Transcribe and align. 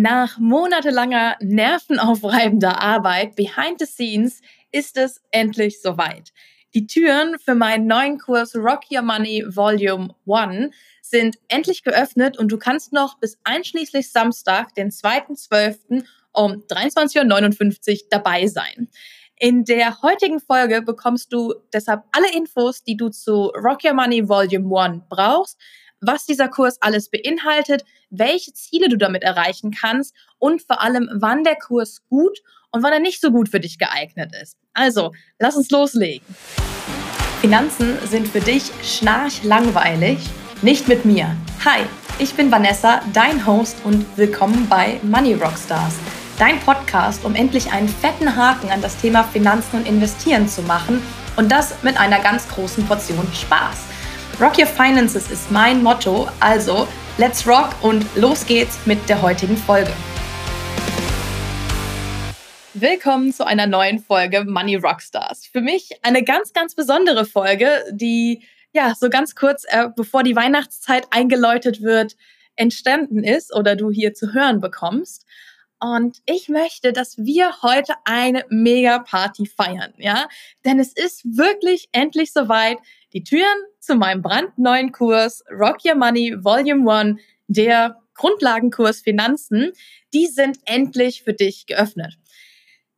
Nach 0.00 0.38
monatelanger 0.38 1.38
nervenaufreibender 1.40 2.80
Arbeit 2.80 3.34
behind 3.34 3.80
the 3.80 3.84
scenes 3.84 4.42
ist 4.70 4.96
es 4.96 5.20
endlich 5.32 5.82
soweit. 5.82 6.32
Die 6.72 6.86
Türen 6.86 7.36
für 7.40 7.56
meinen 7.56 7.88
neuen 7.88 8.16
Kurs 8.18 8.54
Rock 8.54 8.82
Your 8.92 9.02
Money 9.02 9.44
Volume 9.48 10.14
1 10.30 10.72
sind 11.02 11.36
endlich 11.48 11.82
geöffnet 11.82 12.38
und 12.38 12.52
du 12.52 12.58
kannst 12.58 12.92
noch 12.92 13.18
bis 13.18 13.40
einschließlich 13.42 14.12
Samstag, 14.12 14.72
den 14.76 14.92
2.12. 14.92 16.04
um 16.30 16.52
23.59 16.52 17.90
Uhr 17.90 18.06
dabei 18.08 18.46
sein. 18.46 18.88
In 19.40 19.64
der 19.64 20.00
heutigen 20.02 20.38
Folge 20.38 20.80
bekommst 20.80 21.32
du 21.32 21.54
deshalb 21.72 22.04
alle 22.12 22.32
Infos, 22.36 22.84
die 22.84 22.96
du 22.96 23.08
zu 23.08 23.46
Rock 23.48 23.82
Your 23.84 23.94
Money 23.94 24.28
Volume 24.28 24.80
1 24.80 25.02
brauchst, 25.08 25.58
was 26.00 26.24
dieser 26.24 26.48
Kurs 26.48 26.80
alles 26.80 27.10
beinhaltet, 27.10 27.84
welche 28.10 28.52
Ziele 28.52 28.88
du 28.88 28.96
damit 28.96 29.22
erreichen 29.22 29.70
kannst 29.70 30.14
und 30.38 30.62
vor 30.62 30.80
allem, 30.80 31.08
wann 31.14 31.44
der 31.44 31.56
Kurs 31.56 32.02
gut 32.08 32.38
und 32.70 32.82
wann 32.82 32.92
er 32.92 33.00
nicht 33.00 33.20
so 33.20 33.30
gut 33.30 33.48
für 33.48 33.60
dich 33.60 33.78
geeignet 33.78 34.32
ist. 34.40 34.56
Also, 34.74 35.12
lass 35.38 35.56
uns 35.56 35.70
loslegen. 35.70 36.26
Finanzen 37.40 37.96
sind 38.06 38.28
für 38.28 38.40
dich 38.40 38.70
schnarchlangweilig? 38.82 40.18
Nicht 40.62 40.88
mit 40.88 41.04
mir. 41.04 41.36
Hi, 41.64 41.82
ich 42.18 42.34
bin 42.34 42.50
Vanessa, 42.50 43.00
dein 43.12 43.46
Host 43.46 43.76
und 43.84 44.04
willkommen 44.16 44.68
bei 44.68 44.98
Money 45.02 45.34
Rockstars, 45.34 45.94
dein 46.38 46.58
Podcast, 46.60 47.24
um 47.24 47.36
endlich 47.36 47.70
einen 47.70 47.88
fetten 47.88 48.34
Haken 48.34 48.70
an 48.70 48.82
das 48.82 48.96
Thema 49.00 49.22
Finanzen 49.22 49.76
und 49.76 49.88
Investieren 49.88 50.48
zu 50.48 50.62
machen 50.62 51.00
und 51.36 51.52
das 51.52 51.80
mit 51.84 51.98
einer 51.98 52.20
ganz 52.20 52.48
großen 52.48 52.84
Portion 52.86 53.26
Spaß. 53.32 53.87
Rock 54.40 54.56
Your 54.56 54.66
Finances 54.66 55.32
ist 55.32 55.50
mein 55.50 55.82
Motto, 55.82 56.28
also 56.38 56.86
let's 57.16 57.44
rock 57.44 57.74
und 57.82 58.06
los 58.14 58.46
geht's 58.46 58.78
mit 58.86 59.08
der 59.08 59.20
heutigen 59.20 59.56
Folge. 59.56 59.90
Willkommen 62.72 63.32
zu 63.32 63.44
einer 63.44 63.66
neuen 63.66 63.98
Folge 63.98 64.44
Money 64.44 64.76
Rockstars. 64.76 65.44
Für 65.46 65.60
mich 65.60 65.90
eine 66.02 66.22
ganz, 66.22 66.52
ganz 66.52 66.76
besondere 66.76 67.24
Folge, 67.24 67.84
die 67.90 68.44
ja 68.72 68.94
so 68.94 69.10
ganz 69.10 69.34
kurz, 69.34 69.64
äh, 69.66 69.88
bevor 69.96 70.22
die 70.22 70.36
Weihnachtszeit 70.36 71.08
eingeläutet 71.10 71.82
wird, 71.82 72.14
entstanden 72.54 73.24
ist 73.24 73.52
oder 73.52 73.74
du 73.74 73.90
hier 73.90 74.14
zu 74.14 74.34
hören 74.34 74.60
bekommst. 74.60 75.26
Und 75.80 76.18
ich 76.26 76.48
möchte, 76.48 76.92
dass 76.92 77.18
wir 77.18 77.62
heute 77.62 77.94
eine 78.04 78.44
Mega-Party 78.48 79.46
feiern, 79.46 79.94
ja? 79.96 80.28
Denn 80.64 80.80
es 80.80 80.92
ist 80.92 81.24
wirklich 81.24 81.88
endlich 81.92 82.32
soweit. 82.32 82.78
Die 83.12 83.22
Türen 83.22 83.46
zu 83.78 83.94
meinem 83.94 84.20
brandneuen 84.20 84.92
Kurs 84.92 85.42
Rock 85.50 85.78
Your 85.84 85.94
Money 85.94 86.36
Volume 86.42 86.90
1, 86.90 87.20
der 87.46 87.96
Grundlagenkurs 88.14 89.00
Finanzen, 89.00 89.72
die 90.12 90.26
sind 90.26 90.58
endlich 90.64 91.22
für 91.22 91.32
dich 91.32 91.66
geöffnet. 91.66 92.18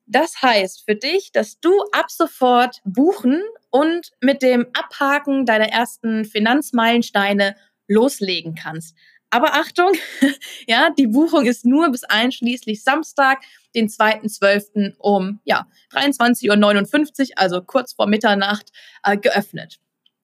Das 0.07 0.43
heißt 0.43 0.83
für 0.85 0.97
dich, 0.97 1.31
dass 1.31 1.61
du 1.61 1.73
ab 1.93 2.11
sofort 2.11 2.81
buchen 2.85 3.41
und 3.71 4.11
mit 4.21 4.43
dem 4.43 4.67
Abhaken 4.73 5.47
deiner 5.47 5.69
ersten 5.69 6.25
Finanzmeilensteine 6.25 7.55
loslegen 7.87 8.57
kannst. 8.57 8.97
Aber 9.31 9.55
Achtung, 9.55 9.93
ja, 10.67 10.91
die 10.91 11.07
Buchung 11.07 11.47
ist 11.47 11.65
nur 11.65 11.91
bis 11.91 12.05
einschließlich 12.05 12.83
Samstag, 12.83 13.43
den 13.75 13.89
2.12. 13.89 14.97
um 14.99 15.41
ja, 15.45 15.67
23.59 15.93 17.21
Uhr, 17.21 17.27
also 17.37 17.63
kurz 17.63 17.93
vor 17.93 18.09
Mitternacht, 18.09 18.73
äh, 19.05 19.17
geöffnet. 19.17 19.79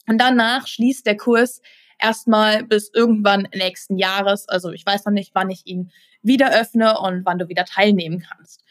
Und 0.08 0.18
danach 0.18 0.66
schließt 0.66 1.06
der 1.06 1.16
Kurs 1.16 1.62
erstmal 1.98 2.64
bis 2.64 2.90
irgendwann 2.92 3.48
nächsten 3.54 3.96
Jahres. 3.96 4.48
Also 4.48 4.72
ich 4.72 4.84
weiß 4.84 5.04
noch 5.04 5.12
nicht, 5.12 5.30
wann 5.34 5.50
ich 5.50 5.66
ihn 5.66 5.92
wieder 6.22 6.52
öffne 6.52 6.98
und 6.98 7.24
wann 7.24 7.38
du 7.38 7.48
wieder 7.48 7.64
teilnehmen 7.64 8.20
kannst. 8.20 8.64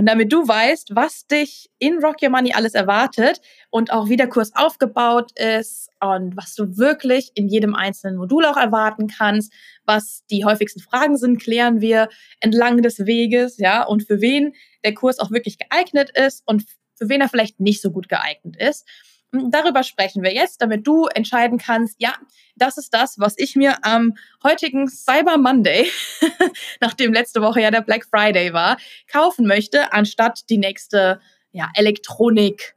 Und 0.00 0.06
damit 0.06 0.32
du 0.32 0.48
weißt, 0.48 0.96
was 0.96 1.26
dich 1.26 1.68
in 1.78 2.02
Rock 2.02 2.22
Your 2.22 2.30
Money 2.30 2.54
alles 2.54 2.72
erwartet 2.72 3.42
und 3.68 3.92
auch 3.92 4.08
wie 4.08 4.16
der 4.16 4.30
Kurs 4.30 4.50
aufgebaut 4.56 5.30
ist 5.38 5.90
und 6.00 6.38
was 6.38 6.54
du 6.54 6.78
wirklich 6.78 7.32
in 7.34 7.48
jedem 7.48 7.74
einzelnen 7.74 8.16
Modul 8.16 8.46
auch 8.46 8.56
erwarten 8.56 9.08
kannst, 9.08 9.52
was 9.84 10.24
die 10.30 10.46
häufigsten 10.46 10.80
Fragen 10.80 11.18
sind, 11.18 11.38
klären 11.38 11.82
wir 11.82 12.08
entlang 12.40 12.80
des 12.80 13.04
Weges, 13.04 13.58
ja, 13.58 13.82
und 13.82 14.06
für 14.06 14.22
wen 14.22 14.54
der 14.86 14.94
Kurs 14.94 15.18
auch 15.18 15.32
wirklich 15.32 15.58
geeignet 15.58 16.08
ist 16.16 16.44
und 16.46 16.64
für 16.94 17.10
wen 17.10 17.20
er 17.20 17.28
vielleicht 17.28 17.60
nicht 17.60 17.82
so 17.82 17.90
gut 17.90 18.08
geeignet 18.08 18.56
ist. 18.56 18.88
Darüber 19.32 19.84
sprechen 19.84 20.24
wir 20.24 20.34
jetzt, 20.34 20.60
damit 20.60 20.86
du 20.86 21.06
entscheiden 21.06 21.58
kannst, 21.58 21.96
ja, 21.98 22.14
das 22.56 22.78
ist 22.78 22.92
das, 22.92 23.18
was 23.18 23.34
ich 23.38 23.54
mir 23.54 23.84
am 23.84 24.14
heutigen 24.42 24.88
Cyber 24.88 25.38
Monday, 25.38 25.88
nachdem 26.80 27.12
letzte 27.12 27.40
Woche 27.40 27.60
ja 27.60 27.70
der 27.70 27.82
Black 27.82 28.06
Friday 28.06 28.52
war, 28.52 28.76
kaufen 29.06 29.46
möchte, 29.46 29.92
anstatt 29.92 30.50
die 30.50 30.58
nächste 30.58 31.20
ja, 31.52 31.68
Elektronik 31.74 32.74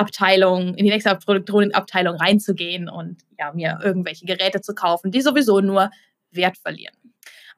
in 0.00 0.76
die 0.76 0.90
nächste 0.90 1.18
Elektronikabteilung 1.26 2.16
reinzugehen 2.16 2.88
und 2.88 3.22
ja, 3.38 3.52
mir 3.52 3.80
irgendwelche 3.82 4.24
Geräte 4.24 4.62
zu 4.62 4.74
kaufen, 4.74 5.10
die 5.10 5.20
sowieso 5.20 5.60
nur 5.60 5.90
Wert 6.30 6.56
verlieren. 6.56 6.96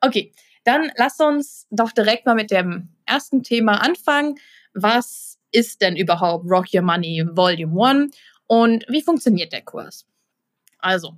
Okay, 0.01 0.33
dann 0.65 0.91
lass 0.97 1.21
uns 1.21 1.69
doch 1.71 1.93
direkt 1.93 2.27
mal 2.27 2.35
mit 2.35 2.51
dem 2.51 2.89
ersten 3.07 3.45
Thema 3.45 3.81
anfangen. 3.81 4.35
Was 4.75 5.39
ist 5.53 5.81
denn 5.83 5.97
überhaupt 5.97 6.45
Rock 6.51 6.67
Your 6.75 6.83
Money 6.83 7.25
Volume 7.33 7.85
1 7.85 8.17
und 8.47 8.85
wie 8.89 9.03
funktioniert 9.03 9.53
der 9.53 9.63
Kurs? 9.63 10.07
Also, 10.79 11.15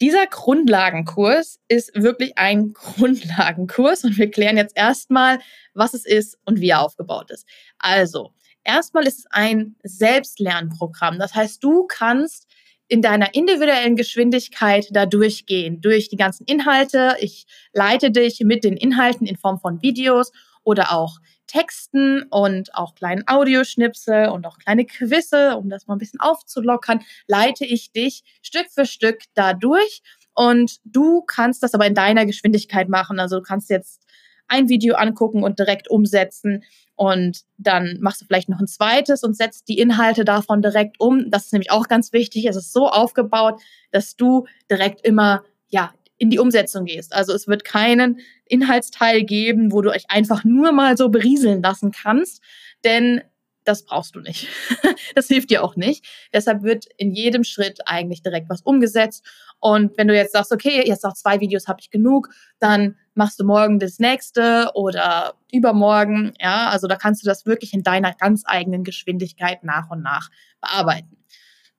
dieser 0.00 0.26
Grundlagenkurs 0.26 1.60
ist 1.68 1.92
wirklich 1.94 2.36
ein 2.36 2.72
Grundlagenkurs 2.74 4.04
und 4.04 4.18
wir 4.18 4.30
klären 4.30 4.56
jetzt 4.56 4.76
erstmal, 4.76 5.38
was 5.72 5.94
es 5.94 6.04
ist 6.04 6.38
und 6.44 6.60
wie 6.60 6.70
er 6.70 6.82
aufgebaut 6.82 7.30
ist. 7.30 7.46
Also, 7.78 8.32
erstmal 8.64 9.06
ist 9.06 9.20
es 9.20 9.26
ein 9.30 9.76
Selbstlernprogramm. 9.82 11.18
Das 11.18 11.34
heißt, 11.34 11.62
du 11.62 11.86
kannst 11.86 12.48
in 12.88 13.00
deiner 13.00 13.34
individuellen 13.34 13.96
Geschwindigkeit 13.96 14.88
da 14.90 15.06
durchgehen, 15.06 15.80
durch 15.80 16.08
die 16.08 16.16
ganzen 16.16 16.44
Inhalte. 16.44 17.16
Ich 17.20 17.46
leite 17.72 18.10
dich 18.10 18.40
mit 18.40 18.62
den 18.62 18.76
Inhalten 18.76 19.26
in 19.26 19.36
Form 19.36 19.58
von 19.58 19.80
Videos 19.80 20.32
oder 20.64 20.92
auch 20.92 21.18
Texten 21.54 22.24
und 22.30 22.74
auch 22.74 22.96
kleinen 22.96 23.22
Audioschnipsel 23.28 24.28
und 24.28 24.44
auch 24.44 24.58
kleine 24.58 24.84
Quizze, 24.84 25.56
um 25.56 25.70
das 25.70 25.86
mal 25.86 25.94
ein 25.94 25.98
bisschen 25.98 26.18
aufzulockern, 26.18 27.02
leite 27.28 27.64
ich 27.64 27.92
dich 27.92 28.24
Stück 28.42 28.66
für 28.70 28.86
Stück 28.86 29.20
dadurch. 29.34 30.02
Und 30.34 30.80
du 30.84 31.22
kannst 31.22 31.62
das 31.62 31.74
aber 31.74 31.86
in 31.86 31.94
deiner 31.94 32.26
Geschwindigkeit 32.26 32.88
machen. 32.88 33.20
Also 33.20 33.36
du 33.36 33.42
kannst 33.42 33.70
jetzt 33.70 34.02
ein 34.48 34.68
Video 34.68 34.96
angucken 34.96 35.44
und 35.44 35.60
direkt 35.60 35.88
umsetzen. 35.88 36.64
Und 36.96 37.42
dann 37.56 37.98
machst 38.00 38.20
du 38.20 38.26
vielleicht 38.26 38.48
noch 38.48 38.58
ein 38.58 38.66
zweites 38.66 39.22
und 39.22 39.36
setzt 39.36 39.68
die 39.68 39.78
Inhalte 39.78 40.24
davon 40.24 40.60
direkt 40.60 40.98
um. 40.98 41.30
Das 41.30 41.44
ist 41.44 41.52
nämlich 41.52 41.70
auch 41.70 41.86
ganz 41.86 42.12
wichtig. 42.12 42.46
Es 42.46 42.56
ist 42.56 42.72
so 42.72 42.88
aufgebaut, 42.88 43.60
dass 43.92 44.16
du 44.16 44.46
direkt 44.68 45.06
immer 45.06 45.44
ja 45.68 45.94
in 46.16 46.30
die 46.30 46.38
Umsetzung 46.38 46.84
gehst. 46.84 47.12
Also 47.12 47.32
es 47.32 47.48
wird 47.48 47.64
keinen 47.64 48.20
Inhaltsteil 48.46 49.24
geben, 49.24 49.72
wo 49.72 49.82
du 49.82 49.90
euch 49.90 50.04
einfach 50.08 50.44
nur 50.44 50.72
mal 50.72 50.96
so 50.96 51.08
berieseln 51.08 51.62
lassen 51.62 51.90
kannst, 51.90 52.42
denn 52.84 53.22
das 53.64 53.84
brauchst 53.84 54.14
du 54.14 54.20
nicht. 54.20 54.48
das 55.14 55.28
hilft 55.28 55.50
dir 55.50 55.64
auch 55.64 55.74
nicht. 55.74 56.06
Deshalb 56.32 56.62
wird 56.62 56.86
in 56.98 57.12
jedem 57.12 57.44
Schritt 57.44 57.80
eigentlich 57.86 58.22
direkt 58.22 58.48
was 58.50 58.60
umgesetzt. 58.60 59.24
Und 59.58 59.96
wenn 59.96 60.08
du 60.08 60.14
jetzt 60.14 60.32
sagst, 60.32 60.52
okay, 60.52 60.86
jetzt 60.86 61.02
noch 61.02 61.14
zwei 61.14 61.40
Videos 61.40 61.66
habe 61.66 61.80
ich 61.80 61.90
genug, 61.90 62.28
dann 62.58 62.96
machst 63.14 63.40
du 63.40 63.44
morgen 63.44 63.78
das 63.78 63.98
nächste 63.98 64.70
oder 64.74 65.34
übermorgen. 65.50 66.34
Ja, 66.40 66.68
also 66.68 66.86
da 66.86 66.96
kannst 66.96 67.22
du 67.22 67.26
das 67.26 67.46
wirklich 67.46 67.72
in 67.72 67.82
deiner 67.82 68.12
ganz 68.12 68.42
eigenen 68.44 68.84
Geschwindigkeit 68.84 69.64
nach 69.64 69.90
und 69.90 70.02
nach 70.02 70.28
bearbeiten. 70.60 71.16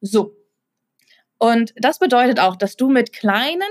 So. 0.02 0.36
Und 1.38 1.74
das 1.78 2.00
bedeutet 2.00 2.40
auch, 2.40 2.56
dass 2.56 2.76
du 2.76 2.90
mit 2.90 3.14
kleinen 3.14 3.62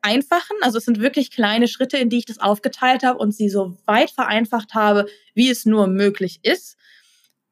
vereinfachen. 0.00 0.56
Also 0.62 0.78
es 0.78 0.84
sind 0.84 1.00
wirklich 1.00 1.30
kleine 1.30 1.68
Schritte, 1.68 1.96
in 1.96 2.10
die 2.10 2.18
ich 2.18 2.26
das 2.26 2.38
aufgeteilt 2.38 3.02
habe 3.02 3.18
und 3.18 3.34
sie 3.34 3.48
so 3.48 3.76
weit 3.86 4.10
vereinfacht 4.10 4.74
habe, 4.74 5.06
wie 5.34 5.50
es 5.50 5.64
nur 5.64 5.86
möglich 5.86 6.40
ist. 6.42 6.76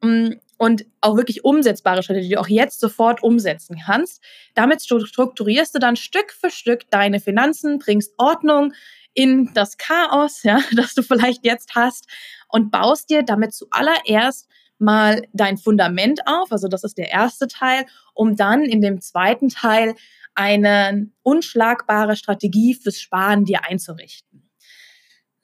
Mm, 0.00 0.32
und 0.58 0.86
auch 1.00 1.16
wirklich 1.16 1.44
umsetzbare 1.44 2.02
Schritte, 2.02 2.22
die 2.22 2.30
du 2.30 2.40
auch 2.40 2.48
jetzt 2.48 2.80
sofort 2.80 3.22
umsetzen 3.22 3.76
kannst. 3.84 4.22
Damit 4.54 4.82
strukturierst 4.82 5.74
du 5.74 5.78
dann 5.78 5.96
Stück 5.96 6.32
für 6.32 6.50
Stück 6.50 6.90
deine 6.90 7.20
Finanzen, 7.20 7.78
bringst 7.78 8.14
Ordnung 8.16 8.72
in 9.12 9.50
das 9.54 9.76
Chaos, 9.76 10.42
ja, 10.44 10.60
das 10.74 10.94
du 10.94 11.02
vielleicht 11.02 11.44
jetzt 11.44 11.74
hast 11.74 12.06
und 12.48 12.70
baust 12.70 13.10
dir 13.10 13.22
damit 13.22 13.54
zuallererst 13.54 14.48
mal 14.78 15.22
dein 15.32 15.56
Fundament 15.56 16.20
auf, 16.26 16.52
also 16.52 16.68
das 16.68 16.84
ist 16.84 16.98
der 16.98 17.10
erste 17.10 17.48
Teil, 17.48 17.86
um 18.12 18.36
dann 18.36 18.62
in 18.62 18.82
dem 18.82 19.00
zweiten 19.00 19.48
Teil 19.48 19.94
eine 20.36 21.10
unschlagbare 21.22 22.16
Strategie 22.16 22.74
fürs 22.74 23.00
Sparen 23.00 23.44
dir 23.44 23.64
einzurichten. 23.64 24.45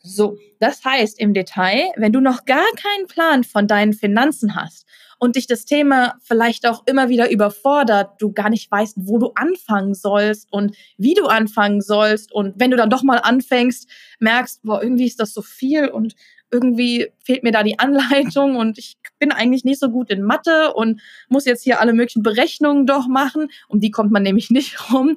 So, 0.05 0.37
das 0.59 0.85
heißt 0.85 1.19
im 1.21 1.33
Detail, 1.33 1.93
wenn 1.97 2.13
du 2.13 2.21
noch 2.21 2.45
gar 2.45 2.65
keinen 2.77 3.07
Plan 3.07 3.45
von 3.45 3.69
deinen 3.69 3.93
Finanzen 3.93 4.57
hast 4.57 4.85
und 5.21 5.37
dich 5.37 5.47
das 5.47 5.65
Thema 5.65 6.17
vielleicht 6.23 6.67
auch 6.67 6.83
immer 6.87 7.09
wieder 7.09 7.31
überfordert, 7.31 8.21
du 8.21 8.33
gar 8.33 8.51
nicht 8.51 8.69
weißt, 8.69 8.97
wo 8.99 9.19
du 9.19 9.31
anfangen 9.37 9.95
sollst 9.95 10.53
und 10.53 10.77
wie 10.99 11.15
du 11.15 11.27
anfangen 11.27 11.81
sollst 11.81 12.33
und 12.33 12.55
wenn 12.59 12.73
du 12.73 12.77
dann 12.77 12.91
doch 12.91 13.05
mal 13.05 13.19
anfängst, 13.19 13.89
merkst, 14.19 14.65
boah, 14.65 14.83
irgendwie 14.83 15.07
ist 15.07 15.21
das 15.21 15.33
so 15.33 15.43
viel 15.43 15.89
und 15.89 16.17
irgendwie 16.51 17.13
fehlt 17.25 17.45
mir 17.45 17.53
da 17.53 17.63
die 17.63 17.79
Anleitung 17.79 18.57
und 18.63 18.79
ich 18.79 18.97
bin 19.21 19.31
eigentlich 19.31 19.65
nicht 19.65 19.79
so 19.79 19.89
gut 19.89 20.11
in 20.11 20.23
Mathe 20.23 20.75
und 20.75 21.01
muss 21.29 21.45
jetzt 21.45 21.63
hier 21.63 21.81
alle 21.81 21.93
möglichen 21.93 22.25
Berechnungen 22.25 22.87
doch 22.87 23.07
machen, 23.07 23.53
um 23.69 23.79
die 23.79 23.93
kommt 23.93 24.11
man 24.11 24.25
nämlich 24.25 24.51
nicht 24.51 24.93
rum, 24.93 25.15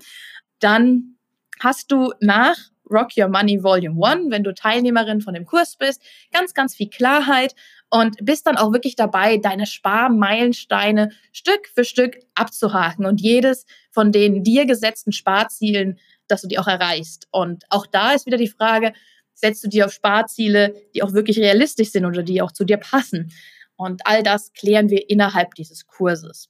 dann 0.60 1.16
hast 1.60 1.92
du 1.92 2.14
nach 2.20 2.58
Rock 2.90 3.12
Your 3.18 3.28
Money 3.28 3.64
Volume 3.64 4.00
1, 4.06 4.32
wenn 4.32 4.44
du 4.44 4.54
Teilnehmerin 4.54 5.22
von 5.22 5.34
dem 5.34 5.46
Kurs 5.46 5.76
bist, 5.76 6.02
ganz, 6.32 6.54
ganz 6.54 6.76
viel 6.76 6.90
Klarheit 6.90 7.56
und 7.90 8.18
bist 8.22 8.48
dann 8.48 8.58
auch 8.58 8.72
wirklich 8.74 8.96
dabei, 8.96 9.38
deine 9.38 9.66
Sparmeilensteine 9.66 11.12
Stück 11.32 11.68
für 11.74 11.86
Stück 11.86 12.18
abzuhaken 12.36 13.06
und 13.06 13.22
jedes 13.22 13.66
von 13.92 14.12
den 14.12 14.44
dir 14.44 14.66
gesetzten 14.66 15.12
Sparzielen, 15.12 16.00
dass 16.28 16.42
du 16.42 16.48
die 16.48 16.60
auch 16.60 16.68
erreichst. 16.68 17.28
Und 17.32 17.64
auch 17.70 17.86
da 17.86 18.14
ist 18.14 18.26
wieder 18.26 18.38
die 18.38 18.48
Frage, 18.48 18.94
setzt 19.34 19.64
du 19.64 19.68
dir 19.68 19.86
auf 19.86 19.94
Sparziele, 19.94 20.76
die 20.94 21.04
auch 21.04 21.14
wirklich 21.14 21.38
realistisch 21.38 21.92
sind 21.92 22.06
oder 22.06 22.24
die 22.24 22.42
auch 22.42 22.52
zu 22.52 22.66
dir 22.66 22.78
passen? 22.78 23.32
Und 23.76 24.02
all 24.06 24.24
das 24.24 24.54
klären 24.54 24.90
wir 24.90 25.10
innerhalb 25.10 25.54
dieses 25.56 25.86
Kurses. 25.86 26.50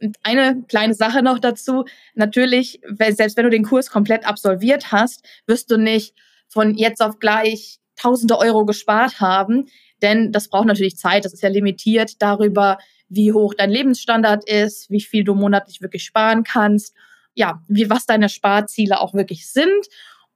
Und 0.00 0.16
eine 0.22 0.62
kleine 0.68 0.94
Sache 0.94 1.22
noch 1.22 1.38
dazu. 1.38 1.84
Natürlich, 2.14 2.80
selbst 3.10 3.36
wenn 3.36 3.44
du 3.44 3.50
den 3.50 3.64
Kurs 3.64 3.90
komplett 3.90 4.26
absolviert 4.26 4.92
hast, 4.92 5.24
wirst 5.46 5.70
du 5.70 5.76
nicht 5.76 6.14
von 6.48 6.74
jetzt 6.74 7.02
auf 7.02 7.18
gleich 7.18 7.78
tausende 7.96 8.38
Euro 8.38 8.64
gespart 8.64 9.20
haben, 9.20 9.66
denn 10.02 10.32
das 10.32 10.48
braucht 10.48 10.66
natürlich 10.66 10.96
Zeit. 10.96 11.24
Das 11.24 11.34
ist 11.34 11.42
ja 11.42 11.50
limitiert 11.50 12.22
darüber, 12.22 12.78
wie 13.08 13.32
hoch 13.32 13.54
dein 13.54 13.70
Lebensstandard 13.70 14.48
ist, 14.48 14.90
wie 14.90 15.00
viel 15.00 15.24
du 15.24 15.34
monatlich 15.34 15.82
wirklich 15.82 16.04
sparen 16.04 16.44
kannst, 16.44 16.94
ja, 17.34 17.60
wie 17.68 17.90
was 17.90 18.06
deine 18.06 18.28
Sparziele 18.28 19.00
auch 19.00 19.14
wirklich 19.14 19.50
sind. 19.50 19.86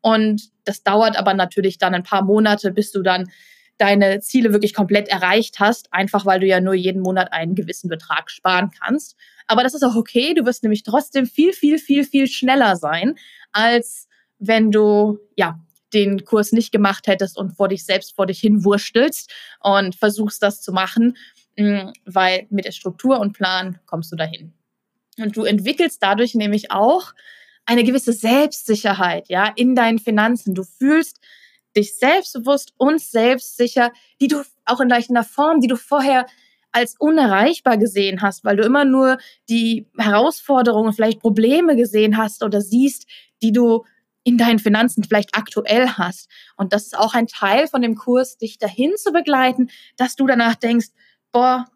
Und 0.00 0.50
das 0.64 0.82
dauert 0.82 1.16
aber 1.16 1.32
natürlich 1.32 1.78
dann 1.78 1.94
ein 1.94 2.02
paar 2.02 2.22
Monate, 2.22 2.70
bis 2.70 2.93
du 2.93 3.02
dann 3.02 3.31
deine 3.79 4.21
Ziele 4.21 4.53
wirklich 4.53 4.75
komplett 4.75 5.09
erreicht 5.09 5.59
hast, 5.59 5.93
einfach 5.93 6.26
weil 6.26 6.41
du 6.41 6.47
ja 6.47 6.61
nur 6.61 6.75
jeden 6.75 7.03
Monat 7.03 7.32
einen 7.32 7.55
gewissen 7.55 7.88
Betrag 7.88 8.31
sparen 8.31 8.71
kannst. 8.81 9.17
Aber 9.47 9.62
das 9.62 9.75
ist 9.75 9.82
auch 9.82 9.97
okay. 9.97 10.35
Du 10.35 10.44
wirst 10.47 10.62
nämlich 10.62 10.82
trotzdem 10.82 11.26
viel, 11.26 11.53
viel, 11.53 11.79
viel, 11.79 12.05
viel 12.05 12.29
schneller 12.29 12.76
sein, 12.76 13.17
als 13.53 14.09
wenn 14.38 14.71
du, 14.71 15.19
ja, 15.37 15.59
den 15.93 16.25
Kurs 16.25 16.53
nicht 16.53 16.73
gemacht 16.73 17.06
hättest 17.06 17.38
und 17.38 17.56
vor 17.56 17.69
dich 17.69 17.85
selbst 17.85 18.15
vor 18.17 18.26
dich 18.26 18.41
hin 18.41 18.65
wurstelst 18.65 19.32
und 19.61 19.94
versuchst 19.94 20.43
das 20.43 20.61
zu 20.61 20.73
machen, 20.73 21.17
mm, 21.56 21.91
weil 22.05 22.47
mit 22.50 22.65
der 22.65 22.73
Struktur 22.73 23.21
und 23.21 23.32
Plan 23.32 23.79
kommst 23.87 24.11
du 24.11 24.17
dahin. 24.17 24.53
Und 25.19 25.37
du 25.37 25.44
entwickelst 25.44 26.03
dadurch 26.03 26.35
nämlich 26.35 26.73
auch 26.73 27.15
eine 27.65 27.85
gewisse 27.85 28.12
Selbstsicherheit, 28.12 29.29
ja, 29.29 29.53
in 29.55 29.75
deinen 29.75 29.99
Finanzen. 29.99 30.55
Du 30.55 30.65
fühlst 30.65 31.21
dich 31.76 31.97
selbstbewusst 31.97 32.73
und 32.76 33.00
selbstsicher, 33.00 33.93
die 34.21 34.29
du 34.29 34.43
auch 34.65 34.81
in 34.81 34.93
einer 34.93 35.25
Form, 35.25 35.61
die 35.61 35.69
du 35.69 35.76
vorher 35.76 36.26
als 36.73 36.97
unerreichbar 36.99 37.79
gesehen 37.79 38.21
hast, 38.21 38.44
weil 38.44 38.56
du 38.56 38.65
immer 38.65 38.85
nur 38.85 39.19
die 39.49 39.87
Herausforderungen, 39.97 40.93
vielleicht 40.93 41.21
Probleme 41.21 41.76
gesehen 41.76 42.17
hast 42.17 42.43
oder 42.43 42.61
siehst, 42.61 43.06
die 43.43 43.53
du 43.53 43.85
in 44.25 44.38
deinen 44.38 44.59
Finanzen 44.59 45.05
vielleicht 45.05 45.37
aktuell 45.37 45.88
hast. 45.91 46.29
Und 46.56 46.73
das 46.73 46.85
ist 46.85 46.99
auch 46.99 47.15
ein 47.15 47.29
Teil 47.29 47.69
von 47.69 47.82
dem 47.82 47.94
Kurs, 47.94 48.38
dich 48.38 48.59
dahin 48.59 48.97
zu 48.97 49.12
begleiten, 49.12 49.71
dass 49.97 50.17
du 50.17 50.26
danach 50.26 50.56
denkst, 50.56 50.88
boah, 51.31 51.67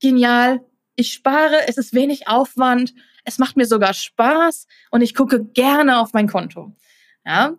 genial, 0.00 0.60
ich 0.96 1.12
spare, 1.12 1.68
es 1.68 1.78
ist 1.78 1.94
wenig 1.94 2.28
Aufwand, 2.28 2.92
es 3.24 3.38
macht 3.38 3.56
mir 3.56 3.66
sogar 3.66 3.94
Spaß 3.94 4.66
und 4.90 5.00
ich 5.00 5.14
gucke 5.14 5.44
gerne 5.44 6.00
auf 6.00 6.12
mein 6.12 6.28
Konto. 6.28 6.74
Ja, 7.24 7.54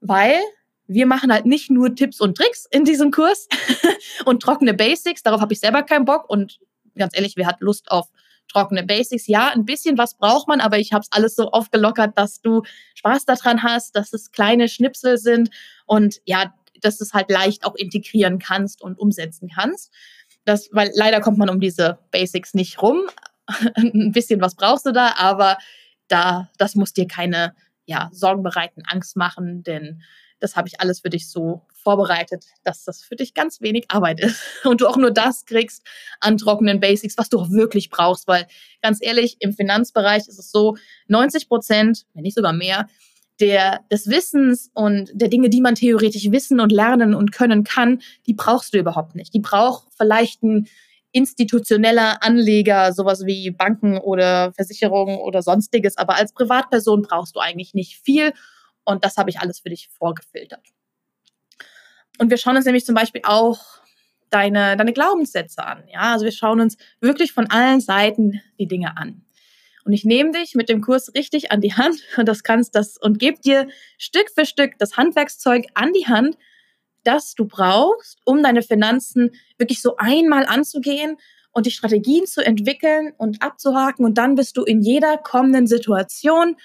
weil 0.00 0.38
wir 0.86 1.06
machen 1.06 1.32
halt 1.32 1.46
nicht 1.46 1.70
nur 1.70 1.94
Tipps 1.94 2.20
und 2.20 2.36
Tricks 2.36 2.66
in 2.70 2.84
diesem 2.84 3.10
Kurs 3.10 3.48
und 4.24 4.42
trockene 4.42 4.74
Basics, 4.74 5.22
darauf 5.22 5.40
habe 5.40 5.52
ich 5.52 5.60
selber 5.60 5.82
keinen 5.82 6.04
Bock 6.04 6.28
und 6.28 6.58
ganz 6.96 7.14
ehrlich, 7.16 7.36
wer 7.36 7.46
hat 7.46 7.60
Lust 7.60 7.90
auf 7.90 8.08
trockene 8.48 8.84
Basics? 8.84 9.26
Ja, 9.26 9.48
ein 9.48 9.64
bisschen 9.64 9.98
was 9.98 10.16
braucht 10.16 10.48
man, 10.48 10.60
aber 10.60 10.78
ich 10.78 10.92
habe 10.92 11.02
es 11.02 11.12
alles 11.12 11.34
so 11.34 11.50
aufgelockert, 11.50 12.18
dass 12.18 12.40
du 12.40 12.62
Spaß 12.94 13.24
daran 13.24 13.62
hast, 13.62 13.96
dass 13.96 14.12
es 14.12 14.32
kleine 14.32 14.68
Schnipsel 14.68 15.18
sind 15.18 15.50
und 15.86 16.20
ja, 16.24 16.54
dass 16.80 17.00
es 17.00 17.14
halt 17.14 17.30
leicht 17.30 17.64
auch 17.64 17.74
integrieren 17.74 18.38
kannst 18.38 18.82
und 18.82 18.98
umsetzen 18.98 19.48
kannst. 19.54 19.92
Das, 20.44 20.68
weil 20.72 20.90
leider 20.94 21.20
kommt 21.20 21.38
man 21.38 21.48
um 21.48 21.60
diese 21.60 21.98
Basics 22.10 22.54
nicht 22.54 22.82
rum. 22.82 23.02
ein 23.76 24.12
bisschen 24.12 24.40
was 24.40 24.56
brauchst 24.56 24.86
du 24.86 24.92
da, 24.92 25.14
aber 25.16 25.58
da, 26.08 26.50
das 26.58 26.74
muss 26.74 26.92
dir 26.92 27.06
keine 27.06 27.54
ja, 27.86 28.10
Sorgen 28.12 28.42
bereiten, 28.42 28.82
Angst 28.86 29.16
machen, 29.16 29.62
denn 29.62 30.02
das 30.42 30.56
habe 30.56 30.68
ich 30.68 30.80
alles 30.80 31.00
für 31.00 31.10
dich 31.10 31.28
so 31.28 31.62
vorbereitet, 31.72 32.44
dass 32.64 32.84
das 32.84 33.02
für 33.02 33.16
dich 33.16 33.34
ganz 33.34 33.60
wenig 33.60 33.84
Arbeit 33.88 34.20
ist 34.20 34.42
und 34.64 34.80
du 34.80 34.88
auch 34.88 34.96
nur 34.96 35.10
das 35.10 35.44
kriegst 35.44 35.82
an 36.20 36.36
trockenen 36.36 36.80
Basics, 36.80 37.16
was 37.16 37.28
du 37.28 37.38
auch 37.38 37.50
wirklich 37.50 37.90
brauchst, 37.90 38.26
weil 38.28 38.46
ganz 38.82 38.98
ehrlich, 39.00 39.36
im 39.40 39.52
Finanzbereich 39.52 40.28
ist 40.28 40.38
es 40.38 40.50
so, 40.50 40.76
90 41.08 41.48
Prozent, 41.48 42.04
wenn 42.14 42.22
nicht 42.22 42.36
sogar 42.36 42.52
mehr, 42.52 42.88
der, 43.40 43.80
des 43.90 44.08
Wissens 44.08 44.70
und 44.74 45.10
der 45.14 45.28
Dinge, 45.28 45.48
die 45.48 45.60
man 45.60 45.74
theoretisch 45.74 46.30
wissen 46.30 46.60
und 46.60 46.70
lernen 46.70 47.14
und 47.14 47.32
können 47.32 47.64
kann, 47.64 48.00
die 48.26 48.34
brauchst 48.34 48.74
du 48.74 48.78
überhaupt 48.78 49.14
nicht. 49.14 49.34
Die 49.34 49.40
braucht 49.40 49.88
vielleicht 49.96 50.42
ein 50.42 50.68
institutioneller 51.12 52.22
Anleger, 52.22 52.92
sowas 52.92 53.26
wie 53.26 53.50
Banken 53.50 53.98
oder 53.98 54.52
Versicherungen 54.52 55.18
oder 55.18 55.42
sonstiges. 55.42 55.98
Aber 55.98 56.16
als 56.16 56.32
Privatperson 56.32 57.02
brauchst 57.02 57.36
du 57.36 57.40
eigentlich 57.40 57.74
nicht 57.74 58.00
viel. 58.02 58.32
Und 58.84 59.04
das 59.04 59.16
habe 59.16 59.30
ich 59.30 59.40
alles 59.40 59.60
für 59.60 59.70
dich 59.70 59.88
vorgefiltert. 59.88 60.66
Und 62.18 62.30
wir 62.30 62.36
schauen 62.36 62.56
uns 62.56 62.66
nämlich 62.66 62.84
zum 62.84 62.94
Beispiel 62.94 63.22
auch 63.24 63.60
deine, 64.30 64.76
deine 64.76 64.92
Glaubenssätze 64.92 65.64
an. 65.64 65.84
Ja, 65.92 66.12
also 66.12 66.24
wir 66.24 66.32
schauen 66.32 66.60
uns 66.60 66.76
wirklich 67.00 67.32
von 67.32 67.50
allen 67.50 67.80
Seiten 67.80 68.40
die 68.58 68.66
Dinge 68.66 68.96
an. 68.96 69.24
Und 69.84 69.92
ich 69.92 70.04
nehme 70.04 70.30
dich 70.30 70.54
mit 70.54 70.68
dem 70.68 70.80
Kurs 70.80 71.12
richtig 71.14 71.50
an 71.50 71.60
die 71.60 71.74
Hand 71.74 72.00
und 72.16 72.26
das 72.26 72.42
kannst 72.42 72.74
das 72.74 72.96
und 72.96 73.18
gebe 73.18 73.40
dir 73.40 73.68
Stück 73.98 74.30
für 74.34 74.46
Stück 74.46 74.78
das 74.78 74.96
Handwerkszeug 74.96 75.66
an 75.74 75.92
die 75.92 76.06
Hand, 76.06 76.36
das 77.04 77.34
du 77.34 77.46
brauchst, 77.46 78.20
um 78.24 78.42
deine 78.42 78.62
Finanzen 78.62 79.30
wirklich 79.58 79.82
so 79.82 79.96
einmal 79.96 80.46
anzugehen 80.46 81.16
und 81.50 81.66
die 81.66 81.72
Strategien 81.72 82.26
zu 82.26 82.44
entwickeln 82.44 83.12
und 83.18 83.42
abzuhaken. 83.42 84.04
Und 84.04 84.18
dann 84.18 84.36
bist 84.36 84.56
du 84.56 84.62
in 84.62 84.80
jeder 84.80 85.18
kommenden 85.18 85.66
Situation 85.66 86.56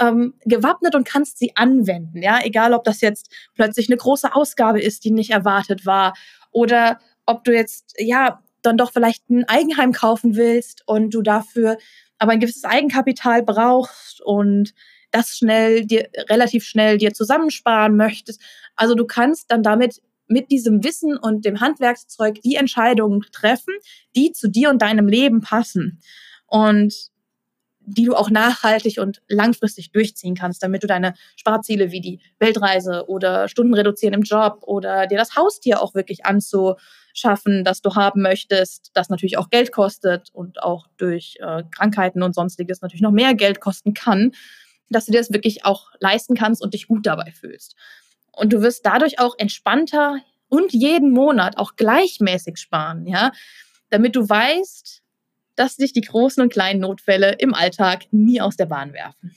ähm, 0.00 0.34
gewappnet 0.44 0.94
und 0.94 1.06
kannst 1.06 1.38
sie 1.38 1.56
anwenden. 1.56 2.22
Ja, 2.22 2.40
egal 2.42 2.72
ob 2.74 2.84
das 2.84 3.00
jetzt 3.00 3.30
plötzlich 3.54 3.88
eine 3.88 3.96
große 3.96 4.34
Ausgabe 4.34 4.80
ist, 4.80 5.04
die 5.04 5.10
nicht 5.10 5.30
erwartet 5.30 5.86
war, 5.86 6.14
oder 6.50 6.98
ob 7.26 7.44
du 7.44 7.52
jetzt 7.52 7.94
ja 7.98 8.42
dann 8.62 8.76
doch 8.76 8.92
vielleicht 8.92 9.28
ein 9.30 9.44
Eigenheim 9.48 9.92
kaufen 9.92 10.36
willst 10.36 10.82
und 10.86 11.10
du 11.10 11.22
dafür 11.22 11.76
aber 12.18 12.32
ein 12.32 12.40
gewisses 12.40 12.64
Eigenkapital 12.64 13.42
brauchst 13.42 14.22
und 14.22 14.72
das 15.10 15.36
schnell 15.36 15.86
dir 15.86 16.08
relativ 16.30 16.64
schnell 16.64 16.98
dir 16.98 17.12
zusammensparen 17.12 17.96
möchtest. 17.96 18.40
Also 18.74 18.94
du 18.94 19.06
kannst 19.06 19.50
dann 19.50 19.62
damit 19.62 20.00
mit 20.28 20.50
diesem 20.50 20.82
Wissen 20.82 21.16
und 21.16 21.44
dem 21.44 21.60
Handwerkszeug 21.60 22.40
die 22.42 22.56
Entscheidungen 22.56 23.22
treffen, 23.32 23.74
die 24.16 24.32
zu 24.32 24.48
dir 24.48 24.70
und 24.70 24.82
deinem 24.82 25.08
Leben 25.08 25.40
passen. 25.40 26.00
Und 26.46 27.10
die 27.86 28.04
du 28.04 28.14
auch 28.14 28.30
nachhaltig 28.30 28.98
und 28.98 29.22
langfristig 29.28 29.92
durchziehen 29.92 30.34
kannst, 30.34 30.62
damit 30.62 30.82
du 30.82 30.88
deine 30.88 31.14
Sparziele 31.36 31.92
wie 31.92 32.00
die 32.00 32.20
Weltreise 32.38 33.08
oder 33.08 33.48
Stunden 33.48 33.74
reduzieren 33.74 34.14
im 34.14 34.22
Job 34.22 34.64
oder 34.66 35.06
dir 35.06 35.16
das 35.16 35.36
Haustier 35.36 35.80
auch 35.80 35.94
wirklich 35.94 36.26
anzuschaffen, 36.26 37.62
das 37.64 37.82
du 37.82 37.94
haben 37.94 38.22
möchtest, 38.22 38.90
das 38.94 39.08
natürlich 39.08 39.38
auch 39.38 39.50
Geld 39.50 39.70
kostet 39.70 40.30
und 40.32 40.62
auch 40.62 40.88
durch 40.96 41.36
äh, 41.40 41.62
Krankheiten 41.70 42.22
und 42.22 42.34
sonstiges 42.34 42.82
natürlich 42.82 43.02
noch 43.02 43.12
mehr 43.12 43.34
Geld 43.34 43.60
kosten 43.60 43.94
kann, 43.94 44.32
dass 44.90 45.06
du 45.06 45.12
dir 45.12 45.18
das 45.18 45.32
wirklich 45.32 45.64
auch 45.64 45.90
leisten 46.00 46.34
kannst 46.34 46.62
und 46.62 46.74
dich 46.74 46.88
gut 46.88 47.06
dabei 47.06 47.30
fühlst. 47.30 47.76
Und 48.32 48.52
du 48.52 48.62
wirst 48.62 48.84
dadurch 48.84 49.20
auch 49.20 49.34
entspannter 49.38 50.18
und 50.48 50.72
jeden 50.72 51.12
Monat 51.12 51.56
auch 51.56 51.76
gleichmäßig 51.76 52.58
sparen, 52.58 53.06
ja, 53.06 53.30
damit 53.90 54.16
du 54.16 54.28
weißt, 54.28 55.02
dass 55.56 55.76
dich 55.76 55.92
die 55.92 56.02
großen 56.02 56.42
und 56.42 56.52
kleinen 56.52 56.80
Notfälle 56.80 57.34
im 57.38 57.54
Alltag 57.54 58.04
nie 58.12 58.40
aus 58.40 58.56
der 58.56 58.66
Bahn 58.66 58.92
werfen. 58.92 59.34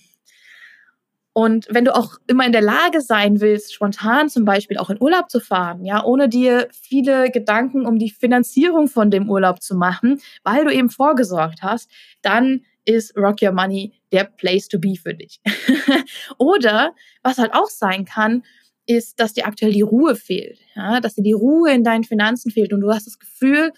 Und 1.33 1.67
wenn 1.69 1.85
du 1.85 1.95
auch 1.95 2.17
immer 2.27 2.45
in 2.45 2.51
der 2.51 2.61
Lage 2.61 3.01
sein 3.01 3.39
willst, 3.39 3.73
spontan 3.73 4.29
zum 4.29 4.45
Beispiel 4.45 4.77
auch 4.77 4.89
in 4.89 5.01
Urlaub 5.01 5.29
zu 5.29 5.39
fahren, 5.39 5.85
ja, 5.85 6.03
ohne 6.03 6.27
dir 6.27 6.67
viele 6.71 7.31
Gedanken 7.31 7.85
um 7.85 7.97
die 7.97 8.09
Finanzierung 8.09 8.88
von 8.88 9.09
dem 9.09 9.29
Urlaub 9.29 9.61
zu 9.61 9.75
machen, 9.75 10.19
weil 10.43 10.65
du 10.65 10.73
eben 10.73 10.89
vorgesorgt 10.89 11.61
hast, 11.61 11.89
dann 12.21 12.65
ist 12.83 13.15
Rock 13.15 13.41
Your 13.41 13.51
Money 13.51 13.93
der 14.11 14.25
Place 14.25 14.67
to 14.67 14.79
be 14.79 14.95
für 15.01 15.13
dich. 15.13 15.39
Oder 16.38 16.93
was 17.21 17.38
halt 17.38 17.53
auch 17.53 17.69
sein 17.69 18.05
kann, 18.05 18.43
ist, 18.88 19.19
dass 19.19 19.33
dir 19.33 19.45
aktuell 19.45 19.71
die 19.71 19.83
Ruhe 19.83 20.15
fehlt, 20.15 20.59
ja, 20.75 20.99
dass 20.99 21.13
dir 21.13 21.23
die 21.23 21.33
Ruhe 21.33 21.71
in 21.71 21.83
deinen 21.83 22.03
Finanzen 22.03 22.51
fehlt 22.51 22.73
und 22.73 22.81
du 22.81 22.91
hast 22.91 23.05
das 23.05 23.19
Gefühl, 23.19 23.71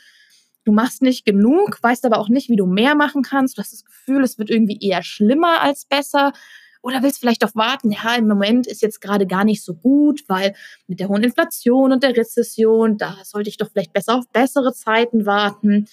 du 0.64 0.72
machst 0.72 1.02
nicht 1.02 1.26
genug, 1.26 1.82
weißt 1.82 2.06
aber 2.06 2.20
auch 2.20 2.30
nicht, 2.30 2.50
wie 2.50 2.56
du 2.56 2.66
mehr 2.66 2.96
machen 2.96 3.22
kannst. 3.24 3.58
Du 3.58 3.62
hast 3.62 3.74
das 3.74 3.86
Gefühl, 3.86 4.24
es 4.24 4.38
wird 4.38 4.50
irgendwie 4.50 4.80
eher 4.80 5.04
schlimmer 5.04 5.62
als 5.62 5.86
besser. 5.86 6.34
Oder 6.84 7.04
willst 7.04 7.20
vielleicht 7.20 7.46
auch 7.46 7.54
warten, 7.54 7.92
ja, 7.92 8.16
im 8.16 8.28
Moment 8.28 8.66
ist 8.66 8.82
jetzt 8.82 9.02
gerade 9.02 9.28
gar 9.28 9.44
nicht 9.44 9.64
so 9.64 9.76
gut, 9.76 10.24
weil 10.28 10.56
mit 10.88 11.00
der 11.00 11.10
hohen 11.10 11.24
Inflation 11.24 11.92
und 11.92 12.02
der 12.02 12.18
Rezession, 12.18 12.98
da 12.98 13.18
sollte 13.24 13.50
ich 13.50 13.58
doch 13.58 13.70
vielleicht 13.70 13.94
besser 13.94 14.16
auf 14.16 14.28
bessere 14.30 14.74
Zeiten 14.74 15.28
warten. 15.28 15.88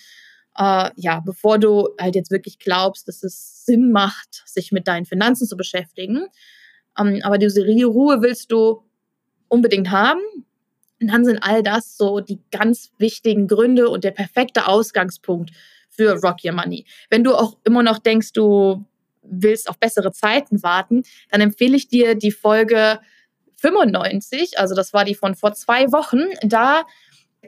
Äh, 0.57 0.91
ja, 0.97 1.21
bevor 1.21 1.59
du 1.59 1.91
halt 2.01 2.15
jetzt 2.15 2.31
wirklich 2.31 2.59
glaubst, 2.59 3.07
dass 3.07 3.23
es 3.23 3.67
Sinn 3.67 3.93
macht, 3.93 4.43
sich 4.47 4.73
mit 4.73 4.89
deinen 4.89 5.05
Finanzen 5.05 5.47
zu 5.47 5.59
beschäftigen. 5.59 6.27
Ähm, 6.99 7.21
aber 7.23 7.37
diese 7.37 7.67
Ruhe 7.67 8.23
willst 8.23 8.51
du 8.51 8.83
unbedingt 9.49 9.91
haben. 9.91 10.21
Und 11.01 11.09
dann 11.09 11.25
sind 11.25 11.39
all 11.43 11.63
das 11.63 11.97
so 11.97 12.21
die 12.21 12.41
ganz 12.51 12.93
wichtigen 12.99 13.47
Gründe 13.47 13.89
und 13.89 14.05
der 14.05 14.11
perfekte 14.11 14.67
Ausgangspunkt 14.67 15.51
für 15.89 16.13
Rock 16.21 16.45
Your 16.45 16.53
Money. 16.53 16.87
Wenn 17.11 17.25
du 17.25 17.35
auch 17.35 17.57
immer 17.65 17.83
noch 17.83 17.99
denkst, 17.99 18.33
du 18.33 18.85
willst 19.23 19.69
auf 19.69 19.79
bessere 19.79 20.13
Zeiten 20.13 20.63
warten, 20.63 21.03
dann 21.31 21.41
empfehle 21.41 21.77
ich 21.77 21.89
dir 21.89 22.15
die 22.15 22.33
Folge 22.33 23.01
95, 23.57 24.59
also 24.59 24.75
das 24.75 24.93
war 24.93 25.05
die 25.05 25.15
von 25.15 25.35
vor 25.35 25.53
zwei 25.55 25.91
Wochen. 25.93 26.21
Da 26.43 26.85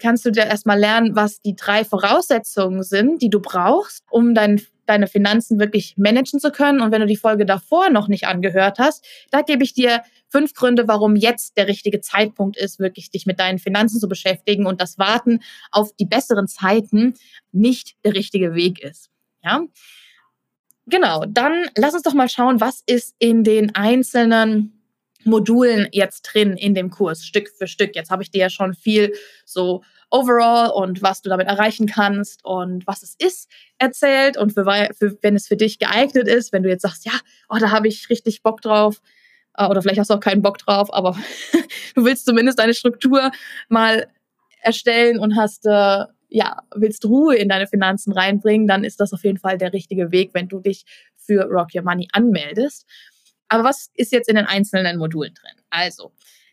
kannst 0.00 0.24
du 0.24 0.30
dir 0.30 0.44
erstmal 0.44 0.78
lernen, 0.78 1.14
was 1.14 1.40
die 1.40 1.56
drei 1.56 1.84
Voraussetzungen 1.84 2.82
sind, 2.82 3.22
die 3.22 3.30
du 3.30 3.40
brauchst, 3.40 4.04
um 4.10 4.34
dein, 4.34 4.60
deine 4.86 5.06
Finanzen 5.06 5.58
wirklich 5.58 5.96
managen 5.96 6.40
zu 6.40 6.50
können. 6.50 6.80
Und 6.80 6.90
wenn 6.90 7.00
du 7.00 7.06
die 7.06 7.16
Folge 7.16 7.46
davor 7.46 7.90
noch 7.90 8.08
nicht 8.08 8.26
angehört 8.26 8.78
hast, 8.78 9.04
da 9.30 9.42
gebe 9.42 9.62
ich 9.62 9.74
dir 9.74 10.02
fünf 10.30 10.54
Gründe, 10.54 10.88
warum 10.88 11.16
jetzt 11.16 11.56
der 11.56 11.68
richtige 11.68 12.00
Zeitpunkt 12.00 12.56
ist, 12.56 12.78
wirklich 12.78 13.10
dich 13.10 13.26
mit 13.26 13.38
deinen 13.40 13.58
Finanzen 13.58 14.00
zu 14.00 14.08
beschäftigen 14.08 14.66
und 14.66 14.80
das 14.80 14.98
Warten 14.98 15.40
auf 15.70 15.92
die 15.98 16.06
besseren 16.06 16.46
Zeiten 16.46 17.14
nicht 17.52 17.96
der 18.04 18.14
richtige 18.14 18.54
Weg 18.54 18.78
ist. 18.78 19.10
Ja? 19.42 19.62
Genau, 20.86 21.24
dann 21.28 21.66
lass 21.76 21.94
uns 21.94 22.02
doch 22.02 22.14
mal 22.14 22.28
schauen, 22.28 22.60
was 22.60 22.82
ist 22.86 23.14
in 23.18 23.44
den 23.44 23.74
einzelnen 23.74 24.80
Modulen 25.24 25.88
jetzt 25.92 26.22
drin 26.22 26.56
in 26.56 26.74
dem 26.74 26.90
Kurs, 26.90 27.24
Stück 27.24 27.50
für 27.50 27.66
Stück. 27.66 27.94
Jetzt 27.94 28.10
habe 28.10 28.22
ich 28.22 28.30
dir 28.30 28.40
ja 28.40 28.50
schon 28.50 28.74
viel 28.74 29.12
so 29.44 29.82
overall 30.10 30.70
und 30.70 31.02
was 31.02 31.22
du 31.22 31.28
damit 31.28 31.46
erreichen 31.46 31.86
kannst 31.86 32.44
und 32.44 32.86
was 32.86 33.02
es 33.02 33.14
ist 33.18 33.48
erzählt 33.78 34.36
und 34.36 34.52
für, 34.52 34.64
für, 34.98 35.18
wenn 35.22 35.36
es 35.36 35.46
für 35.46 35.56
dich 35.56 35.78
geeignet 35.78 36.26
ist, 36.26 36.52
wenn 36.52 36.62
du 36.62 36.68
jetzt 36.68 36.82
sagst, 36.82 37.04
ja, 37.04 37.12
oh, 37.48 37.58
da 37.60 37.70
habe 37.70 37.88
ich 37.88 38.08
richtig 38.08 38.42
Bock 38.42 38.60
drauf 38.60 39.00
oder 39.58 39.82
vielleicht 39.82 39.98
hast 39.98 40.10
du 40.10 40.14
auch 40.14 40.20
keinen 40.20 40.42
Bock 40.42 40.58
drauf, 40.58 40.92
aber 40.92 41.16
du 41.94 42.04
willst 42.04 42.26
zumindest 42.26 42.58
deine 42.58 42.74
Struktur 42.74 43.30
mal 43.68 44.06
erstellen 44.62 45.18
und 45.18 45.36
hast 45.36 45.66
äh, 45.66 46.04
ja, 46.30 46.62
willst 46.74 47.04
Ruhe 47.04 47.36
in 47.36 47.48
deine 47.48 47.66
Finanzen 47.66 48.12
reinbringen, 48.12 48.66
dann 48.66 48.84
ist 48.84 49.00
das 49.00 49.12
auf 49.12 49.24
jeden 49.24 49.38
Fall 49.38 49.58
der 49.58 49.72
richtige 49.72 50.12
Weg, 50.12 50.30
wenn 50.32 50.48
du 50.48 50.60
dich 50.60 50.84
für 51.16 51.44
Rock 51.44 51.74
Your 51.74 51.82
Money 51.82 52.08
anmeldest. 52.12 52.86
Aber 53.48 53.64
was 53.64 53.90
ist 53.94 54.12
jetzt 54.12 54.28
in 54.28 54.36
den 54.36 54.46
einzelnen 54.46 54.96
Modulen 54.96 55.34
drin? 55.34 55.60
Also, 55.70 56.12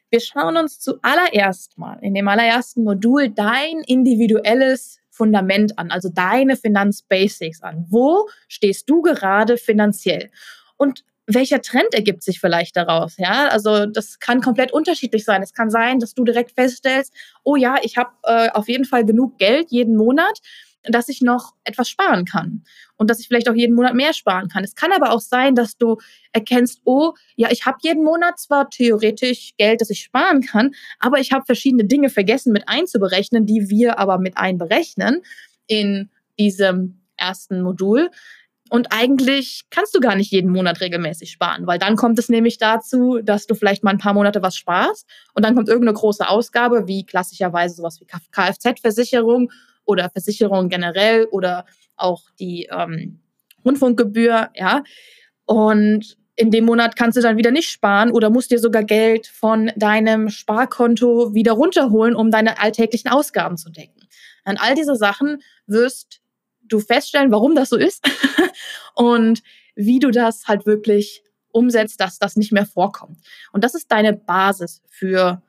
wir 0.10 0.20
schauen 0.20 0.58
uns 0.58 0.80
zuallererst 0.80 1.78
mal 1.78 2.00
in 2.02 2.14
dem 2.14 2.28
allerersten 2.28 2.84
Modul 2.84 3.30
dein 3.30 3.82
individuelles 3.86 5.00
Fundament 5.10 5.78
an, 5.78 5.92
also 5.92 6.10
deine 6.10 6.56
Finanzbasics 6.56 7.62
an. 7.62 7.86
Wo 7.90 8.28
stehst 8.48 8.90
du 8.90 9.02
gerade 9.02 9.58
finanziell? 9.58 10.32
Und 10.78 11.04
welcher 11.28 11.62
Trend 11.62 11.94
ergibt 11.94 12.24
sich 12.24 12.40
vielleicht 12.40 12.76
daraus? 12.76 13.16
Ja, 13.18 13.50
also 13.50 13.86
das 13.86 14.20
kann 14.20 14.42
komplett 14.42 14.72
unterschiedlich 14.72 15.26
sein. 15.26 15.44
Es 15.44 15.54
kann 15.54 15.70
sein, 15.70 16.00
dass 16.00 16.14
du 16.14 16.24
direkt 16.24 16.52
feststellst, 16.54 17.14
oh 17.44 17.56
ja, 17.56 17.76
ich 17.84 17.98
habe 17.98 18.12
äh, 18.24 18.50
auf 18.52 18.68
jeden 18.68 18.86
Fall 18.86 19.06
genug 19.06 19.38
Geld 19.38 19.70
jeden 19.70 19.96
Monat 19.96 20.40
dass 20.90 21.10
ich 21.10 21.22
noch 21.22 21.54
etwas 21.64 21.90
sparen 21.90 22.26
kann 22.26 22.64
und 22.98 23.10
dass 23.10 23.20
ich 23.20 23.28
vielleicht 23.28 23.50
auch 23.50 23.56
jeden 23.56 23.76
Monat 23.76 23.94
mehr 23.94 24.14
sparen 24.14 24.48
kann. 24.48 24.64
Es 24.64 24.76
kann 24.76 24.92
aber 24.92 25.12
auch 25.12 25.20
sein, 25.20 25.56
dass 25.56 25.78
du 25.78 25.98
erkennst, 26.32 26.82
oh, 26.86 27.14
ja, 27.36 27.50
ich 27.52 27.66
habe 27.66 27.78
jeden 27.82 28.04
Monat 28.04 28.40
zwar 28.40 28.70
theoretisch 28.70 29.54
Geld, 29.58 29.82
das 29.82 29.90
ich 29.90 30.04
sparen 30.04 30.42
kann, 30.42 30.72
aber 31.00 31.20
ich 31.20 31.32
habe 31.32 31.46
verschiedene 31.46 31.86
Dinge 31.86 32.10
vergessen 32.10 32.54
mit 32.54 32.68
einzuberechnen, 32.68 33.46
die 33.46 33.70
wir 33.70 34.00
aber 34.00 34.18
mit 34.18 34.38
einberechnen 34.38 35.22
in 35.68 36.10
diesem 36.40 37.02
ersten 37.18 37.62
Modul. 37.62 38.10
Und 38.70 38.88
eigentlich 38.92 39.64
kannst 39.70 39.96
du 39.96 40.00
gar 40.00 40.16
nicht 40.16 40.32
jeden 40.32 40.52
Monat 40.52 40.82
regelmäßig 40.82 41.32
sparen, 41.32 41.68
weil 41.68 41.80
dann 41.80 41.96
kommt 41.96 42.20
es 42.20 42.30
nämlich 42.30 42.58
dazu, 42.58 43.20
dass 43.24 43.48
du 43.48 43.56
vielleicht 43.56 43.84
mal 43.84 43.92
ein 43.92 43.98
paar 43.98 44.14
Monate 44.14 44.42
was 44.42 44.56
sparst 44.56 45.08
und 45.34 45.46
dann 45.46 45.56
kommt 45.56 45.70
irgendeine 45.70 45.98
große 45.98 46.28
Ausgabe, 46.28 46.88
wie 46.88 47.06
klassischerweise 47.06 47.76
sowas 47.76 48.00
wie 48.02 48.06
Kfz-Versicherung 48.06 49.52
oder 49.86 50.10
Versicherung 50.10 50.70
generell 50.70 51.26
oder 51.26 51.66
auch 51.96 52.24
die 52.40 52.68
ähm, 52.72 53.20
Rundfunkgebühr, 53.66 54.50
ja. 54.54 54.84
Und 55.46 56.18
in 56.36 56.52
dem 56.52 56.66
Monat 56.66 56.96
kannst 56.96 57.18
du 57.18 57.22
dann 57.22 57.38
wieder 57.38 57.52
nicht 57.52 57.70
sparen 57.70 58.12
oder 58.12 58.30
musst 58.30 58.52
dir 58.52 58.60
sogar 58.60 58.84
Geld 58.84 59.26
von 59.28 59.72
deinem 59.76 60.30
Sparkonto 60.30 61.34
wieder 61.34 61.54
runterholen, 61.54 62.16
um 62.16 62.30
deine 62.30 62.62
alltäglichen 62.62 63.10
Ausgaben 63.10 63.58
zu 63.58 63.72
decken. 63.72 64.08
An 64.44 64.58
all 64.58 64.76
diese 64.76 64.96
Sachen 64.96 65.42
wirst 65.66 66.22
du 66.68 66.80
feststellen, 66.80 67.32
warum 67.32 67.56
das 67.56 67.70
so 67.70 67.78
ist 67.78 68.08
und 68.96 69.42
wie 69.76 70.00
du 70.00 70.12
das 70.12 70.48
halt 70.48 70.66
wirklich 70.66 71.24
umsetzt, 71.52 72.00
dass 72.00 72.20
das 72.20 72.36
nicht 72.36 72.52
mehr 72.52 72.66
vorkommt. 72.66 73.20
Und 73.52 73.64
das 73.64 73.74
ist 73.74 73.92
deine 73.92 74.14
Basis 74.14 74.82
für 74.90 75.42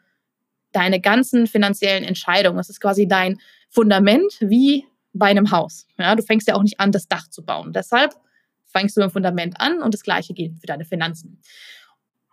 deine 0.72 1.00
ganzen 1.00 1.46
finanziellen 1.46 2.04
Entscheidungen. 2.04 2.58
Das 2.58 2.70
ist 2.70 2.80
quasi 2.80 3.08
dein 3.08 3.38
Fundament 3.68 4.36
wie 4.40 4.86
bei 5.12 5.26
einem 5.26 5.50
Haus. 5.50 5.86
Ja, 5.98 6.14
du 6.14 6.22
fängst 6.22 6.48
ja 6.48 6.54
auch 6.54 6.62
nicht 6.62 6.80
an, 6.80 6.92
das 6.92 7.08
Dach 7.08 7.28
zu 7.28 7.44
bauen. 7.44 7.72
Deshalb 7.72 8.14
fängst 8.66 8.96
du 8.96 9.00
im 9.00 9.10
Fundament 9.10 9.60
an 9.60 9.82
und 9.82 9.94
das 9.94 10.02
Gleiche 10.02 10.34
gilt 10.34 10.58
für 10.60 10.66
deine 10.66 10.84
Finanzen. 10.84 11.40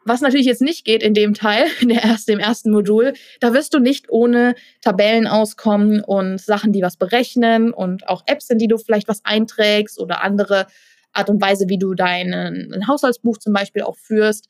Was 0.07 0.21
natürlich 0.21 0.45
jetzt 0.45 0.61
nicht 0.61 0.85
geht 0.85 1.01
in 1.01 1.15
dem 1.15 1.33
Teil, 1.33 1.65
in 1.81 1.89
der 1.89 2.03
erste, 2.03 2.31
im 2.31 2.39
ersten 2.39 2.71
Modul, 2.71 3.13
da 3.39 3.53
wirst 3.53 3.73
du 3.73 3.79
nicht 3.79 4.09
ohne 4.09 4.55
Tabellen 4.81 5.27
auskommen 5.27 6.03
und 6.03 6.39
Sachen, 6.39 6.71
die 6.71 6.83
was 6.83 6.95
berechnen 6.95 7.73
und 7.73 8.07
auch 8.07 8.23
Apps, 8.27 8.49
in 8.49 8.59
die 8.59 8.67
du 8.67 8.77
vielleicht 8.77 9.07
was 9.07 9.25
einträgst 9.25 9.99
oder 9.99 10.21
andere 10.21 10.67
Art 11.11 11.29
und 11.29 11.41
Weise, 11.41 11.69
wie 11.69 11.79
du 11.79 11.93
dein 11.93 12.85
Haushaltsbuch 12.87 13.37
zum 13.37 13.53
Beispiel 13.53 13.81
auch 13.81 13.97
führst. 13.97 14.47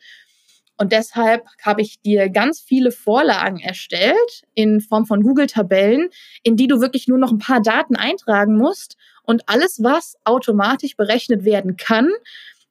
Und 0.78 0.92
deshalb 0.92 1.46
habe 1.64 1.82
ich 1.82 2.02
dir 2.02 2.30
ganz 2.30 2.60
viele 2.60 2.92
Vorlagen 2.92 3.60
erstellt 3.60 4.44
in 4.56 4.82
Form 4.82 5.06
von 5.06 5.22
Google-Tabellen, 5.22 6.10
in 6.44 6.58
die 6.58 6.68
du 6.68 6.82
wirklich 6.82 7.08
nur 7.08 7.18
noch 7.18 7.32
ein 7.32 7.38
paar 7.38 7.62
Daten 7.62 7.96
eintragen 7.96 8.58
musst 8.58 8.98
und 9.24 9.44
alles, 9.48 9.82
was 9.82 10.18
automatisch 10.26 10.98
berechnet 10.98 11.46
werden 11.46 11.78
kann, 11.78 12.10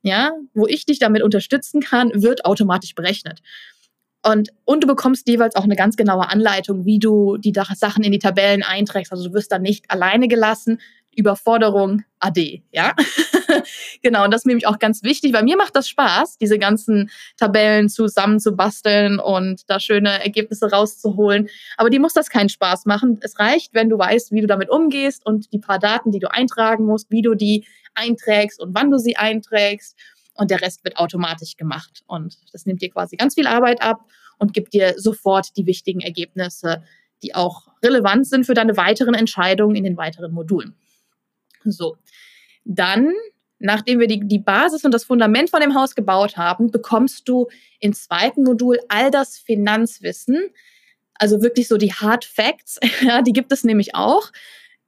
ja, 0.04 0.32
wo 0.52 0.66
ich 0.66 0.84
dich 0.87 0.99
damit 0.99 1.23
unterstützen 1.23 1.80
kann, 1.80 2.11
wird 2.14 2.44
automatisch 2.44 2.94
berechnet. 2.94 3.40
Und, 4.23 4.50
und 4.64 4.82
du 4.82 4.87
bekommst 4.87 5.28
jeweils 5.28 5.56
auch 5.56 5.64
eine 5.64 5.76
ganz 5.76 5.96
genaue 5.96 6.28
Anleitung, 6.28 6.84
wie 6.84 6.99
du 6.99 7.37
die 7.38 7.52
Sachen 7.75 8.04
in 8.04 8.12
die 8.12 8.18
Tabellen 8.18 8.62
einträgst. 8.62 9.12
Also 9.12 9.28
du 9.28 9.34
wirst 9.34 9.50
dann 9.50 9.62
nicht 9.62 9.90
alleine 9.90 10.28
gelassen. 10.28 10.80
Überforderung 11.16 12.04
AD, 12.21 12.62
ja. 12.73 12.94
genau, 14.02 14.25
und 14.25 14.33
das 14.33 14.42
ist 14.42 14.47
nämlich 14.47 14.66
auch 14.66 14.78
ganz 14.78 15.02
wichtig, 15.02 15.33
weil 15.33 15.44
mir 15.44 15.56
macht 15.56 15.76
das 15.76 15.88
Spaß, 15.88 16.38
diese 16.38 16.59
ganzen 16.59 17.11
Tabellen 17.37 17.88
zusammenzubasteln 17.88 19.18
und 19.18 19.68
da 19.68 19.80
schöne 19.80 20.23
Ergebnisse 20.23 20.71
rauszuholen. 20.71 21.49
Aber 21.76 21.90
die 21.90 21.99
muss 21.99 22.14
das 22.14 22.30
keinen 22.30 22.49
Spaß 22.49 22.87
machen. 22.87 23.18
Es 23.23 23.38
reicht, 23.38 23.75
wenn 23.75 23.88
du 23.88 23.99
weißt, 23.99 24.33
wie 24.33 24.40
du 24.40 24.47
damit 24.47 24.71
umgehst 24.71 25.25
und 25.26 25.52
die 25.52 25.59
paar 25.59 25.78
Daten, 25.78 26.11
die 26.11 26.21
du 26.21 26.30
eintragen 26.30 26.87
musst, 26.87 27.11
wie 27.11 27.23
du 27.23 27.35
die 27.35 27.66
einträgst 27.94 28.61
und 28.61 28.75
wann 28.75 28.90
du 28.90 28.99
sie 28.99 29.16
einträgst. 29.16 29.97
Und 30.37 30.50
der 30.50 30.62
Rest 30.62 30.85
wird 30.85 30.97
automatisch 30.97 31.56
gemacht. 31.56 32.02
Und 32.06 32.38
das 32.52 32.66
nimmt 32.66 32.83
dir 32.83 32.90
quasi 32.90 33.16
ganz 33.16 33.35
viel 33.35 33.47
Arbeit 33.47 33.83
ab 33.83 34.00
und 34.38 34.52
gibt 34.52 34.73
dir 34.73 34.94
sofort 34.97 35.56
die 35.56 35.66
wichtigen 35.66 36.00
Ergebnisse, 36.00 36.83
die 37.23 37.35
auch 37.35 37.68
relevant 37.83 38.26
sind 38.26 38.44
für 38.44 38.54
deine 38.54 38.76
weiteren 38.76 39.14
Entscheidungen 39.14 39.76
in 39.76 39.85
den 39.85 39.97
weiteren 39.97 40.33
Modulen. 40.33 40.75
So, 41.73 41.97
dann, 42.64 43.12
nachdem 43.59 44.00
wir 44.00 44.06
die, 44.06 44.21
die 44.21 44.38
Basis 44.38 44.85
und 44.85 44.92
das 44.92 45.04
Fundament 45.04 45.50
von 45.50 45.61
dem 45.61 45.75
Haus 45.75 45.94
gebaut 45.94 46.37
haben, 46.37 46.71
bekommst 46.71 47.28
du 47.28 47.49
im 47.80 47.92
zweiten 47.92 48.42
Modul 48.42 48.78
all 48.88 49.11
das 49.11 49.38
Finanzwissen, 49.38 50.50
also 51.14 51.42
wirklich 51.42 51.68
so 51.68 51.76
die 51.76 51.92
Hard 51.92 52.25
Facts, 52.25 52.78
ja, 53.00 53.23
die 53.23 53.33
gibt 53.33 53.52
es 53.52 53.64
nämlich 53.64 53.94
auch, 53.94 54.30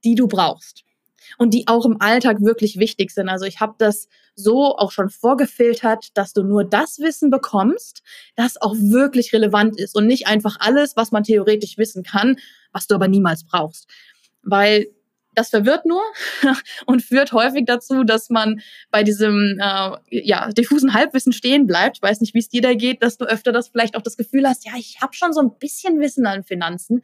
die 0.04 0.14
du 0.14 0.26
brauchst 0.26 0.84
und 1.38 1.52
die 1.52 1.68
auch 1.68 1.84
im 1.84 2.00
Alltag 2.00 2.40
wirklich 2.40 2.78
wichtig 2.78 3.10
sind. 3.10 3.28
Also 3.28 3.44
ich 3.44 3.60
habe 3.60 3.74
das 3.78 4.08
so 4.34 4.76
auch 4.76 4.92
schon 4.92 5.08
vorgefiltert, 5.08 6.16
dass 6.16 6.32
du 6.32 6.42
nur 6.42 6.64
das 6.64 6.98
Wissen 6.98 7.30
bekommst, 7.30 8.02
das 8.36 8.60
auch 8.60 8.74
wirklich 8.74 9.32
relevant 9.32 9.78
ist 9.78 9.96
und 9.96 10.06
nicht 10.06 10.26
einfach 10.26 10.56
alles, 10.60 10.96
was 10.96 11.10
man 11.10 11.24
theoretisch 11.24 11.78
wissen 11.78 12.02
kann, 12.02 12.36
was 12.72 12.86
du 12.86 12.94
aber 12.94 13.08
niemals 13.08 13.44
brauchst. 13.44 13.88
Weil 14.42 14.86
das 15.36 15.50
verwirrt 15.50 15.86
nur 15.86 16.02
und 16.86 17.02
führt 17.02 17.32
häufig 17.32 17.64
dazu, 17.66 18.02
dass 18.02 18.30
man 18.30 18.60
bei 18.90 19.04
diesem 19.04 19.58
äh, 19.60 19.96
ja, 20.10 20.50
diffusen 20.50 20.94
Halbwissen 20.94 21.32
stehen 21.32 21.66
bleibt. 21.66 21.98
Ich 21.98 22.02
weiß 22.02 22.20
nicht, 22.20 22.34
wie 22.34 22.40
es 22.40 22.48
dir 22.48 22.62
da 22.62 22.74
geht, 22.74 23.02
dass 23.02 23.18
du 23.18 23.26
öfter 23.26 23.52
das 23.52 23.68
vielleicht 23.68 23.96
auch 23.96 24.02
das 24.02 24.16
Gefühl 24.16 24.48
hast, 24.48 24.64
ja, 24.64 24.72
ich 24.76 25.00
habe 25.00 25.14
schon 25.14 25.32
so 25.32 25.40
ein 25.40 25.56
bisschen 25.58 26.00
Wissen 26.00 26.26
an 26.26 26.42
Finanzen, 26.42 27.02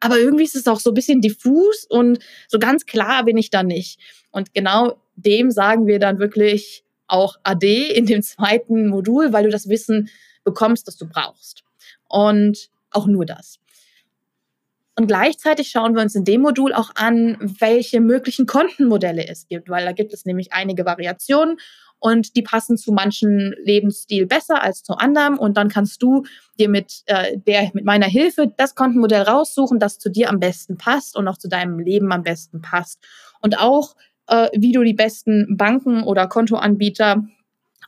aber 0.00 0.18
irgendwie 0.18 0.44
ist 0.44 0.56
es 0.56 0.66
auch 0.66 0.80
so 0.80 0.90
ein 0.90 0.94
bisschen 0.94 1.20
diffus 1.20 1.86
und 1.88 2.18
so 2.48 2.58
ganz 2.58 2.86
klar 2.86 3.24
bin 3.24 3.36
ich 3.36 3.50
da 3.50 3.62
nicht. 3.62 4.00
Und 4.30 4.54
genau 4.54 5.00
dem 5.16 5.50
sagen 5.50 5.86
wir 5.86 5.98
dann 5.98 6.18
wirklich 6.18 6.84
auch 7.06 7.36
AD 7.42 7.90
in 7.92 8.06
dem 8.06 8.22
zweiten 8.22 8.88
Modul, 8.88 9.32
weil 9.32 9.44
du 9.44 9.50
das 9.50 9.68
Wissen 9.68 10.08
bekommst, 10.44 10.86
das 10.88 10.96
du 10.96 11.06
brauchst. 11.06 11.64
Und 12.08 12.70
auch 12.90 13.06
nur 13.06 13.26
das. 13.26 13.59
Und 15.00 15.06
gleichzeitig 15.06 15.70
schauen 15.70 15.94
wir 15.94 16.02
uns 16.02 16.14
in 16.14 16.26
dem 16.26 16.42
Modul 16.42 16.74
auch 16.74 16.90
an, 16.94 17.38
welche 17.40 18.02
möglichen 18.02 18.44
Kontenmodelle 18.44 19.26
es 19.26 19.46
gibt, 19.46 19.70
weil 19.70 19.86
da 19.86 19.92
gibt 19.92 20.12
es 20.12 20.26
nämlich 20.26 20.52
einige 20.52 20.84
Variationen 20.84 21.56
und 21.98 22.36
die 22.36 22.42
passen 22.42 22.76
zu 22.76 22.92
manchen 22.92 23.54
Lebensstil 23.64 24.26
besser 24.26 24.62
als 24.62 24.82
zu 24.82 24.92
anderem. 24.98 25.38
Und 25.38 25.56
dann 25.56 25.70
kannst 25.70 26.02
du 26.02 26.24
dir 26.58 26.68
mit 26.68 27.00
äh, 27.06 27.38
der 27.38 27.70
mit 27.72 27.86
meiner 27.86 28.08
Hilfe 28.08 28.52
das 28.58 28.74
Kontenmodell 28.74 29.22
raussuchen, 29.22 29.78
das 29.78 29.98
zu 29.98 30.10
dir 30.10 30.28
am 30.28 30.38
besten 30.38 30.76
passt 30.76 31.16
und 31.16 31.26
auch 31.28 31.38
zu 31.38 31.48
deinem 31.48 31.78
Leben 31.78 32.12
am 32.12 32.22
besten 32.22 32.60
passt. 32.60 33.02
Und 33.40 33.58
auch 33.58 33.96
äh, 34.26 34.50
wie 34.52 34.72
du 34.72 34.82
die 34.82 34.92
besten 34.92 35.56
Banken 35.56 36.02
oder 36.02 36.26
Kontoanbieter 36.26 37.24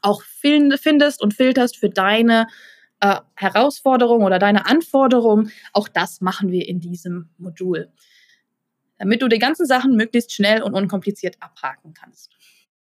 auch 0.00 0.22
find, 0.22 0.80
findest 0.80 1.20
und 1.20 1.34
filterst 1.34 1.76
für 1.76 1.90
deine 1.90 2.46
äh, 3.02 3.20
Herausforderung 3.34 4.22
oder 4.22 4.38
deine 4.38 4.66
Anforderung. 4.66 5.50
Auch 5.72 5.88
das 5.88 6.20
machen 6.20 6.52
wir 6.52 6.68
in 6.68 6.78
diesem 6.78 7.30
Modul, 7.36 7.90
damit 8.96 9.20
du 9.20 9.28
die 9.28 9.40
ganzen 9.40 9.66
Sachen 9.66 9.96
möglichst 9.96 10.32
schnell 10.32 10.62
und 10.62 10.74
unkompliziert 10.74 11.36
abhaken 11.40 11.94
kannst. 11.94 12.30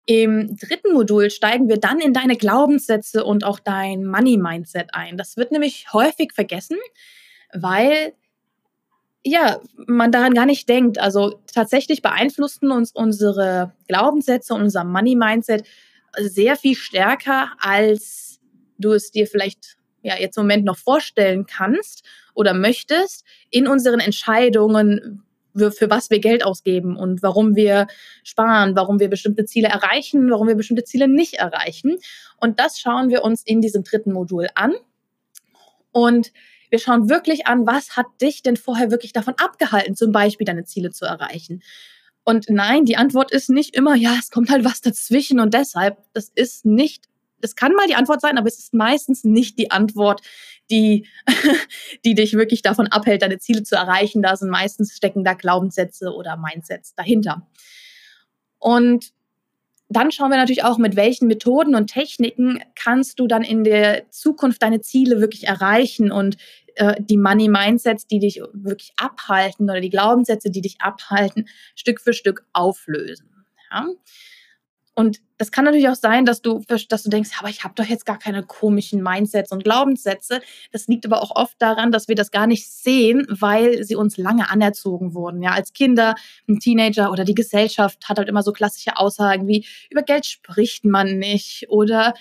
Im 0.04 0.58
dritten 0.58 0.92
Modul 0.92 1.30
steigen 1.30 1.70
wir 1.70 1.80
dann 1.80 2.00
in 2.00 2.12
deine 2.12 2.36
Glaubenssätze 2.36 3.24
und 3.24 3.44
auch 3.44 3.58
dein 3.58 4.04
Money-Mindset 4.04 4.90
ein. 4.92 5.16
Das 5.16 5.38
wird 5.38 5.50
nämlich 5.50 5.90
häufig 5.94 6.34
vergessen, 6.34 6.76
weil 7.54 8.12
ja, 9.26 9.62
man 9.86 10.12
daran 10.12 10.34
gar 10.34 10.44
nicht 10.44 10.68
denkt. 10.68 10.98
Also 10.98 11.40
tatsächlich 11.50 12.02
beeinflussen 12.02 12.70
uns 12.70 12.92
unsere 12.92 13.72
Glaubenssätze 13.88 14.52
und 14.52 14.60
unser 14.60 14.84
Money-Mindset 14.84 15.66
sehr 16.18 16.56
viel 16.56 16.74
stärker, 16.74 17.52
als 17.58 18.38
du 18.76 18.92
es 18.92 19.10
dir 19.10 19.26
vielleicht 19.26 19.78
ja 20.04 20.16
jetzt 20.16 20.36
im 20.36 20.44
Moment 20.44 20.64
noch 20.64 20.76
vorstellen 20.76 21.46
kannst 21.46 22.04
oder 22.34 22.54
möchtest 22.54 23.24
in 23.50 23.66
unseren 23.66 24.00
Entscheidungen, 24.00 25.22
für 25.54 25.88
was 25.88 26.10
wir 26.10 26.18
Geld 26.18 26.44
ausgeben 26.44 26.96
und 26.96 27.22
warum 27.22 27.54
wir 27.54 27.86
sparen, 28.24 28.74
warum 28.76 29.00
wir 29.00 29.08
bestimmte 29.08 29.44
Ziele 29.44 29.68
erreichen, 29.68 30.30
warum 30.30 30.48
wir 30.48 30.56
bestimmte 30.56 30.84
Ziele 30.84 31.08
nicht 31.08 31.34
erreichen. 31.34 31.98
Und 32.40 32.60
das 32.60 32.78
schauen 32.78 33.08
wir 33.08 33.22
uns 33.22 33.42
in 33.44 33.60
diesem 33.60 33.84
dritten 33.84 34.12
Modul 34.12 34.48
an. 34.54 34.74
Und 35.92 36.32
wir 36.70 36.80
schauen 36.80 37.08
wirklich 37.08 37.46
an, 37.46 37.66
was 37.66 37.96
hat 37.96 38.06
dich 38.20 38.42
denn 38.42 38.56
vorher 38.56 38.90
wirklich 38.90 39.12
davon 39.12 39.34
abgehalten, 39.36 39.94
zum 39.94 40.10
Beispiel 40.10 40.44
deine 40.44 40.64
Ziele 40.64 40.90
zu 40.90 41.04
erreichen. 41.04 41.62
Und 42.24 42.46
nein, 42.48 42.84
die 42.84 42.96
Antwort 42.96 43.30
ist 43.30 43.48
nicht 43.48 43.76
immer, 43.76 43.94
ja, 43.94 44.16
es 44.18 44.30
kommt 44.30 44.50
halt 44.50 44.64
was 44.64 44.80
dazwischen 44.80 45.38
und 45.38 45.54
deshalb, 45.54 45.98
das 46.14 46.30
ist 46.34 46.64
nicht 46.64 47.04
es 47.44 47.56
kann 47.56 47.72
mal 47.72 47.86
die 47.86 47.94
Antwort 47.94 48.20
sein, 48.20 48.38
aber 48.38 48.48
es 48.48 48.58
ist 48.58 48.74
meistens 48.74 49.24
nicht 49.24 49.58
die 49.58 49.70
Antwort, 49.70 50.22
die, 50.70 51.06
die 52.04 52.14
dich 52.14 52.34
wirklich 52.34 52.62
davon 52.62 52.88
abhält, 52.88 53.22
deine 53.22 53.38
Ziele 53.38 53.62
zu 53.62 53.76
erreichen. 53.76 54.22
Da 54.22 54.36
sind 54.36 54.50
meistens 54.50 54.96
stecken 54.96 55.24
da 55.24 55.34
Glaubenssätze 55.34 56.12
oder 56.12 56.36
Mindsets 56.36 56.94
dahinter. 56.94 57.46
Und 58.58 59.12
dann 59.88 60.10
schauen 60.10 60.30
wir 60.30 60.38
natürlich 60.38 60.64
auch, 60.64 60.78
mit 60.78 60.96
welchen 60.96 61.28
Methoden 61.28 61.74
und 61.74 61.88
Techniken 61.88 62.60
kannst 62.74 63.20
du 63.20 63.26
dann 63.26 63.42
in 63.42 63.64
der 63.64 64.10
Zukunft 64.10 64.62
deine 64.62 64.80
Ziele 64.80 65.20
wirklich 65.20 65.46
erreichen 65.46 66.10
und 66.10 66.36
äh, 66.76 66.94
die 67.00 67.18
Money 67.18 67.48
Mindsets, 67.48 68.06
die 68.06 68.18
dich 68.18 68.40
wirklich 68.52 68.92
abhalten 68.96 69.68
oder 69.70 69.80
die 69.80 69.90
Glaubenssätze, 69.90 70.50
die 70.50 70.62
dich 70.62 70.76
abhalten, 70.80 71.48
Stück 71.76 72.00
für 72.00 72.14
Stück 72.14 72.46
auflösen. 72.52 73.46
Ja? 73.70 73.86
Und 74.94 75.20
das 75.38 75.50
kann 75.50 75.64
natürlich 75.64 75.88
auch 75.88 75.96
sein, 75.96 76.24
dass 76.24 76.40
du, 76.40 76.62
dass 76.68 77.02
du 77.02 77.10
denkst, 77.10 77.30
aber 77.40 77.48
ich 77.48 77.64
habe 77.64 77.74
doch 77.74 77.84
jetzt 77.84 78.06
gar 78.06 78.18
keine 78.18 78.44
komischen 78.44 79.02
Mindsets 79.02 79.50
und 79.50 79.64
Glaubenssätze. 79.64 80.40
Das 80.70 80.86
liegt 80.86 81.04
aber 81.04 81.20
auch 81.20 81.34
oft 81.34 81.60
daran, 81.60 81.90
dass 81.90 82.06
wir 82.06 82.14
das 82.14 82.30
gar 82.30 82.46
nicht 82.46 82.70
sehen, 82.70 83.26
weil 83.28 83.82
sie 83.82 83.96
uns 83.96 84.16
lange 84.16 84.50
anerzogen 84.50 85.14
wurden. 85.14 85.42
Ja, 85.42 85.50
als 85.50 85.72
Kinder, 85.72 86.14
ein 86.48 86.60
Teenager 86.60 87.10
oder 87.10 87.24
die 87.24 87.34
Gesellschaft 87.34 88.08
hat 88.08 88.18
halt 88.18 88.28
immer 88.28 88.44
so 88.44 88.52
klassische 88.52 88.96
Aussagen 88.96 89.48
wie 89.48 89.66
über 89.90 90.02
Geld 90.02 90.26
spricht 90.26 90.84
man 90.84 91.18
nicht 91.18 91.66
oder 91.68 92.14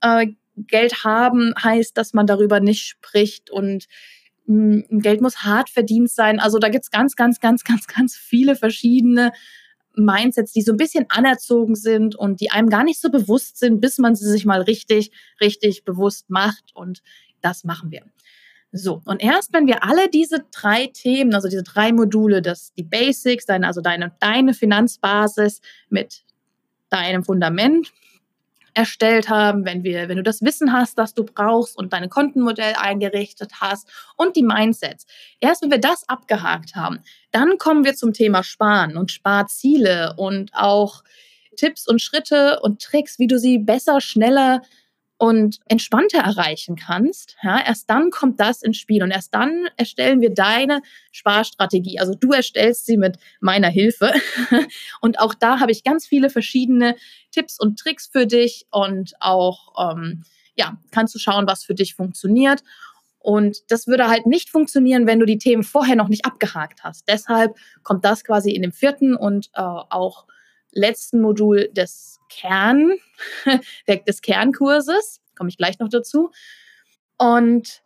äh, 0.00 0.28
Geld 0.56 1.04
haben 1.04 1.52
heißt, 1.60 1.96
dass 1.96 2.12
man 2.12 2.26
darüber 2.26 2.60
nicht 2.60 2.86
spricht 2.86 3.50
und 3.50 3.86
mh, 4.46 4.84
hm, 4.88 5.00
Geld 5.00 5.20
muss 5.20 5.38
hart 5.38 5.68
verdient 5.68 6.10
sein. 6.10 6.38
Also 6.38 6.58
da 6.58 6.68
gibt's 6.68 6.90
ganz, 6.90 7.16
ganz, 7.16 7.40
ganz, 7.40 7.64
ganz, 7.64 7.86
ganz 7.88 8.16
viele 8.16 8.54
verschiedene 8.54 9.32
Mindsets, 10.04 10.52
die 10.52 10.62
so 10.62 10.72
ein 10.72 10.76
bisschen 10.76 11.06
anerzogen 11.08 11.74
sind 11.74 12.16
und 12.16 12.40
die 12.40 12.50
einem 12.50 12.68
gar 12.68 12.84
nicht 12.84 13.00
so 13.00 13.10
bewusst 13.10 13.58
sind, 13.58 13.80
bis 13.80 13.98
man 13.98 14.14
sie 14.14 14.28
sich 14.28 14.44
mal 14.44 14.62
richtig, 14.62 15.10
richtig 15.40 15.84
bewusst 15.84 16.30
macht. 16.30 16.64
Und 16.74 17.02
das 17.40 17.64
machen 17.64 17.90
wir. 17.90 18.02
So, 18.72 19.02
und 19.04 19.20
erst 19.20 19.52
wenn 19.52 19.66
wir 19.66 19.82
alle 19.82 20.08
diese 20.08 20.44
drei 20.52 20.86
Themen, 20.86 21.34
also 21.34 21.48
diese 21.48 21.64
drei 21.64 21.92
Module, 21.92 22.40
das, 22.40 22.72
die 22.74 22.84
Basics, 22.84 23.44
deine, 23.44 23.66
also 23.66 23.80
deine, 23.80 24.12
deine 24.20 24.54
Finanzbasis 24.54 25.60
mit 25.88 26.22
deinem 26.88 27.24
Fundament, 27.24 27.92
erstellt 28.74 29.28
haben, 29.28 29.64
wenn 29.64 29.84
wir, 29.84 30.08
wenn 30.08 30.16
du 30.16 30.22
das 30.22 30.42
Wissen 30.42 30.72
hast, 30.72 30.98
das 30.98 31.14
du 31.14 31.24
brauchst 31.24 31.76
und 31.76 31.92
dein 31.92 32.08
Kontenmodell 32.08 32.74
eingerichtet 32.78 33.52
hast 33.60 33.88
und 34.16 34.36
die 34.36 34.42
Mindsets. 34.42 35.06
Erst 35.40 35.62
wenn 35.62 35.70
wir 35.70 35.78
das 35.78 36.08
abgehakt 36.08 36.74
haben, 36.74 37.00
dann 37.30 37.58
kommen 37.58 37.84
wir 37.84 37.94
zum 37.94 38.12
Thema 38.12 38.42
Sparen 38.42 38.96
und 38.96 39.10
Sparziele 39.10 40.14
und 40.16 40.52
auch 40.54 41.02
Tipps 41.56 41.86
und 41.86 42.00
Schritte 42.00 42.60
und 42.62 42.80
Tricks, 42.80 43.18
wie 43.18 43.26
du 43.26 43.38
sie 43.38 43.58
besser, 43.58 44.00
schneller 44.00 44.62
und 45.20 45.58
entspannter 45.66 46.20
erreichen 46.20 46.76
kannst, 46.76 47.36
ja, 47.42 47.62
erst 47.62 47.90
dann 47.90 48.10
kommt 48.10 48.40
das 48.40 48.62
ins 48.62 48.78
Spiel 48.78 49.02
und 49.02 49.10
erst 49.10 49.34
dann 49.34 49.68
erstellen 49.76 50.22
wir 50.22 50.32
deine 50.32 50.80
Sparstrategie. 51.12 52.00
Also 52.00 52.14
du 52.14 52.32
erstellst 52.32 52.86
sie 52.86 52.96
mit 52.96 53.18
meiner 53.38 53.68
Hilfe 53.68 54.14
und 55.02 55.20
auch 55.20 55.34
da 55.34 55.60
habe 55.60 55.72
ich 55.72 55.84
ganz 55.84 56.06
viele 56.06 56.30
verschiedene 56.30 56.96
Tipps 57.32 57.60
und 57.60 57.78
Tricks 57.78 58.06
für 58.10 58.26
dich 58.26 58.64
und 58.70 59.12
auch 59.20 59.92
ähm, 59.92 60.22
ja 60.56 60.78
kannst 60.90 61.14
du 61.14 61.18
schauen, 61.18 61.46
was 61.46 61.64
für 61.64 61.74
dich 61.74 61.94
funktioniert. 61.94 62.62
Und 63.18 63.70
das 63.70 63.86
würde 63.86 64.08
halt 64.08 64.24
nicht 64.24 64.48
funktionieren, 64.48 65.06
wenn 65.06 65.20
du 65.20 65.26
die 65.26 65.36
Themen 65.36 65.64
vorher 65.64 65.96
noch 65.96 66.08
nicht 66.08 66.24
abgehakt 66.24 66.82
hast. 66.82 67.06
Deshalb 67.06 67.54
kommt 67.82 68.06
das 68.06 68.24
quasi 68.24 68.52
in 68.52 68.62
dem 68.62 68.72
vierten 68.72 69.14
und 69.14 69.50
äh, 69.52 69.60
auch 69.60 70.24
letzten 70.72 71.20
Modul 71.20 71.68
des 71.72 72.18
Kern, 72.28 72.92
des 74.06 74.22
Kernkurses. 74.22 75.20
Komme 75.36 75.50
ich 75.50 75.56
gleich 75.56 75.78
noch 75.78 75.88
dazu. 75.88 76.30
Und 77.18 77.82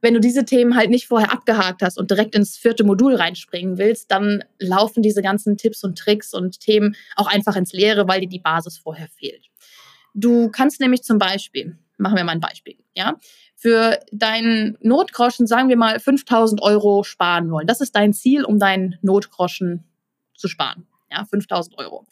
wenn 0.00 0.14
du 0.14 0.20
diese 0.20 0.44
Themen 0.44 0.76
halt 0.76 0.90
nicht 0.90 1.08
vorher 1.08 1.32
abgehakt 1.32 1.82
hast 1.82 1.98
und 1.98 2.10
direkt 2.10 2.34
ins 2.34 2.56
vierte 2.56 2.84
Modul 2.84 3.14
reinspringen 3.14 3.78
willst, 3.78 4.10
dann 4.10 4.44
laufen 4.58 5.02
diese 5.02 5.22
ganzen 5.22 5.56
Tipps 5.56 5.82
und 5.82 5.98
Tricks 5.98 6.34
und 6.34 6.60
Themen 6.60 6.94
auch 7.16 7.26
einfach 7.26 7.56
ins 7.56 7.72
Leere, 7.72 8.06
weil 8.06 8.20
dir 8.20 8.28
die 8.28 8.38
Basis 8.38 8.78
vorher 8.78 9.08
fehlt. 9.08 9.46
Du 10.14 10.50
kannst 10.50 10.80
nämlich 10.80 11.02
zum 11.02 11.18
Beispiel, 11.18 11.78
machen 11.98 12.16
wir 12.16 12.24
mal 12.24 12.32
ein 12.32 12.40
Beispiel, 12.40 12.76
ja, 12.94 13.18
für 13.54 13.98
deinen 14.12 14.76
Notgroschen, 14.80 15.46
sagen 15.46 15.68
wir 15.68 15.76
mal, 15.76 15.98
5000 15.98 16.62
Euro 16.62 17.02
sparen 17.02 17.50
wollen. 17.50 17.66
Das 17.66 17.80
ist 17.80 17.96
dein 17.96 18.12
Ziel, 18.12 18.44
um 18.44 18.58
deinen 18.58 18.98
Notgroschen 19.02 19.84
zu 20.34 20.48
sparen 20.48 20.86
ja, 21.10 21.24
5000 21.24 21.78
Euro. 21.78 22.06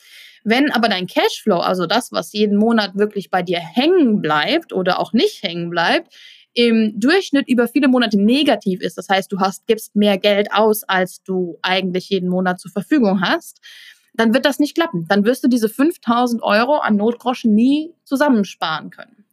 Wenn 0.45 0.71
aber 0.73 0.89
dein 0.89 1.07
Cashflow, 1.07 1.59
also 1.59 1.87
das, 1.87 2.13
was 2.13 2.33
jeden 2.33 2.57
Monat 2.57 2.97
wirklich 2.97 3.31
bei 3.31 3.43
dir 3.43 3.59
hängen 3.59 4.21
bleibt 4.21 4.73
oder 4.73 5.01
auch 5.01 5.13
nicht 5.13 5.43
hängen 5.43 5.71
bleibt, 5.71 6.15
im 6.53 6.99
Durchschnitt 7.01 7.49
über 7.49 7.67
viele 7.67 7.89
Monate 7.89 8.21
negativ 8.21 8.81
ist, 8.81 8.97
das 8.97 9.09
heißt, 9.09 9.33
du 9.33 9.41
hast, 9.41 9.67
gibst 9.67 9.97
mehr 9.97 10.19
Geld 10.19 10.53
aus, 10.53 10.85
als 10.85 11.23
du 11.23 11.59
eigentlich 11.63 12.11
jeden 12.11 12.29
Monat 12.29 12.61
zur 12.61 12.71
Verfügung 12.71 13.23
hast, 13.23 13.61
dann 14.15 14.33
wird 14.33 14.45
das 14.45 14.61
nicht 14.61 14.77
klappen. 14.77 15.07
Dann 15.09 15.25
wirst 15.25 15.43
du 15.43 15.49
diese 15.49 15.69
5000 15.69 16.43
Euro 16.43 16.77
an 16.77 16.97
Notgroschen 16.97 17.55
nie 17.55 17.93
zusammensparen 18.05 18.91
können. 18.91 19.25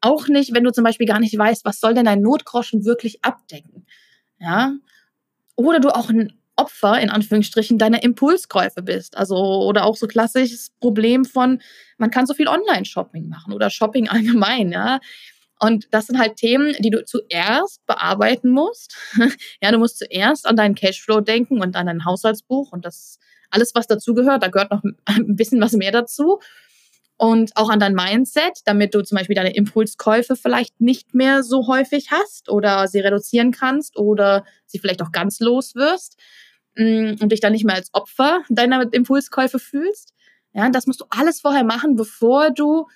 Auch 0.00 0.26
nicht, 0.28 0.54
wenn 0.54 0.64
du 0.64 0.72
zum 0.72 0.84
Beispiel 0.84 1.06
gar 1.06 1.20
nicht 1.20 1.36
weißt, 1.36 1.64
was 1.64 1.78
soll 1.78 1.94
denn 1.94 2.06
dein 2.06 2.22
Notgroschen 2.22 2.84
wirklich 2.84 3.22
abdecken. 3.24 3.86
Ja, 4.38 4.74
oder 5.54 5.78
du 5.78 5.90
auch 5.90 6.08
ein 6.08 6.32
Opfer 6.56 7.00
in 7.00 7.10
Anführungsstrichen 7.10 7.78
deiner 7.78 8.02
Impulskäufe 8.02 8.82
bist. 8.82 9.16
Also 9.16 9.36
oder 9.36 9.84
auch 9.84 9.96
so 9.96 10.06
klassisches 10.06 10.70
Problem 10.80 11.24
von, 11.24 11.60
man 11.98 12.10
kann 12.10 12.26
so 12.26 12.34
viel 12.34 12.48
Online-Shopping 12.48 13.28
machen 13.28 13.52
oder 13.52 13.70
Shopping 13.70 14.08
allgemein, 14.08 14.72
ja. 14.72 15.00
Und 15.58 15.86
das 15.92 16.08
sind 16.08 16.18
halt 16.18 16.36
Themen, 16.36 16.74
die 16.80 16.90
du 16.90 17.04
zuerst 17.04 17.86
bearbeiten 17.86 18.50
musst. 18.50 18.96
ja, 19.62 19.70
du 19.70 19.78
musst 19.78 19.98
zuerst 19.98 20.44
an 20.44 20.56
deinen 20.56 20.74
Cashflow 20.74 21.20
denken 21.20 21.60
und 21.60 21.76
an 21.76 21.86
dein 21.86 22.04
Haushaltsbuch 22.04 22.72
und 22.72 22.84
das 22.84 23.18
alles, 23.50 23.72
was 23.74 23.86
dazugehört. 23.86 24.42
Da 24.42 24.48
gehört 24.48 24.72
noch 24.72 24.82
ein 25.04 25.36
bisschen 25.36 25.60
was 25.60 25.72
mehr 25.72 25.92
dazu. 25.92 26.40
Und 27.16 27.56
auch 27.56 27.70
an 27.70 27.78
dein 27.78 27.94
Mindset, 27.94 28.62
damit 28.64 28.94
du 28.94 29.02
zum 29.02 29.16
Beispiel 29.16 29.36
deine 29.36 29.54
Impulskäufe 29.54 30.34
vielleicht 30.34 30.80
nicht 30.80 31.14
mehr 31.14 31.44
so 31.44 31.68
häufig 31.68 32.10
hast 32.10 32.48
oder 32.48 32.88
sie 32.88 32.98
reduzieren 32.98 33.52
kannst 33.52 33.96
oder 33.96 34.44
sie 34.66 34.80
vielleicht 34.80 35.02
auch 35.02 35.12
ganz 35.12 35.38
los 35.38 35.76
wirst 35.76 36.16
und 36.76 37.28
dich 37.30 37.40
dann 37.40 37.52
nicht 37.52 37.64
mehr 37.64 37.74
als 37.74 37.92
Opfer 37.92 38.42
deiner 38.48 38.92
Impulskäufe 38.92 39.58
fühlst. 39.58 40.14
Ja, 40.54 40.68
das 40.70 40.86
musst 40.86 41.00
du 41.00 41.06
alles 41.10 41.40
vorher 41.40 41.64
machen, 41.64 41.96
bevor 41.96 42.50
du 42.50 42.86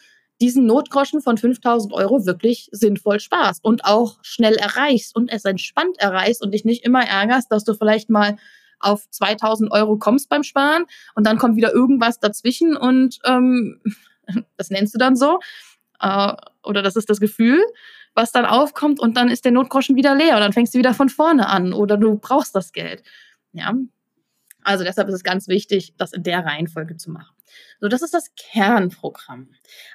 diesen 0.40 0.66
Notgroschen 0.66 1.22
von 1.22 1.38
5000 1.38 1.92
Euro 1.94 2.26
wirklich 2.26 2.68
sinnvoll 2.72 3.20
sparst 3.20 3.64
und 3.64 3.84
auch 3.84 4.18
schnell 4.22 4.56
erreichst 4.56 5.16
und 5.16 5.30
es 5.30 5.44
entspannt 5.44 5.98
erreichst 5.98 6.42
und 6.42 6.52
dich 6.52 6.64
nicht 6.64 6.84
immer 6.84 7.02
ärgerst, 7.02 7.50
dass 7.50 7.64
du 7.64 7.74
vielleicht 7.74 8.10
mal 8.10 8.36
auf 8.78 9.08
2000 9.10 9.72
Euro 9.72 9.96
kommst 9.96 10.28
beim 10.28 10.42
Sparen 10.42 10.84
und 11.14 11.26
dann 11.26 11.38
kommt 11.38 11.56
wieder 11.56 11.72
irgendwas 11.72 12.20
dazwischen 12.20 12.76
und 12.76 13.18
ähm, 13.24 13.80
das 14.58 14.68
nennst 14.70 14.94
du 14.94 14.98
dann 14.98 15.16
so 15.16 15.38
äh, 16.00 16.32
oder 16.62 16.82
das 16.82 16.96
ist 16.96 17.08
das 17.08 17.20
Gefühl, 17.20 17.64
was 18.14 18.32
dann 18.32 18.44
aufkommt 18.44 19.00
und 19.00 19.16
dann 19.16 19.30
ist 19.30 19.44
der 19.44 19.52
Notgroschen 19.52 19.96
wieder 19.96 20.14
leer 20.14 20.34
und 20.34 20.40
dann 20.40 20.52
fängst 20.52 20.74
du 20.74 20.78
wieder 20.78 20.92
von 20.92 21.08
vorne 21.08 21.48
an 21.48 21.72
oder 21.72 21.96
du 21.96 22.16
brauchst 22.16 22.54
das 22.54 22.72
Geld. 22.72 23.02
Ja, 23.56 23.74
also 24.62 24.82
deshalb 24.84 25.08
ist 25.08 25.14
es 25.14 25.22
ganz 25.22 25.46
wichtig, 25.46 25.94
das 25.96 26.12
in 26.12 26.24
der 26.24 26.44
Reihenfolge 26.44 26.96
zu 26.96 27.10
machen. 27.10 27.36
So, 27.80 27.88
das 27.88 28.02
ist 28.02 28.12
das 28.12 28.32
Kernprogramm. 28.34 29.48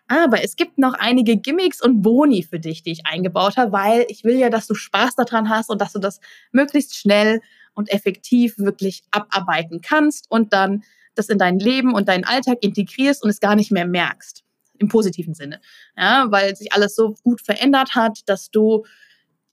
Aber 0.08 0.44
es 0.44 0.56
gibt 0.56 0.78
noch 0.78 0.94
einige 0.94 1.36
Gimmicks 1.36 1.82
und 1.82 2.02
Boni 2.02 2.44
für 2.44 2.60
dich, 2.60 2.82
die 2.82 2.92
ich 2.92 3.06
eingebaut 3.06 3.58
habe, 3.58 3.74
weil 3.74 4.06
ich 4.08 4.24
will 4.24 4.38
ja, 4.38 4.50
dass 4.50 4.68
du 4.68 4.74
Spaß 4.74 5.16
daran 5.16 5.50
hast 5.50 5.70
und 5.70 5.82
dass 5.82 5.92
du 5.92 6.00
das 6.00 6.22
möglichst 6.54 6.96
schnell 6.96 7.42
und 7.74 7.92
effektiv 7.92 8.58
wirklich 8.58 9.04
abarbeiten 9.12 9.82
kannst 9.82 10.30
und 10.30 10.54
dann 10.54 10.84
das 11.16 11.28
in 11.28 11.38
dein 11.38 11.60
Leben 11.60 11.94
und 11.94 12.08
deinen 12.08 12.24
Alltag 12.24 12.60
integrierst 12.62 13.24
und 13.24 13.30
es 13.30 13.42
gar 13.42 13.56
nicht 13.56 13.72
mehr 13.72 13.86
merkst. 13.86 14.44
Im 14.78 14.88
positiven 14.88 15.34
Sinne. 15.34 15.60
Ja, 15.98 16.28
weil 16.32 16.56
sich 16.56 16.72
alles 16.74 16.96
so 16.96 17.16
gut 17.24 17.42
verändert 17.42 17.94
hat, 17.94 18.20
dass 18.26 18.50
du 18.50 18.86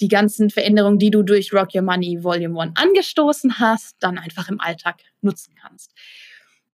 die 0.00 0.08
ganzen 0.08 0.50
Veränderungen, 0.50 0.98
die 0.98 1.10
du 1.10 1.22
durch 1.22 1.52
Rock 1.52 1.74
Your 1.74 1.82
Money 1.82 2.22
Volume 2.22 2.60
1 2.60 2.76
angestoßen 2.76 3.58
hast, 3.58 3.96
dann 4.00 4.18
einfach 4.18 4.48
im 4.48 4.60
Alltag 4.60 4.96
nutzen 5.20 5.54
kannst. 5.60 5.92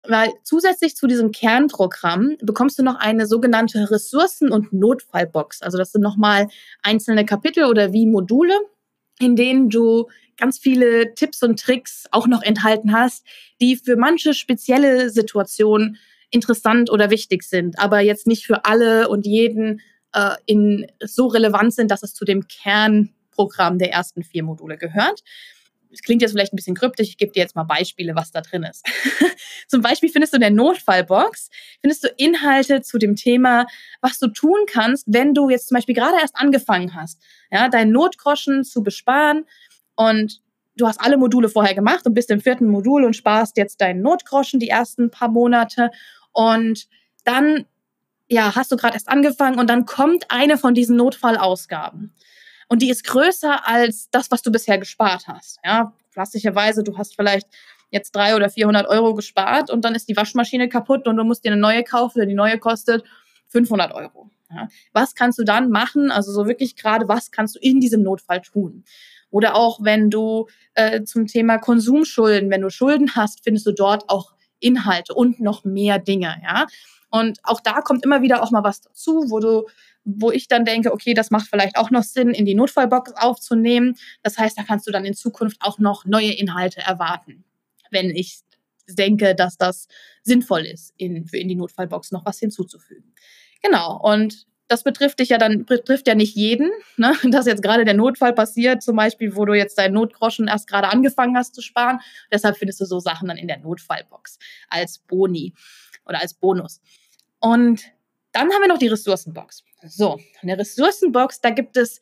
Weil 0.06 0.34
zusätzlich 0.44 0.96
zu 0.98 1.08
diesem 1.08 1.32
Kernprogramm 1.32 2.36
bekommst 2.42 2.78
du 2.78 2.84
noch 2.84 3.00
eine 3.00 3.26
sogenannte 3.26 3.90
Ressourcen- 3.90 4.52
und 4.52 4.74
Notfallbox. 4.74 5.62
Also 5.62 5.78
das 5.78 5.94
sind 5.94 6.02
nochmal 6.02 6.48
einzelne 6.82 7.26
Kapitel 7.26 7.66
oder 7.66 7.94
wie 7.94 8.06
Module, 8.06 8.54
in 9.20 9.38
denen 9.38 9.70
du 9.70 10.10
ganz 10.38 10.60
viele 10.60 11.14
Tipps 11.16 11.42
und 11.42 11.58
Tricks 11.58 12.06
auch 12.12 12.28
noch 12.28 12.42
enthalten 12.42 12.92
hast, 12.92 13.26
die 13.62 13.78
für 13.78 13.96
manche 13.96 14.34
spezielle 14.34 15.10
Situationen 15.10 15.98
interessant 16.32 16.90
oder 16.90 17.10
wichtig 17.10 17.44
sind, 17.44 17.80
aber 17.80 18.00
jetzt 18.00 18.28
nicht 18.28 18.46
für 18.46 18.66
alle 18.66 19.08
und 19.08 19.26
jeden 19.26 19.82
äh, 20.14 20.36
in, 20.46 20.88
so 21.02 21.28
relevant 21.28 21.74
sind, 21.74 21.92
dass 21.92 22.04
es 22.04 22.14
zu 22.14 22.26
dem 22.26 22.48
Kernprogramm 22.48 23.78
der 23.78 23.92
ersten 23.92 24.24
vier 24.24 24.44
Module 24.44 24.78
gehört. 24.78 25.24
Es 25.92 26.02
klingt 26.02 26.24
jetzt 26.24 26.32
vielleicht 26.32 26.54
ein 26.54 26.56
bisschen 26.56 26.76
kryptisch, 26.76 27.10
ich 27.10 27.18
gebe 27.18 27.32
dir 27.32 27.42
jetzt 27.42 27.56
mal 27.56 27.64
Beispiele, 27.64 28.16
was 28.16 28.32
da 28.32 28.42
drin 28.42 28.64
ist. 28.64 28.84
Zum 29.68 29.82
Beispiel 29.82 30.10
findest 30.10 30.34
du 30.34 30.38
in 30.38 30.42
der 30.42 30.50
Notfallbox, 30.50 31.50
findest 31.82 32.04
du 32.04 32.08
Inhalte 32.18 32.82
zu 32.82 32.98
dem 32.98 33.16
Thema, 33.16 33.68
was 34.02 34.18
du 34.18 34.28
tun 34.28 34.58
kannst, 34.66 35.06
wenn 35.08 35.36
du 35.36 35.50
jetzt 35.50 35.68
zum 35.68 35.76
Beispiel 35.76 35.94
gerade 35.94 36.18
erst 36.20 36.36
angefangen 36.36 36.96
hast, 36.96 37.22
ja, 37.52 37.70
deinen 37.70 37.92
Notgroschen 37.92 38.64
zu 38.64 38.82
besparen 38.82 39.46
und 39.96 40.42
du 40.76 40.88
hast 40.88 41.00
alle 41.00 41.18
Module 41.18 41.50
vorher 41.50 41.76
gemacht 41.76 42.08
und 42.08 42.16
bist 42.16 42.32
im 42.32 42.42
vierten 42.42 42.68
Modul 42.68 43.06
und 43.06 43.16
sparst 43.16 43.58
jetzt 43.58 43.80
deinen 43.80 44.02
Notgroschen 44.02 44.60
die 44.60 44.70
ersten 44.70 45.12
paar 45.12 45.30
Monate 45.30 45.92
und 46.32 46.88
dann 47.24 47.66
ja, 48.34 48.56
hast 48.56 48.72
du 48.72 48.76
gerade 48.76 48.96
erst 48.96 49.10
angefangen 49.10 49.60
und 49.60 49.70
dann 49.70 49.86
kommt 49.86 50.26
eine 50.30 50.58
von 50.58 50.74
diesen 50.74 50.98
Notfallausgaben. 50.98 52.14
Und 52.68 52.82
die 52.82 52.90
ist 52.90 53.06
größer 53.06 53.68
als 53.68 54.10
das, 54.10 54.32
was 54.32 54.42
du 54.42 54.52
bisher 54.52 54.80
gespart 54.80 55.28
hast. 55.28 55.60
Ja, 55.64 55.94
klassischerweise, 56.12 56.84
du 56.84 56.98
hast 56.98 57.16
vielleicht 57.16 57.48
jetzt 57.92 58.16
drei 58.16 58.36
oder 58.36 58.50
400 58.50 58.88
Euro 58.88 59.14
gespart 59.14 59.70
und 59.70 59.86
dann 59.86 59.94
ist 59.94 60.10
die 60.10 60.18
Waschmaschine 60.18 60.68
kaputt 60.68 61.08
und 61.08 61.16
du 61.16 61.24
musst 61.24 61.46
dir 61.46 61.52
eine 61.52 61.62
neue 61.62 61.84
kaufen, 61.84 62.28
die 62.28 62.34
neue 62.34 62.58
kostet 62.58 63.04
500 63.50 63.94
Euro. 63.94 64.32
Ja. 64.50 64.68
Was 64.94 65.14
kannst 65.14 65.38
du 65.38 65.44
dann 65.44 65.70
machen? 65.70 66.10
Also 66.10 66.32
so 66.32 66.48
wirklich 66.48 66.76
gerade, 66.76 67.08
was 67.08 67.30
kannst 67.30 67.56
du 67.56 67.60
in 67.60 67.80
diesem 67.80 68.02
Notfall 68.02 68.42
tun? 68.42 68.84
Oder 69.30 69.56
auch 69.56 69.84
wenn 69.84 70.10
du 70.10 70.48
äh, 70.74 71.04
zum 71.04 71.28
Thema 71.28 71.60
Konsumschulden, 71.60 72.50
wenn 72.50 72.62
du 72.62 72.72
Schulden 72.72 73.16
hast, 73.16 73.44
findest 73.44 73.68
du 73.68 73.72
dort 73.72 74.10
auch 74.10 74.34
Inhalte 74.64 75.14
und 75.14 75.40
noch 75.40 75.64
mehr 75.64 76.00
Dinge. 76.00 76.36
Ja, 76.44 76.68
und 77.10 77.40
auch 77.44 77.60
da 77.60 77.82
kommt 77.82 78.04
immer 78.04 78.22
wieder 78.22 78.42
auch 78.42 78.52
mal 78.52 78.64
was 78.64 78.82
dazu, 78.82 79.26
wo 79.30 79.40
du 79.40 79.68
wo 80.06 80.32
ich 80.32 80.48
dann 80.48 80.66
denke, 80.66 80.92
okay, 80.92 81.14
das 81.14 81.32
macht 81.32 81.48
vielleicht 81.48 81.78
auch 81.78 81.90
noch 81.90 82.04
Sinn, 82.04 82.32
in 82.32 82.46
die 82.46 82.56
Notfallbox 82.56 83.14
aufzunehmen. 83.16 83.96
Das 84.22 84.38
heißt, 84.38 84.58
da 84.58 84.64
kannst 84.64 84.86
du 84.88 84.92
dann 84.92 85.06
in 85.06 85.14
Zukunft 85.14 85.58
auch 85.62 85.80
noch 85.80 86.06
neue 86.06 86.34
Inhalte 86.34 86.82
erwarten, 86.82 87.46
wenn 87.90 88.10
ich 88.10 88.40
denke, 88.90 89.34
dass 89.34 89.58
das 89.58 89.88
sinnvoll 90.24 90.62
ist, 90.62 90.94
in, 90.98 91.26
in 91.32 91.48
die 91.48 91.56
Notfallbox 91.56 92.12
noch 92.12 92.26
was 92.26 92.40
hinzuzufügen. 92.40 93.14
Genau. 93.62 93.98
Und 94.02 94.46
das 94.74 94.84
betrifft 94.84 95.20
dich 95.20 95.30
ja 95.30 95.38
dann, 95.38 95.66
betrifft 95.66 96.08
ja 96.08 96.16
nicht 96.16 96.36
jeden, 96.36 96.72
ne? 96.98 97.16
dass 97.30 97.46
jetzt 97.46 97.62
gerade 97.62 97.86
der 97.86 97.94
Notfall 97.94 98.34
passiert, 98.34 98.82
zum 98.82 98.96
Beispiel, 98.96 99.36
wo 99.36 99.46
du 99.46 99.54
jetzt 99.54 99.78
deinen 99.78 99.94
Notgroschen 99.94 100.48
erst 100.48 100.68
gerade 100.68 100.90
angefangen 100.90 101.38
hast 101.38 101.54
zu 101.54 101.62
sparen. 101.62 102.00
Deshalb 102.32 102.58
findest 102.58 102.82
du 102.82 102.86
so 102.86 103.00
Sachen 103.00 103.28
dann 103.28 103.38
in 103.38 103.48
der 103.48 103.60
Notfallbox 103.60 104.40
als 104.70 104.98
Boni 104.98 105.54
oder 106.08 106.22
als 106.22 106.34
Bonus. 106.34 106.82
Und 107.40 107.84
dann 108.32 108.52
haben 108.52 108.62
wir 108.62 108.68
noch 108.68 108.80
die 108.80 108.88
Ressourcenbox. 108.88 109.64
So, 109.86 110.20
in 110.42 110.48
der 110.48 110.58
Ressourcenbox, 110.58 111.42
da 111.42 111.52
gibt 111.52 111.78
es 111.78 112.02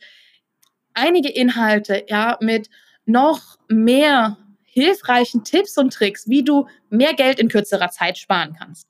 einige 0.94 1.30
Inhalte, 1.30 2.06
ja, 2.08 2.38
mit 2.40 2.70
noch 3.06 3.58
mehr 3.68 4.38
hilfreichen 4.64 5.44
Tipps 5.44 5.78
und 5.78 5.92
Tricks, 5.92 6.30
wie 6.30 6.46
du 6.46 6.68
mehr 6.90 7.16
Geld 7.16 7.38
in 7.38 7.50
kürzerer 7.50 7.90
Zeit 7.90 8.18
sparen 8.18 8.56
kannst. 8.58 8.88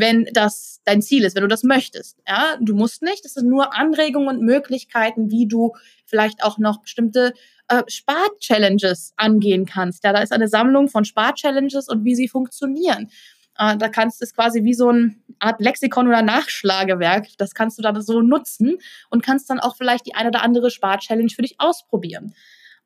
Wenn 0.00 0.26
das 0.32 0.80
dein 0.84 1.02
Ziel 1.02 1.24
ist, 1.24 1.36
wenn 1.36 1.42
du 1.42 1.48
das 1.48 1.62
möchtest. 1.62 2.18
Ja, 2.26 2.56
du 2.60 2.74
musst 2.74 3.02
nicht. 3.02 3.24
Es 3.24 3.34
sind 3.34 3.48
nur 3.48 3.76
Anregungen 3.76 4.28
und 4.28 4.42
Möglichkeiten, 4.42 5.30
wie 5.30 5.46
du 5.46 5.74
vielleicht 6.06 6.42
auch 6.42 6.58
noch 6.58 6.80
bestimmte 6.80 7.34
äh, 7.68 7.82
Spar-Challenges 7.86 9.12
angehen 9.16 9.66
kannst. 9.66 10.02
Ja, 10.04 10.12
da 10.12 10.20
ist 10.20 10.32
eine 10.32 10.48
Sammlung 10.48 10.88
von 10.88 11.04
Spar-Challenges 11.04 11.88
und 11.88 12.04
wie 12.04 12.14
sie 12.14 12.28
funktionieren. 12.28 13.10
Äh, 13.58 13.76
da 13.76 13.88
kannst 13.88 14.20
du 14.20 14.24
es 14.24 14.34
quasi 14.34 14.64
wie 14.64 14.74
so 14.74 14.88
eine 14.88 15.14
Art 15.38 15.60
Lexikon 15.60 16.08
oder 16.08 16.22
Nachschlagewerk, 16.22 17.28
das 17.38 17.54
kannst 17.54 17.78
du 17.78 17.82
dann 17.82 18.00
so 18.02 18.22
nutzen 18.22 18.78
und 19.10 19.22
kannst 19.22 19.50
dann 19.50 19.60
auch 19.60 19.76
vielleicht 19.76 20.06
die 20.06 20.14
eine 20.14 20.30
oder 20.30 20.42
andere 20.42 20.70
Spar-Challenge 20.70 21.30
für 21.30 21.42
dich 21.42 21.56
ausprobieren. 21.58 22.34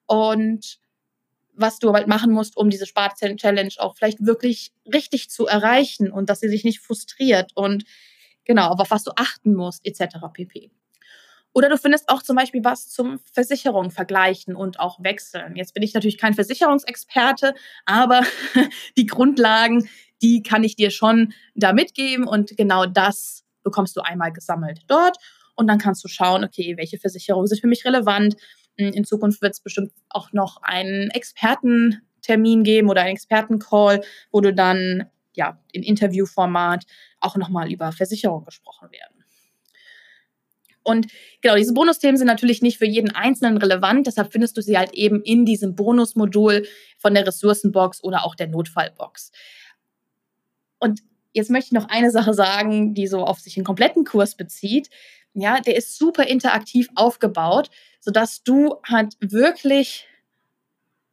Und 0.07 0.79
was 1.57 1.79
du 1.79 1.93
halt 1.93 2.07
machen 2.07 2.33
musst, 2.33 2.57
um 2.57 2.71
diese 2.71 2.87
Spar-Challenge 2.87 3.73
auch 3.79 3.97
vielleicht 3.97 4.25
wirklich 4.25 4.73
richtig 4.93 5.31
zu 5.31 5.47
erreichen 5.47 6.11
und 6.11 6.29
dass 6.29 6.41
sie 6.41 6.49
sich 6.49 6.65
nicht 6.65 6.81
frustriert 6.81 7.53
und 7.55 7.85
genau, 8.45 8.69
auf 8.71 8.91
was 8.91 9.05
du 9.05 9.13
achten 9.17 9.55
musst, 9.55 9.87
etc. 9.87 10.17
pp. 10.33 10.71
Oder 11.53 11.69
du 11.69 11.79
findest 11.79 12.09
auch 12.09 12.23
zum 12.23 12.35
Beispiel 12.35 12.65
was 12.65 12.89
zum 12.89 13.21
Versicherung 13.33 13.93
vergleichen 13.93 14.57
und 14.57 14.81
auch 14.81 14.99
wechseln. 15.03 15.55
Jetzt 15.55 15.73
bin 15.73 15.85
ich 15.85 15.95
natürlich 15.95 16.19
kein 16.19 16.35
Versicherungsexperte, 16.35 17.55
aber 17.85 18.23
die 18.99 19.07
Grundlagen, 19.07 19.89
die 20.21 20.43
kann 20.43 20.65
ich 20.65 20.75
dir 20.75 20.91
schon 20.91 21.33
da 21.55 21.73
mitgeben 21.73 22.27
und 22.27 22.57
genau 22.57 22.87
das 22.87 23.45
bekommst 23.63 23.97
du 23.97 24.01
einmal 24.01 24.33
gesammelt 24.33 24.81
dort 24.89 25.17
und 25.55 25.69
dann 25.69 25.79
kannst 25.79 26.03
du 26.03 26.09
schauen, 26.09 26.45
okay, 26.45 26.77
welche 26.77 26.99
Versicherungen 26.99 27.47
sind 27.47 27.61
für 27.61 27.69
mich 27.69 27.85
relevant. 27.85 28.37
Hm, 28.79 28.93
in 28.93 29.05
Zukunft 29.05 29.43
wird 29.43 29.55
es 29.55 29.61
bestimmt 29.61 29.93
auch 30.09 30.33
noch 30.33 30.63
einen 30.63 31.11
Expertentermin 31.11 32.65
geben 32.65 32.89
oder 32.89 33.03
einen 33.03 33.15
Expertencall, 33.15 34.03
wo 34.31 34.41
du 34.41 34.53
dann 34.55 35.07
ja 35.35 35.61
in 35.73 35.83
Interviewformat 35.83 36.85
auch 37.21 37.37
nochmal 37.37 37.73
über 37.73 37.93
Versicherungen 37.93 38.45
gesprochen 38.45 38.91
werden. 38.91 39.25
Und 40.85 41.07
genau, 41.41 41.57
diese 41.57 41.73
Bonusthemen 41.73 42.19
sind 42.19 42.27
natürlich 42.27 42.61
nicht 42.61 42.79
für 42.79 42.87
jeden 42.87 43.11
Einzelnen 43.11 43.57
relevant, 43.57 44.07
deshalb 44.07 44.33
findest 44.33 44.57
du 44.57 44.61
sie 44.61 44.77
halt 44.77 44.93
eben 44.93 45.23
in 45.23 45.47
diesem 45.47 45.75
Bonusmodul 45.75 46.67
von 46.99 47.15
der 47.15 47.27
Ressourcenbox 47.27 48.05
oder 48.05 48.25
auch 48.25 48.35
der 48.35 48.49
Notfallbox. 48.49 49.33
Und 50.79 51.01
jetzt 51.33 51.51
möchte 51.51 51.69
ich 51.69 51.73
noch 51.73 51.89
eine 51.89 52.11
Sache 52.11 52.35
sagen, 52.35 52.93
die 52.93 53.07
so 53.07 53.25
auf 53.25 53.41
sich 53.41 53.57
einen 53.57 53.65
kompletten 53.65 54.05
Kurs 54.05 54.37
bezieht. 54.37 54.91
Ja, 55.33 55.59
der 55.61 55.75
ist 55.75 55.97
super 55.97 56.27
interaktiv 56.27 56.89
aufgebaut, 56.95 57.71
sodass 58.05 58.43
du 58.43 58.77
halt 58.87 59.15
wirklich 59.21 60.07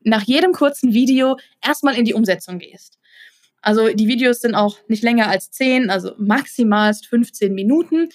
nach 0.01 0.23
jedem 0.23 0.51
kurzen 0.51 0.93
Video 0.93 1.37
erstmal 1.65 1.95
in 1.95 2.05
die 2.05 2.13
Umsetzung 2.13 2.59
gehst. 2.59 2.99
Also 3.61 3.89
die 3.89 4.07
Videos 4.07 4.41
sind 4.41 4.55
auch 4.55 4.77
nicht 4.87 5.03
länger 5.03 5.29
als 5.29 5.51
10, 5.51 5.89
also 5.89 6.13
maximalst 6.17 7.07
15 7.07 7.53
Minuten. 7.53 8.09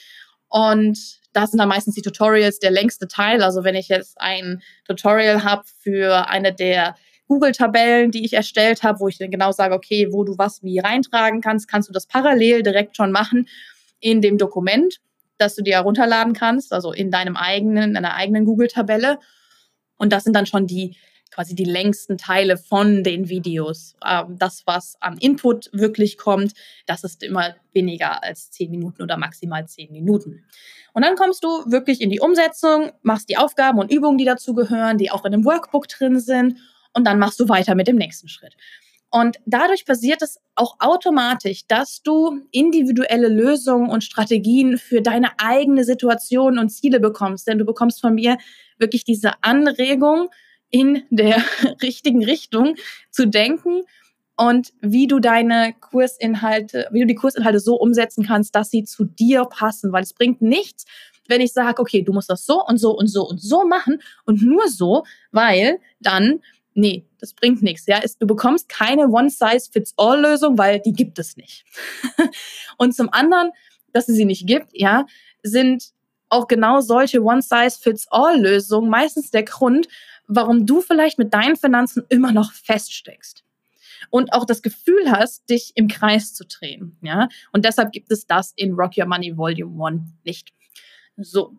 Und 0.49 0.99
das 1.33 1.51
sind 1.51 1.59
dann 1.59 1.69
meistens 1.69 1.95
die 1.95 2.03
Tutorials 2.03 2.59
der 2.59 2.71
längste 2.71 3.09
Teil. 3.09 3.43
Also 3.43 3.65
wenn 3.65 3.77
ich 3.77 3.89
jetzt 3.89 4.21
ein 4.21 4.63
Tutorial 4.87 5.45
habe 5.45 5.65
für 5.81 6.29
eine 6.29 6.53
der 6.53 6.97
Google-Tabellen, 7.29 8.11
die 8.11 8.25
ich 8.25 8.35
erstellt 8.35 8.83
habe, 8.83 9.01
wo 9.01 9.09
ich 9.09 9.19
dann 9.19 9.31
genau 9.31 9.53
sage, 9.53 9.75
okay, 9.75 10.09
wo 10.11 10.25
du 10.25 10.37
was 10.37 10.63
wie 10.63 10.81
reintragen 10.81 11.41
kannst, 11.41 11.69
kannst 11.69 11.89
du 11.89 11.93
das 11.93 12.07
parallel 12.07 12.63
direkt 12.63 12.97
schon 12.97 13.11
machen 13.11 13.49
in 14.01 14.21
dem 14.21 14.39
Dokument, 14.39 15.01
das 15.39 15.55
du 15.55 15.63
dir 15.63 15.75
herunterladen 15.75 16.33
kannst, 16.33 16.73
also 16.73 16.93
in 16.93 17.11
deinem 17.11 17.37
eigenen, 17.37 17.95
deiner 17.95 18.15
eigenen 18.15 18.45
Google-Tabelle. 18.45 19.19
Und 19.97 20.13
das 20.13 20.25
sind 20.25 20.35
dann 20.35 20.47
schon 20.47 20.67
die 20.67 20.97
quasi 21.31 21.55
die 21.55 21.65
längsten 21.65 22.17
Teile 22.17 22.57
von 22.57 23.03
den 23.03 23.29
Videos. 23.29 23.95
Ähm, 24.05 24.37
das, 24.39 24.63
was 24.67 24.97
an 25.01 25.19
Input 25.19 25.69
wirklich 25.73 26.17
kommt, 26.17 26.55
das 26.87 27.05
ist 27.05 27.23
immer 27.23 27.55
weniger 27.73 28.23
als 28.23 28.51
zehn 28.51 28.71
Minuten 28.71 29.03
oder 29.03 29.17
maximal 29.17 29.67
zehn 29.67 29.93
Minuten. 29.93 30.45
Und 30.93 31.05
dann 31.05 31.17
kommst 31.17 31.45
du 31.45 31.49
wirklich 31.71 32.01
in 32.01 32.11
die 32.11 32.21
Umsetzung, 32.21 32.93
machst 33.03 33.29
die 33.29 33.37
Aufgaben 33.37 33.79
und 33.79 33.93
Übungen, 33.93 34.19
die 34.19 34.25
dazu 34.25 34.55
gehören, 34.55 34.97
die 34.99 35.11
auch 35.11 35.25
in 35.25 35.35
einem 35.35 35.45
Workbook 35.45 35.89
drin 35.89 36.21
sind. 36.21 36.59
Und 36.95 37.07
dann 37.07 37.19
machst 37.19 37.39
du 37.39 37.49
weiter 37.51 37.75
mit 37.75 37.87
dem 37.87 37.97
nächsten 37.97 38.29
Schritt. 38.29 38.57
Und 39.11 39.37
dadurch 39.47 39.87
passiert 39.87 40.21
es 40.23 40.39
auch 40.57 40.77
automatisch, 40.81 41.67
dass 41.69 42.03
du 42.03 42.41
individuelle 42.51 43.29
Lösungen 43.29 43.89
und 43.89 44.05
Strategien 44.05 44.79
für 44.79 45.01
deine 45.01 45.39
eigene 45.39 45.85
Situation 45.85 46.59
und 46.59 46.71
Ziele 46.71 47.01
bekommst. 47.01 47.47
Denn 47.47 47.59
du 47.59 47.65
bekommst 47.65 48.01
von 48.01 48.15
mir 48.15 48.37
wirklich 48.79 49.05
diese 49.05 49.33
Anregung, 49.43 50.29
in 50.71 51.05
der 51.11 51.43
richtigen 51.83 52.25
Richtung 52.25 52.77
zu 53.11 53.27
denken 53.27 53.83
und 54.37 54.73
wie 54.81 55.07
du 55.07 55.19
deine 55.19 55.75
Kursinhalte, 55.81 56.89
wie 56.91 57.01
du 57.01 57.07
die 57.07 57.15
Kursinhalte 57.15 57.61
so 57.61 57.77
umsetzen 57.77 58.25
kannst, 58.27 58.55
dass 58.55 58.71
sie 58.71 58.85
zu 58.85 59.05
dir 59.05 59.45
passen, 59.47 59.93
weil 59.93 60.03
es 60.03 60.13
bringt 60.13 60.43
nichts, 60.43 60.85
wenn 61.29 61.41
ich 61.41 61.53
sage, 61.53 61.81
okay, 61.81 62.03
du 62.03 62.13
musst 62.13 62.31
das 62.31 62.45
so 62.45 62.65
und 62.65 62.79
so 62.79 62.97
und 62.97 63.09
so 63.09 63.27
und 63.27 63.41
so 63.41 63.67
machen 63.67 64.01
und 64.27 64.43
nur 64.43 64.69
so, 64.69 65.05
weil 65.33 65.81
dann 66.01 66.41
nee, 66.77 67.07
das 67.19 67.33
bringt 67.33 67.63
nichts. 67.63 67.87
Ja, 67.87 68.01
du 68.19 68.27
bekommst 68.27 68.69
keine 68.69 69.09
One-Size-Fits-All-Lösung, 69.09 70.59
weil 70.59 70.81
die 70.81 70.93
gibt 70.93 71.19
es 71.19 71.37
nicht. 71.37 71.65
und 72.79 72.95
zum 72.95 73.13
anderen, 73.13 73.51
dass 73.93 74.09
es 74.09 74.17
sie 74.17 74.25
nicht 74.25 74.47
gibt, 74.47 74.69
ja, 74.73 75.07
sind 75.43 75.93
auch 76.29 76.49
genau 76.49 76.81
solche 76.81 77.23
One-Size-Fits-All-Lösungen 77.23 78.91
meistens 78.91 79.31
der 79.31 79.45
Grund, 79.45 79.89
warum 80.27 80.67
du 80.67 80.81
vielleicht 80.81 81.19
mit 81.19 81.33
deinen 81.33 81.57
Finanzen 81.57 82.05
immer 82.09 82.33
noch 82.33 82.53
feststeckst 82.53 83.45
und 84.11 84.33
auch 84.33 84.45
das 84.45 84.63
Gefühl 84.63 85.11
hast, 85.11 85.49
dich 85.49 85.73
im 85.75 85.89
Kreis 85.89 86.35
zu 86.35 86.45
drehen. 86.45 86.97
Ja? 87.03 87.29
Und 87.53 87.65
deshalb 87.65 87.93
gibt 87.93 88.11
es 88.11 88.27
das 88.27 88.53
in 88.57 88.75
Rock 88.75 88.97
Your 88.97 89.07
Money 89.07 89.37
Volume 89.37 89.87
1 89.87 90.03
nicht. 90.25 90.53
So. 91.17 91.57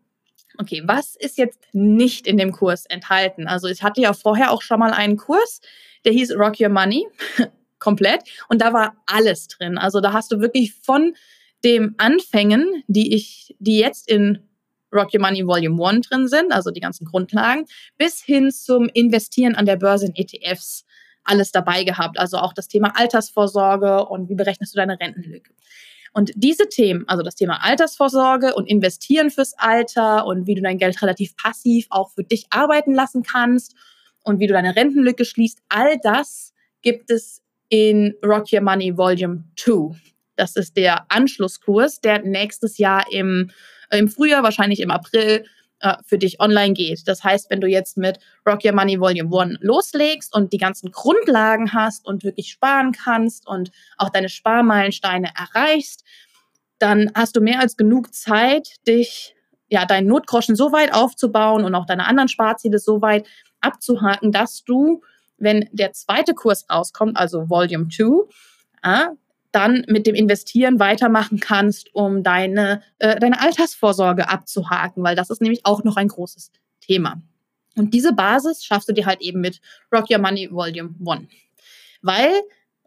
Okay, 0.59 0.81
was 0.85 1.15
ist 1.15 1.37
jetzt 1.37 1.59
nicht 1.73 2.27
in 2.27 2.37
dem 2.37 2.51
Kurs 2.51 2.85
enthalten? 2.85 3.47
Also 3.47 3.67
ich 3.67 3.83
hatte 3.83 4.01
ja 4.01 4.13
vorher 4.13 4.51
auch 4.51 4.61
schon 4.61 4.79
mal 4.79 4.91
einen 4.91 5.17
Kurs, 5.17 5.61
der 6.05 6.13
hieß 6.13 6.33
Rock 6.35 6.59
Your 6.59 6.69
Money 6.69 7.07
komplett 7.79 8.23
und 8.49 8.61
da 8.61 8.73
war 8.73 8.95
alles 9.05 9.47
drin. 9.47 9.77
Also 9.77 10.01
da 10.01 10.13
hast 10.13 10.31
du 10.31 10.39
wirklich 10.39 10.73
von 10.73 11.15
dem 11.63 11.95
Anfängen, 11.97 12.83
die 12.87 13.15
ich, 13.15 13.55
die 13.59 13.77
jetzt 13.77 14.09
in 14.09 14.47
Rock 14.93 15.13
Your 15.13 15.21
Money 15.21 15.45
Volume 15.45 15.85
1 15.85 16.07
drin 16.07 16.27
sind, 16.27 16.51
also 16.51 16.71
die 16.71 16.79
ganzen 16.79 17.05
Grundlagen, 17.05 17.65
bis 17.97 18.23
hin 18.23 18.51
zum 18.51 18.89
Investieren 18.89 19.55
an 19.55 19.65
der 19.65 19.75
Börse 19.75 20.07
in 20.07 20.15
ETFs 20.15 20.85
alles 21.23 21.51
dabei 21.51 21.83
gehabt. 21.83 22.17
Also 22.17 22.37
auch 22.37 22.53
das 22.53 22.67
Thema 22.67 22.93
Altersvorsorge 22.95 24.05
und 24.05 24.29
wie 24.29 24.35
berechnest 24.35 24.73
du 24.73 24.77
deine 24.77 24.99
Rentenlücke. 24.99 25.53
Und 26.13 26.31
diese 26.35 26.69
Themen, 26.69 27.07
also 27.07 27.23
das 27.23 27.35
Thema 27.35 27.63
Altersvorsorge 27.63 28.55
und 28.55 28.65
Investieren 28.65 29.29
fürs 29.29 29.53
Alter 29.57 30.25
und 30.25 30.47
wie 30.47 30.55
du 30.55 30.61
dein 30.61 30.77
Geld 30.77 31.01
relativ 31.01 31.35
passiv 31.35 31.87
auch 31.89 32.11
für 32.11 32.23
dich 32.23 32.47
arbeiten 32.49 32.93
lassen 32.93 33.23
kannst 33.23 33.75
und 34.23 34.39
wie 34.39 34.47
du 34.47 34.53
deine 34.53 34.75
Rentenlücke 34.75 35.25
schließt, 35.25 35.59
all 35.69 35.97
das 36.01 36.53
gibt 36.81 37.11
es 37.11 37.41
in 37.69 38.15
Rock 38.23 38.51
Your 38.51 38.61
Money 38.61 38.97
Volume 38.97 39.43
2. 39.57 39.97
Das 40.35 40.55
ist 40.55 40.77
der 40.77 41.11
Anschlusskurs, 41.11 41.99
der 41.99 42.21
nächstes 42.23 42.77
Jahr 42.77 43.05
im 43.11 43.51
im 43.91 44.07
Frühjahr, 44.07 44.43
wahrscheinlich 44.43 44.79
im 44.81 44.91
April, 44.91 45.45
für 46.05 46.17
dich 46.17 46.39
online 46.39 46.73
geht. 46.73 47.07
Das 47.07 47.23
heißt, 47.23 47.49
wenn 47.49 47.61
du 47.61 47.67
jetzt 47.67 47.97
mit 47.97 48.19
Rock 48.47 48.65
Your 48.65 48.73
Money 48.73 48.99
Volume 48.99 49.29
1 49.35 49.57
loslegst 49.61 50.33
und 50.35 50.51
die 50.53 50.57
ganzen 50.57 50.91
Grundlagen 50.91 51.73
hast 51.73 52.05
und 52.05 52.23
wirklich 52.23 52.51
sparen 52.51 52.91
kannst 52.91 53.47
und 53.47 53.71
auch 53.97 54.09
deine 54.09 54.29
Sparmeilensteine 54.29 55.31
erreichst, 55.37 56.03
dann 56.79 57.11
hast 57.15 57.35
du 57.35 57.41
mehr 57.41 57.59
als 57.59 57.77
genug 57.77 58.13
Zeit, 58.13 58.75
dich, 58.87 59.35
ja, 59.69 59.85
deinen 59.85 60.07
Notgroschen 60.07 60.55
so 60.55 60.71
weit 60.71 60.93
aufzubauen 60.93 61.65
und 61.65 61.75
auch 61.75 61.85
deine 61.85 62.05
anderen 62.05 62.29
Sparziele 62.29 62.79
so 62.79 63.01
weit 63.01 63.27
abzuhaken, 63.61 64.31
dass 64.31 64.63
du, 64.63 65.01
wenn 65.37 65.67
der 65.71 65.93
zweite 65.93 66.33
Kurs 66.33 66.65
rauskommt, 66.69 67.17
also 67.17 67.49
Volume 67.49 67.87
2, 67.89 68.27
äh, 68.83 69.07
dann 69.57 69.83
mit 69.87 70.05
dem 70.05 70.13
Investieren 70.13 70.79
weitermachen 70.79 71.39
kannst, 71.39 71.93
um 71.95 72.21
deine, 72.21 72.83
äh, 72.99 73.19
deine 73.19 73.41
Altersvorsorge 73.41 74.29
abzuhaken, 74.29 75.03
weil 75.03 75.15
das 75.15 75.31
ist 75.31 75.41
nämlich 75.41 75.65
auch 75.65 75.83
noch 75.83 75.97
ein 75.97 76.09
großes 76.09 76.51
Thema. 76.79 77.23
Und 77.75 77.95
diese 77.95 78.13
Basis 78.13 78.63
schaffst 78.63 78.87
du 78.87 78.93
dir 78.93 79.07
halt 79.07 79.19
eben 79.19 79.41
mit 79.41 79.59
Rock 79.91 80.11
Your 80.11 80.19
Money 80.19 80.49
Volume 80.51 80.93
1. 81.03 81.27
Weil, 82.03 82.31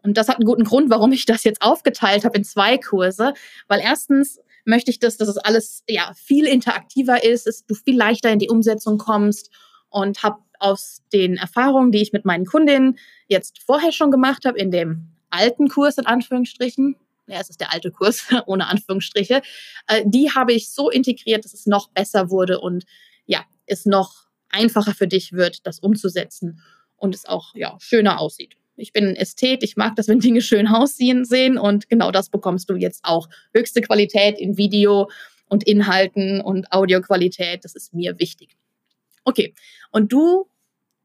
und 0.01 0.15
das 0.15 0.29
hat 0.29 0.37
einen 0.37 0.45
guten 0.45 0.63
Grund, 0.63 0.89
warum 0.89 1.11
ich 1.11 1.25
das 1.25 1.43
jetzt 1.43 1.61
aufgeteilt 1.61 2.23
habe 2.23 2.37
in 2.37 2.45
zwei 2.45 2.77
Kurse, 2.77 3.33
weil 3.67 3.81
erstens 3.81 4.39
möchte 4.63 4.91
ich, 4.91 4.99
dass, 4.99 5.17
dass 5.17 5.27
es 5.27 5.37
alles 5.37 5.83
ja, 5.89 6.13
viel 6.15 6.47
interaktiver 6.47 7.21
ist, 7.21 7.47
dass 7.47 7.65
du 7.65 7.75
viel 7.75 7.97
leichter 7.97 8.31
in 8.31 8.39
die 8.39 8.49
Umsetzung 8.49 8.97
kommst 8.97 9.49
und 9.89 10.23
habe 10.23 10.39
aus 10.57 11.01
den 11.11 11.35
Erfahrungen, 11.35 11.91
die 11.91 12.01
ich 12.01 12.13
mit 12.13 12.23
meinen 12.23 12.45
Kundinnen 12.45 12.97
jetzt 13.27 13.59
vorher 13.59 13.91
schon 13.91 14.11
gemacht 14.11 14.45
habe, 14.45 14.57
in 14.57 14.71
dem 14.71 15.11
alten 15.31 15.67
Kurs 15.67 15.97
in 15.97 16.05
Anführungsstrichen, 16.05 16.95
ja, 17.27 17.39
es 17.39 17.49
ist 17.49 17.59
der 17.59 17.71
alte 17.73 17.91
Kurs 17.91 18.25
ohne 18.45 18.67
Anführungsstriche, 18.67 19.41
äh, 19.87 20.03
die 20.05 20.31
habe 20.31 20.53
ich 20.53 20.69
so 20.69 20.89
integriert, 20.89 21.45
dass 21.45 21.53
es 21.53 21.65
noch 21.65 21.89
besser 21.89 22.29
wurde 22.29 22.59
und 22.59 22.85
ja, 23.25 23.45
es 23.65 23.85
noch 23.85 24.27
einfacher 24.49 24.93
für 24.93 25.07
dich 25.07 25.33
wird, 25.33 25.65
das 25.65 25.79
umzusetzen 25.79 26.61
und 26.97 27.15
es 27.15 27.25
auch 27.25 27.55
ja, 27.55 27.77
schöner 27.79 28.19
aussieht. 28.19 28.55
Ich 28.75 28.93
bin 28.93 29.05
ein 29.05 29.15
Ästhet, 29.15 29.63
ich 29.63 29.77
mag 29.77 29.95
das, 29.95 30.07
wenn 30.09 30.19
Dinge 30.19 30.41
schön 30.41 30.67
aussehen 30.67 31.25
sehen 31.25 31.57
und 31.57 31.89
genau 31.89 32.11
das 32.11 32.29
bekommst 32.29 32.69
du 32.69 32.75
jetzt 32.75 33.03
auch. 33.03 33.29
Höchste 33.53 33.81
Qualität 33.81 34.37
in 34.39 34.57
Video 34.57 35.09
und 35.47 35.63
Inhalten 35.63 36.41
und 36.41 36.71
Audioqualität, 36.71 37.63
das 37.63 37.75
ist 37.75 37.93
mir 37.93 38.19
wichtig. 38.19 38.55
Okay, 39.23 39.53
und 39.91 40.11
du 40.11 40.47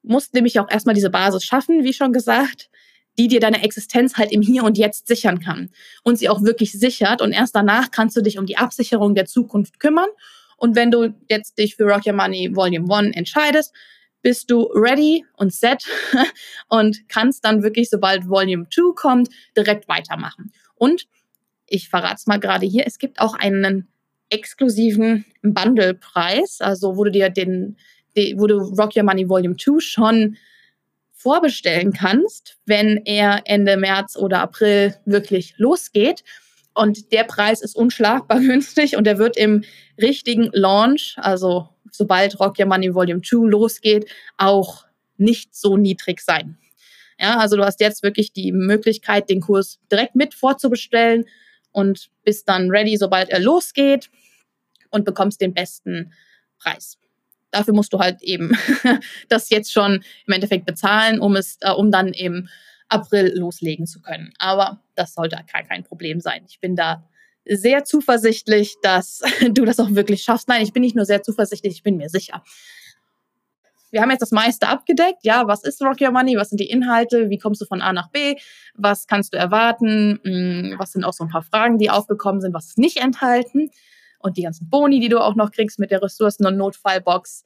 musst 0.03 0.35
nämlich 0.35 0.59
auch 0.61 0.71
erstmal 0.71 0.95
diese 0.95 1.11
Basis 1.11 1.45
schaffen, 1.45 1.85
wie 1.85 1.93
schon 1.93 2.13
gesagt 2.13 2.71
die 3.19 3.29
dir 3.29 3.41
deine 3.41 3.63
Existenz 3.63 4.17
halt 4.17 4.33
im 4.33 4.43
Hier 4.43 4.65
und 4.65 4.77
Jetzt 4.77 5.07
sichern 5.07 5.41
kann 5.41 5.71
und 6.03 6.19
sie 6.19 6.29
auch 6.29 6.43
wirklich 6.43 6.73
sichert. 6.73 7.23
Und 7.23 7.33
erst 7.33 7.55
danach 7.55 7.91
kannst 7.91 8.17
du 8.17 8.21
dich 8.21 8.39
um 8.39 8.47
die 8.47 8.59
Absicherung 8.59 9.15
der 9.15 9.27
Zukunft 9.27 9.81
kümmern. 9.81 10.09
Und 10.57 10.77
wenn 10.77 10.91
du 10.91 11.15
jetzt 11.29 11.59
dich 11.59 11.77
für 11.77 11.85
Rock 11.85 12.07
Your 12.07 12.15
Money 12.15 12.55
Volume 12.55 12.93
1 12.95 13.17
entscheidest, 13.17 13.75
bist 14.23 14.51
du 14.51 14.63
ready 14.75 15.25
und 15.37 15.53
set 15.53 15.85
und 16.69 17.09
kannst 17.09 17.45
dann 17.45 17.63
wirklich, 17.63 17.91
sobald 17.91 18.29
Volume 18.29 18.67
2 18.71 18.95
kommt, 18.95 19.29
direkt 19.57 19.89
weitermachen. 19.89 20.53
Und 20.75 21.07
ich 21.69 21.89
verrate 21.89 22.17
es 22.17 22.27
mal 22.27 22.41
gerade 22.41 22.67
hier, 22.67 22.87
es 22.87 22.99
gibt 22.99 23.21
auch 23.21 23.35
einen 23.35 23.89
exklusiven 24.29 25.25
Bundle-Preis, 25.43 26.61
also 26.61 26.97
wo 26.97 27.05
du 27.05 27.11
dir 27.11 27.31
den, 27.31 27.77
wo 28.37 28.47
du 28.47 28.59
Rock 28.59 28.97
Your 28.97 29.05
Money 29.05 29.29
Volume 29.29 29.57
2 29.57 29.81
schon 29.81 30.37
vorbestellen 31.27 31.93
kannst, 31.93 32.57
wenn 32.67 32.99
er 33.05 33.41
Ende 33.47 33.77
März 33.77 34.15
oder 34.17 34.39
April 34.43 34.95
wirklich 35.07 35.55
losgeht. 35.57 36.23
Und 36.73 37.11
der 37.11 37.25
Preis 37.25 37.63
ist 37.63 37.75
unschlagbar 37.75 38.39
günstig 38.49 38.97
und 38.97 39.09
er 39.09 39.19
wird 39.19 39.37
im 39.37 39.65
richtigen 40.01 40.51
Launch, 40.53 41.17
also 41.17 41.69
sobald 41.91 42.39
Rock 42.39 42.61
Your 42.61 42.67
Money 42.67 42.95
Volume 42.95 43.23
2 43.23 43.49
losgeht, 43.49 44.09
auch 44.37 44.85
nicht 45.17 45.53
so 45.57 45.77
niedrig 45.77 46.21
sein. 46.21 46.59
Ja, 47.19 47.39
also 47.39 47.57
du 47.57 47.65
hast 47.65 47.81
jetzt 47.81 48.05
wirklich 48.05 48.33
die 48.33 48.53
Möglichkeit, 48.53 49.29
den 49.29 49.41
Kurs 49.41 49.81
direkt 49.91 50.15
mit 50.15 50.33
vorzubestellen 50.33 51.25
und 51.73 52.09
bist 52.23 52.49
dann 52.49 52.71
ready, 52.71 52.97
sobald 52.97 53.31
er 53.31 53.41
losgeht 53.41 54.11
und 54.91 55.05
bekommst 55.05 55.41
den 55.41 55.55
besten 55.55 56.13
Preis. 56.61 56.99
Dafür 57.57 57.75
musst 57.75 57.93
du 57.93 57.99
halt 57.99 58.23
eben 58.23 58.53
das 59.29 59.49
jetzt 59.51 59.73
schon 59.73 60.05
im 60.27 60.33
Endeffekt 60.33 60.67
bezahlen, 60.67 61.21
um 61.21 61.37
es, 61.37 61.57
äh, 61.61 61.71
um 61.71 61.91
dann 61.91 62.09
im 62.09 62.49
April 62.89 63.33
loslegen 63.37 63.87
zu 63.87 64.01
können. 64.01 64.33
Aber 64.39 64.83
das 64.95 65.15
sollte 65.15 65.39
kein, 65.51 65.67
kein 65.67 65.85
Problem 65.85 66.21
sein. 66.21 66.45
Ich 66.49 66.61
bin 66.61 66.77
da 66.77 67.05
sehr 67.49 67.85
zuversichtlich, 67.85 68.77
dass 68.83 69.23
du 69.51 69.65
das 69.65 69.81
auch 69.81 69.91
wirklich 69.91 70.23
schaffst. 70.23 70.49
Nein, 70.49 70.63
ich 70.63 70.73
bin 70.73 70.83
nicht 70.83 70.97
nur 70.97 71.07
sehr 71.07 71.23
zuversichtlich, 71.23 71.75
ich 71.75 71.83
bin 71.83 71.97
mir 71.97 72.09
sicher. 72.09 72.43
Wir 73.91 74.03
haben 74.03 74.11
jetzt 74.11 74.21
das 74.21 74.33
meiste 74.33 74.69
abgedeckt. 74.69 75.21
Ja, 75.23 75.47
was 75.47 75.63
ist 75.63 75.81
Rock 75.81 76.01
Your 76.01 76.11
Money? 76.11 76.37
Was 76.37 76.51
sind 76.51 76.61
die 76.61 76.69
Inhalte? 76.69 77.31
Wie 77.31 77.39
kommst 77.39 77.63
du 77.63 77.65
von 77.65 77.81
A 77.81 77.93
nach 77.93 78.11
B? 78.11 78.35
Was 78.75 79.07
kannst 79.07 79.33
du 79.33 79.39
erwarten? 79.39 80.21
Hm, 80.23 80.75
was 80.77 80.93
sind 80.93 81.05
auch 81.05 81.15
so 81.15 81.25
ein 81.25 81.31
paar 81.31 81.43
Fragen, 81.43 81.79
die 81.79 81.89
aufgekommen 81.89 82.43
sind? 82.43 82.53
Was 82.53 82.67
ist 82.67 82.79
nicht 82.79 82.99
enthalten? 82.99 83.71
Und 84.27 84.37
die 84.37 84.43
ganzen 84.43 84.69
Boni, 84.69 85.01
die 85.01 85.09
du 85.09 85.19
auch 85.19 85.35
noch 85.35 85.51
kriegst 85.51 85.79
mit 85.79 85.91
der 85.91 86.03
Ressourcen- 86.03 86.47
und 86.47 86.57
Notfallbox. 86.57 87.45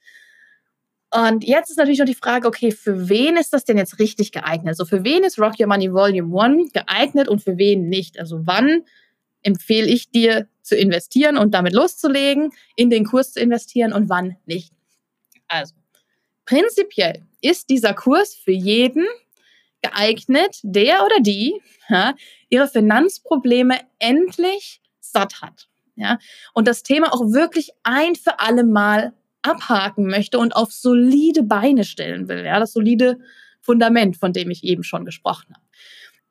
Und 1.12 1.44
jetzt 1.44 1.70
ist 1.70 1.76
natürlich 1.76 1.98
noch 1.98 2.06
die 2.06 2.14
Frage, 2.14 2.46
okay, 2.46 2.70
für 2.70 3.08
wen 3.08 3.36
ist 3.36 3.52
das 3.52 3.64
denn 3.64 3.76
jetzt 3.76 3.98
richtig 3.98 4.30
geeignet? 4.32 4.68
Also 4.68 4.84
für 4.84 5.02
wen 5.04 5.24
ist 5.24 5.38
Rock 5.38 5.54
Your 5.58 5.66
Money 5.66 5.92
Volume 5.92 6.40
1 6.40 6.72
geeignet 6.72 7.28
und 7.28 7.42
für 7.42 7.58
wen 7.58 7.88
nicht? 7.88 8.18
Also 8.18 8.46
wann 8.46 8.84
empfehle 9.42 9.88
ich 9.88 10.10
dir 10.10 10.46
zu 10.62 10.76
investieren 10.76 11.36
und 11.36 11.52
damit 11.52 11.72
loszulegen, 11.72 12.52
in 12.76 12.90
den 12.90 13.04
Kurs 13.04 13.32
zu 13.32 13.40
investieren 13.40 13.92
und 13.92 14.08
wann 14.08 14.36
nicht? 14.46 14.72
Also 15.48 15.74
prinzipiell 16.44 17.26
ist 17.40 17.70
dieser 17.70 17.94
Kurs 17.94 18.34
für 18.34 18.52
jeden 18.52 19.06
geeignet, 19.82 20.60
der 20.62 21.04
oder 21.04 21.20
die 21.20 21.60
ja, 21.88 22.14
ihre 22.50 22.68
Finanzprobleme 22.68 23.80
endlich 23.98 24.80
satt 25.00 25.42
hat. 25.42 25.69
Ja, 26.00 26.18
und 26.54 26.66
das 26.66 26.82
Thema 26.82 27.12
auch 27.12 27.32
wirklich 27.32 27.70
ein 27.82 28.16
für 28.16 28.40
alle 28.40 28.64
Mal 28.64 29.12
abhaken 29.42 30.06
möchte 30.06 30.38
und 30.38 30.56
auf 30.56 30.72
solide 30.72 31.42
Beine 31.42 31.84
stellen 31.84 32.28
will. 32.28 32.44
Ja, 32.44 32.58
das 32.58 32.72
solide 32.72 33.18
Fundament, 33.60 34.16
von 34.16 34.32
dem 34.32 34.50
ich 34.50 34.64
eben 34.64 34.82
schon 34.82 35.04
gesprochen 35.04 35.54
habe. 35.54 35.64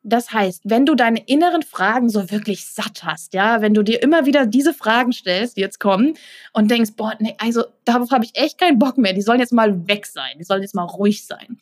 Das 0.02 0.32
heißt, 0.32 0.64
wenn 0.66 0.86
du 0.86 0.96
deine 0.96 1.22
inneren 1.28 1.62
Fragen 1.62 2.10
so 2.10 2.32
wirklich 2.32 2.66
satt 2.66 3.04
hast, 3.04 3.34
ja, 3.34 3.62
wenn 3.62 3.74
du 3.74 3.84
dir 3.84 4.02
immer 4.02 4.26
wieder 4.26 4.46
diese 4.46 4.74
Fragen 4.74 5.12
stellst, 5.12 5.58
die 5.58 5.62
jetzt 5.62 5.80
kommen 5.80 6.14
und 6.54 6.72
denkst, 6.72 6.92
boah, 6.96 7.14
nee, 7.20 7.36
also 7.38 7.66
darauf 7.84 8.12
habe 8.12 8.24
ich 8.24 8.32
echt 8.36 8.58
keinen 8.58 8.80
Bock 8.80 8.98
mehr, 8.98 9.14
die 9.14 9.22
sollen 9.22 9.42
jetzt 9.42 9.52
mal 9.52 9.88
weg 9.88 10.06
sein, 10.06 10.38
die 10.40 10.46
sollen 10.46 10.62
jetzt 10.62 10.74
mal 10.74 10.86
ruhig 10.86 11.26
sein. 11.26 11.58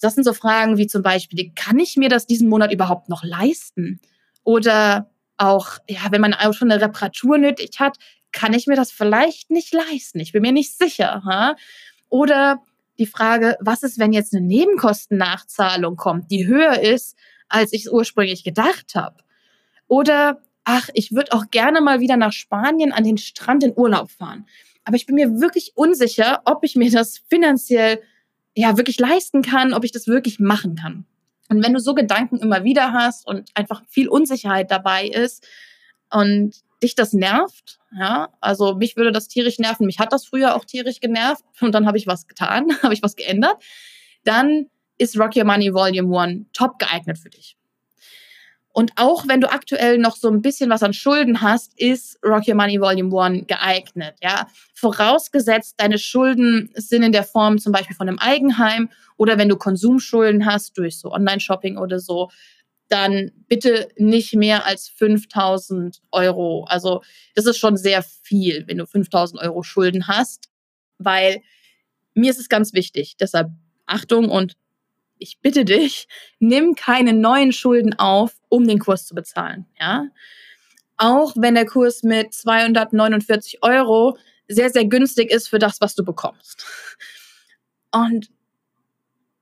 Das 0.00 0.14
sind 0.14 0.24
so 0.24 0.32
Fragen 0.32 0.78
wie 0.78 0.86
zum 0.86 1.02
Beispiel, 1.02 1.52
kann 1.54 1.78
ich 1.78 1.96
mir 1.96 2.08
das 2.08 2.26
diesen 2.26 2.48
Monat 2.48 2.72
überhaupt 2.72 3.08
noch 3.10 3.22
leisten? 3.22 4.00
Oder 4.44 5.10
auch, 5.38 5.78
ja, 5.88 6.00
wenn 6.10 6.20
man 6.20 6.34
auch 6.34 6.52
schon 6.52 6.70
eine 6.70 6.82
Reparatur 6.82 7.38
nötig 7.38 7.78
hat, 7.78 7.96
kann 8.32 8.52
ich 8.52 8.66
mir 8.66 8.76
das 8.76 8.90
vielleicht 8.90 9.50
nicht 9.50 9.72
leisten? 9.72 10.20
Ich 10.20 10.32
bin 10.32 10.42
mir 10.42 10.52
nicht 10.52 10.76
sicher. 10.76 11.22
Ha? 11.24 11.56
Oder 12.08 12.62
die 12.98 13.06
Frage, 13.06 13.56
was 13.60 13.82
ist, 13.82 13.98
wenn 13.98 14.12
jetzt 14.12 14.34
eine 14.34 14.44
Nebenkostennachzahlung 14.44 15.96
kommt, 15.96 16.30
die 16.30 16.46
höher 16.46 16.80
ist, 16.80 17.16
als 17.48 17.72
ich 17.72 17.86
es 17.86 17.92
ursprünglich 17.92 18.44
gedacht 18.44 18.94
habe? 18.94 19.16
Oder, 19.86 20.42
ach, 20.64 20.88
ich 20.92 21.12
würde 21.12 21.32
auch 21.32 21.50
gerne 21.50 21.80
mal 21.80 22.00
wieder 22.00 22.16
nach 22.16 22.32
Spanien 22.32 22.92
an 22.92 23.04
den 23.04 23.18
Strand 23.18 23.64
in 23.64 23.72
Urlaub 23.76 24.10
fahren. 24.10 24.46
Aber 24.84 24.96
ich 24.96 25.06
bin 25.06 25.14
mir 25.14 25.40
wirklich 25.40 25.72
unsicher, 25.74 26.42
ob 26.44 26.64
ich 26.64 26.76
mir 26.76 26.90
das 26.90 27.18
finanziell 27.30 28.02
ja 28.54 28.76
wirklich 28.76 28.98
leisten 28.98 29.42
kann, 29.42 29.72
ob 29.72 29.84
ich 29.84 29.92
das 29.92 30.08
wirklich 30.08 30.40
machen 30.40 30.76
kann. 30.76 31.06
Und 31.48 31.64
wenn 31.64 31.72
du 31.72 31.80
so 31.80 31.94
Gedanken 31.94 32.38
immer 32.38 32.64
wieder 32.64 32.92
hast 32.92 33.26
und 33.26 33.50
einfach 33.54 33.82
viel 33.88 34.08
Unsicherheit 34.08 34.70
dabei 34.70 35.06
ist 35.06 35.46
und 36.10 36.54
dich 36.82 36.94
das 36.94 37.12
nervt, 37.12 37.78
ja, 37.98 38.28
also 38.40 38.74
mich 38.74 38.96
würde 38.96 39.12
das 39.12 39.28
tierisch 39.28 39.58
nerven, 39.58 39.86
mich 39.86 39.98
hat 39.98 40.12
das 40.12 40.26
früher 40.26 40.54
auch 40.54 40.64
tierisch 40.64 41.00
genervt 41.00 41.44
und 41.60 41.72
dann 41.72 41.86
habe 41.86 41.98
ich 41.98 42.06
was 42.06 42.26
getan, 42.26 42.68
habe 42.82 42.94
ich 42.94 43.02
was 43.02 43.16
geändert, 43.16 43.62
dann 44.24 44.66
ist 44.98 45.18
Rock 45.18 45.36
Your 45.36 45.44
Money 45.44 45.72
Volume 45.72 46.18
1 46.18 46.46
top 46.52 46.78
geeignet 46.78 47.18
für 47.18 47.30
dich. 47.30 47.57
Und 48.78 48.92
auch 48.94 49.26
wenn 49.26 49.40
du 49.40 49.50
aktuell 49.50 49.98
noch 49.98 50.14
so 50.14 50.28
ein 50.28 50.40
bisschen 50.40 50.70
was 50.70 50.84
an 50.84 50.92
Schulden 50.92 51.40
hast, 51.40 51.76
ist 51.80 52.16
Rock 52.24 52.46
Your 52.46 52.54
Money 52.54 52.80
Volume 52.80 53.20
1 53.20 53.48
geeignet. 53.48 54.14
Ja? 54.22 54.46
Vorausgesetzt, 54.72 55.74
deine 55.78 55.98
Schulden 55.98 56.70
sind 56.76 57.02
in 57.02 57.10
der 57.10 57.24
Form 57.24 57.58
zum 57.58 57.72
Beispiel 57.72 57.96
von 57.96 58.06
einem 58.06 58.20
Eigenheim 58.20 58.88
oder 59.16 59.36
wenn 59.36 59.48
du 59.48 59.56
Konsumschulden 59.56 60.46
hast 60.46 60.78
durch 60.78 60.96
so 60.96 61.10
Online-Shopping 61.10 61.76
oder 61.76 61.98
so, 61.98 62.30
dann 62.86 63.32
bitte 63.48 63.88
nicht 63.96 64.36
mehr 64.36 64.64
als 64.64 64.88
5000 64.90 66.00
Euro. 66.12 66.64
Also 66.68 67.02
das 67.34 67.46
ist 67.46 67.58
schon 67.58 67.76
sehr 67.76 68.04
viel, 68.04 68.62
wenn 68.68 68.78
du 68.78 68.86
5000 68.86 69.42
Euro 69.42 69.64
Schulden 69.64 70.06
hast, 70.06 70.50
weil 70.98 71.42
mir 72.14 72.30
ist 72.30 72.38
es 72.38 72.48
ganz 72.48 72.72
wichtig. 72.74 73.16
Deshalb 73.16 73.50
Achtung 73.86 74.28
und 74.28 74.54
ich 75.18 75.40
bitte 75.40 75.64
dich, 75.64 76.08
nimm 76.38 76.74
keine 76.74 77.12
neuen 77.12 77.52
Schulden 77.52 77.98
auf, 77.98 78.34
um 78.48 78.66
den 78.66 78.78
Kurs 78.78 79.06
zu 79.06 79.14
bezahlen. 79.14 79.66
Ja? 79.78 80.06
Auch 80.96 81.34
wenn 81.36 81.54
der 81.54 81.66
Kurs 81.66 82.02
mit 82.02 82.32
249 82.32 83.62
Euro 83.62 84.16
sehr, 84.48 84.70
sehr 84.70 84.86
günstig 84.86 85.30
ist 85.30 85.48
für 85.48 85.58
das, 85.58 85.80
was 85.80 85.94
du 85.94 86.04
bekommst. 86.04 86.64
Und 87.92 88.30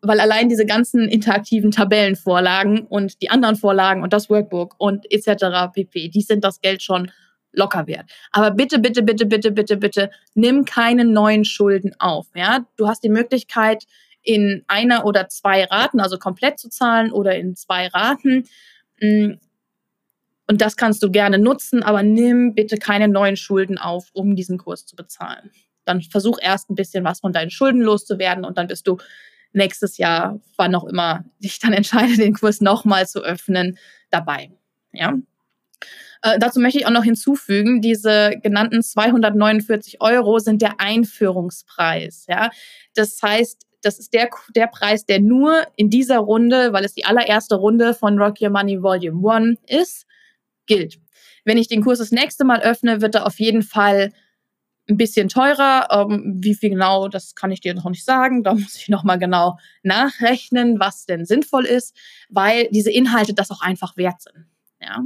weil 0.03 0.21
allein 0.21 0.49
diese 0.49 0.67
ganzen 0.67 1.09
interaktiven 1.09 1.71
Tabellenvorlagen 1.71 2.81
und 2.87 3.23
die 3.23 3.31
anderen 3.31 3.57
Vorlagen 3.57 4.03
und 4.03 4.13
das 4.13 4.31
Workbook 4.31 4.75
und 4.79 5.11
etc. 5.11 5.73
pp, 5.73 6.09
die 6.09 6.23
sind 6.23 6.45
das 6.45 6.61
Geld 6.61 6.83
schon 6.83 7.11
locker 7.53 7.87
wert. 7.87 8.11
Aber 8.33 8.51
bitte, 8.51 8.79
bitte, 8.79 9.03
bitte, 9.03 9.27
bitte, 9.27 9.51
bitte, 9.51 9.77
bitte, 9.77 10.11
nimm 10.35 10.65
keine 10.65 11.05
neuen 11.05 11.45
Schulden 11.45 11.93
auf. 11.99 12.27
Ja, 12.35 12.67
du 12.77 12.87
hast 12.87 13.03
die 13.03 13.09
Möglichkeit 13.09 13.87
in 14.27 14.65
einer 14.67 15.07
oder 15.07 15.29
zwei 15.29 15.65
Raten, 15.65 16.01
also 16.01 16.19
komplett 16.19 16.59
zu 16.59 16.69
zahlen 16.69 17.13
oder 17.13 17.37
in 17.37 17.55
zwei 17.55 17.87
Raten. 17.87 18.45
Mm. 19.01 19.35
Und 20.49 20.61
das 20.61 20.77
kannst 20.77 21.03
du 21.03 21.11
gerne 21.11 21.39
nutzen, 21.39 21.83
aber 21.83 22.03
nimm 22.03 22.55
bitte 22.55 22.77
keine 22.77 23.09
neuen 23.09 23.37
Schulden 23.37 23.79
auf, 23.79 24.11
um 24.13 24.37
diesen 24.37 24.59
Kurs 24.59 24.85
zu 24.87 24.95
bezahlen. 24.95 25.51
Dann 25.85 26.03
versuch 26.03 26.39
erst 26.41 26.71
ein 26.71 26.75
bisschen 26.75 27.05
was 27.05 27.21
von 27.21 27.33
deinen 27.33 27.51
Schulden 27.51 27.81
loszuwerden 27.81 28.45
und 28.45 28.59
dann 28.59 28.67
bist 28.67 28.87
du 28.87 28.99
nächstes 29.53 29.97
Jahr, 29.97 30.41
wann 30.57 30.75
auch 30.75 30.85
immer 30.85 31.25
dich 31.39 31.59
dann 31.59 31.73
entscheide, 31.73 32.17
den 32.17 32.35
Kurs 32.35 32.61
nochmal 32.61 33.07
zu 33.09 33.23
öffnen, 33.23 33.79
dabei. 34.11 34.51
Ja. 34.93 35.15
Äh, 36.23 36.39
dazu 36.39 36.61
möchte 36.61 36.79
ich 36.79 36.87
auch 36.87 36.91
noch 36.91 37.05
hinzufügen, 37.05 37.81
diese 37.81 38.33
genannten 38.43 38.83
249 38.83 40.01
Euro 40.01 40.39
sind 40.39 40.63
der 40.63 40.81
Einführungspreis. 40.81 42.27
Ja. 42.29 42.51
Das 42.95 43.21
heißt, 43.23 43.66
das 43.83 43.99
ist 43.99 44.13
der, 44.13 44.29
der 44.55 44.67
Preis, 44.67 45.05
der 45.07 45.21
nur 45.21 45.63
in 45.77 45.91
dieser 45.91 46.19
Runde, 46.19 46.73
weil 46.73 46.85
es 46.85 46.95
die 46.95 47.05
allererste 47.05 47.57
Runde 47.57 47.95
von 47.95 48.19
Rock 48.19 48.41
Your 48.41 48.51
Money 48.51 48.83
Volume 48.83 49.31
1 49.31 49.59
ist, 49.67 50.07
gilt. 50.67 50.99
Wenn 51.45 51.59
ich 51.59 51.69
den 51.69 51.83
Kurs 51.83 51.99
das 51.99 52.11
nächste 52.11 52.45
Mal 52.45 52.61
öffne, 52.61 53.01
wird 53.01 53.15
er 53.15 53.27
auf 53.27 53.39
jeden 53.39 53.63
Fall 53.63 54.13
ein 54.89 54.97
bisschen 54.97 55.29
teurer. 55.29 55.89
Ähm, 55.91 56.39
wie 56.43 56.55
viel 56.55 56.71
genau, 56.71 57.09
das 57.09 57.35
kann 57.35 57.53
ich 57.53 57.61
dir 57.61 57.75
noch 57.75 57.89
nicht 57.89 58.05
sagen. 58.05 58.43
Da 58.43 58.55
muss 58.55 58.77
ich 58.77 58.89
nochmal 58.89 59.19
genau 59.19 59.59
nachrechnen, 59.83 60.81
was 60.81 61.07
denn 61.07 61.25
sinnvoll 61.25 61.65
ist, 61.65 61.97
weil 62.29 62.69
diese 62.71 62.91
Inhalte 62.91 63.35
das 63.35 63.51
auch 63.51 63.63
einfach 63.63 63.97
wert 63.97 64.23
sind. 64.23 64.47
Ja. 64.81 65.05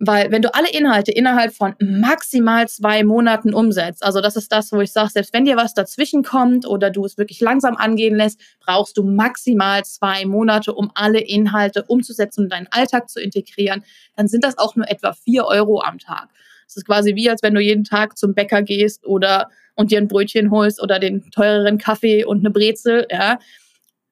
Weil 0.00 0.32
wenn 0.32 0.42
du 0.42 0.52
alle 0.52 0.70
Inhalte 0.70 1.12
innerhalb 1.12 1.54
von 1.54 1.74
maximal 1.78 2.66
zwei 2.68 3.04
Monaten 3.04 3.54
umsetzt, 3.54 4.04
also 4.04 4.20
das 4.20 4.34
ist 4.34 4.50
das, 4.50 4.72
wo 4.72 4.80
ich 4.80 4.92
sage, 4.92 5.10
selbst 5.10 5.32
wenn 5.32 5.44
dir 5.44 5.56
was 5.56 5.72
dazwischen 5.72 6.24
kommt 6.24 6.66
oder 6.66 6.90
du 6.90 7.04
es 7.04 7.16
wirklich 7.16 7.40
langsam 7.40 7.76
angehen 7.76 8.16
lässt, 8.16 8.40
brauchst 8.60 8.96
du 8.96 9.04
maximal 9.04 9.84
zwei 9.84 10.24
Monate, 10.24 10.74
um 10.74 10.90
alle 10.94 11.20
Inhalte 11.20 11.84
umzusetzen 11.84 12.44
und 12.44 12.52
deinen 12.52 12.66
Alltag 12.70 13.08
zu 13.08 13.20
integrieren, 13.20 13.84
dann 14.16 14.26
sind 14.26 14.42
das 14.42 14.58
auch 14.58 14.74
nur 14.74 14.90
etwa 14.90 15.12
vier 15.12 15.44
Euro 15.44 15.80
am 15.80 15.98
Tag. 15.98 16.28
Es 16.66 16.76
ist 16.76 16.86
quasi 16.86 17.14
wie, 17.14 17.30
als 17.30 17.42
wenn 17.42 17.54
du 17.54 17.60
jeden 17.60 17.84
Tag 17.84 18.18
zum 18.18 18.34
Bäcker 18.34 18.62
gehst 18.62 19.06
oder 19.06 19.48
und 19.76 19.90
dir 19.90 19.98
ein 19.98 20.08
Brötchen 20.08 20.50
holst 20.50 20.82
oder 20.82 20.98
den 20.98 21.30
teureren 21.30 21.78
Kaffee 21.78 22.24
und 22.24 22.40
eine 22.40 22.50
Brezel, 22.50 23.06
ja. 23.10 23.38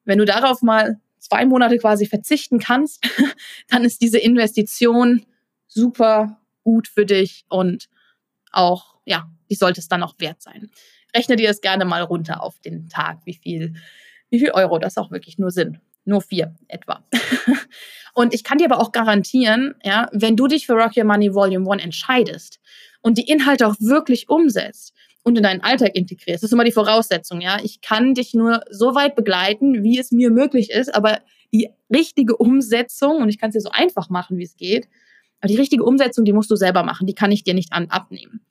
Wenn 0.05 0.17
du 0.17 0.25
darauf 0.25 0.61
mal 0.61 0.99
zwei 1.19 1.45
Monate 1.45 1.77
quasi 1.77 2.05
verzichten 2.05 2.59
kannst, 2.59 3.05
dann 3.69 3.85
ist 3.85 4.01
diese 4.01 4.17
Investition 4.17 5.25
super 5.73 6.39
gut 6.63 6.87
für 6.87 7.05
dich 7.05 7.45
und 7.49 7.89
auch, 8.51 8.95
ja, 9.05 9.29
die 9.49 9.55
sollte 9.55 9.79
es 9.79 9.87
dann 9.87 10.03
auch 10.03 10.15
wert 10.19 10.41
sein. 10.41 10.69
Rechne 11.15 11.35
dir 11.35 11.47
das 11.47 11.61
gerne 11.61 11.85
mal 11.85 12.01
runter 12.01 12.41
auf 12.41 12.59
den 12.59 12.89
Tag, 12.89 13.19
wie 13.25 13.33
viel, 13.33 13.73
wie 14.29 14.39
viel 14.39 14.51
Euro 14.51 14.79
das 14.79 14.97
auch 14.97 15.11
wirklich 15.11 15.37
nur 15.37 15.51
sind. 15.51 15.79
Nur 16.05 16.21
vier 16.21 16.55
etwa. 16.67 17.03
und 18.13 18.33
ich 18.33 18.43
kann 18.43 18.57
dir 18.57 18.65
aber 18.65 18.81
auch 18.81 18.91
garantieren, 18.91 19.75
ja, 19.83 20.09
wenn 20.11 20.35
du 20.35 20.47
dich 20.47 20.65
für 20.65 20.73
Rock 20.73 20.97
Your 20.97 21.05
Money 21.05 21.33
Volume 21.33 21.69
1 21.71 21.83
entscheidest 21.83 22.59
und 23.01 23.17
die 23.17 23.29
Inhalte 23.29 23.67
auch 23.67 23.75
wirklich 23.79 24.29
umsetzt 24.29 24.93
und 25.23 25.37
in 25.37 25.43
deinen 25.43 25.61
Alltag 25.61 25.95
integrierst, 25.95 26.43
das 26.43 26.49
ist 26.49 26.53
immer 26.53 26.65
die 26.65 26.73
Voraussetzung, 26.73 27.39
ja. 27.39 27.57
Ich 27.63 27.79
kann 27.79 28.15
dich 28.15 28.33
nur 28.33 28.63
so 28.69 28.95
weit 28.95 29.15
begleiten, 29.15 29.83
wie 29.83 29.97
es 29.97 30.11
mir 30.11 30.29
möglich 30.29 30.71
ist, 30.71 30.93
aber 30.93 31.21
die 31.53 31.69
richtige 31.93 32.35
Umsetzung, 32.35 33.21
und 33.21 33.29
ich 33.29 33.37
kann 33.39 33.51
es 33.51 33.53
dir 33.53 33.61
so 33.61 33.69
einfach 33.69 34.09
machen, 34.09 34.37
wie 34.37 34.43
es 34.43 34.57
geht, 34.57 34.89
aber 35.43 35.49
die 35.49 35.57
richtige 35.57 35.83
Umsetzung, 35.83 36.23
die 36.23 36.31
musst 36.31 36.49
du 36.49 36.55
selber 36.55 36.83
machen, 36.83 37.05
die 37.05 37.15
kann 37.15 37.29
ich 37.29 37.43
dir 37.43 37.53
nicht 37.53 37.73
an, 37.73 37.89
abnehmen. 37.89 38.45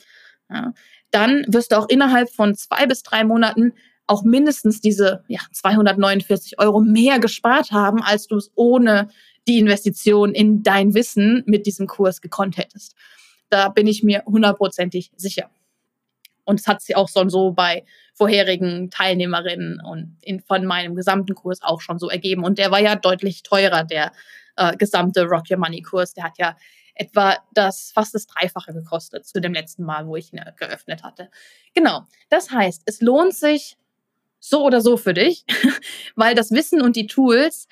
Ja. 0.51 0.75
Dann 1.11 1.47
wirst 1.49 1.73
du 1.73 1.79
auch 1.79 1.89
innerhalb 1.89 2.29
von 2.29 2.55
zwei 2.55 2.87
bis 2.87 3.03
drei 3.03 3.25
Monaten 3.25 3.73
auch 4.07 4.25
mindestens 4.25 4.83
diese 4.83 5.25
ja, 5.27 5.41
249 5.53 6.59
Euro 6.59 6.81
mehr 6.81 7.19
gespart 7.19 7.73
haben, 7.73 8.03
als 8.03 8.27
du 8.27 8.37
es 8.37 8.51
ohne 8.57 9.09
die 9.49 9.59
Investition 9.59 10.35
in 10.35 10.63
dein 10.63 10.93
Wissen 10.93 11.43
mit 11.47 11.65
diesem 11.65 11.87
Kurs 11.87 12.21
gekonnt 12.21 12.59
hättest. 12.59 12.95
Da 13.49 13.71
bin 13.71 13.87
ich 13.87 14.03
mir 14.03 14.25
hundertprozentig 14.27 15.13
sicher. 15.17 15.49
Und 16.45 16.61
es 16.61 16.67
hat 16.67 16.83
sich 16.83 16.95
auch 16.95 17.09
schon 17.09 17.31
so 17.31 17.53
bei 17.53 17.87
vorherigen 18.13 18.91
Teilnehmerinnen 18.91 19.81
und 19.83 20.19
in, 20.21 20.41
von 20.41 20.67
meinem 20.67 20.95
gesamten 20.95 21.35
Kurs 21.35 21.63
auch 21.63 21.81
schon 21.81 21.99
so 21.99 22.11
ergeben. 22.11 22.45
Und 22.45 22.59
der 22.59 22.71
war 22.71 22.81
ja 22.81 22.97
deutlich 22.97 23.45
teurer, 23.45 23.83
der 23.83 24.13
äh, 24.57 24.77
gesamte 24.77 25.25
Rock 25.25 25.51
Your 25.51 25.57
Money 25.57 25.81
Kurs. 25.81 26.13
Der 26.13 26.25
hat 26.25 26.37
ja 26.37 26.55
etwa 26.95 27.39
das 27.53 27.91
fast 27.95 28.15
das 28.15 28.27
Dreifache 28.27 28.73
gekostet 28.73 29.27
zu 29.27 29.41
dem 29.41 29.55
letzten 29.55 29.85
Mal, 29.85 30.07
wo 30.07 30.17
ich 30.17 30.33
ihn 30.33 30.41
geöffnet 30.57 31.03
hatte. 31.03 31.31
Genau. 31.75 32.07
Das 32.29 32.51
heißt, 32.51 32.83
es 32.87 33.01
lohnt 33.01 33.35
sich 33.35 33.77
so 34.39 34.65
oder 34.65 34.81
so 34.81 34.97
für 34.97 35.15
dich, 35.15 35.45
weil 36.17 36.35
das 36.35 36.51
Wissen 36.51 36.83
und 36.83 36.97
die 36.97 37.07
Tools 37.07 37.69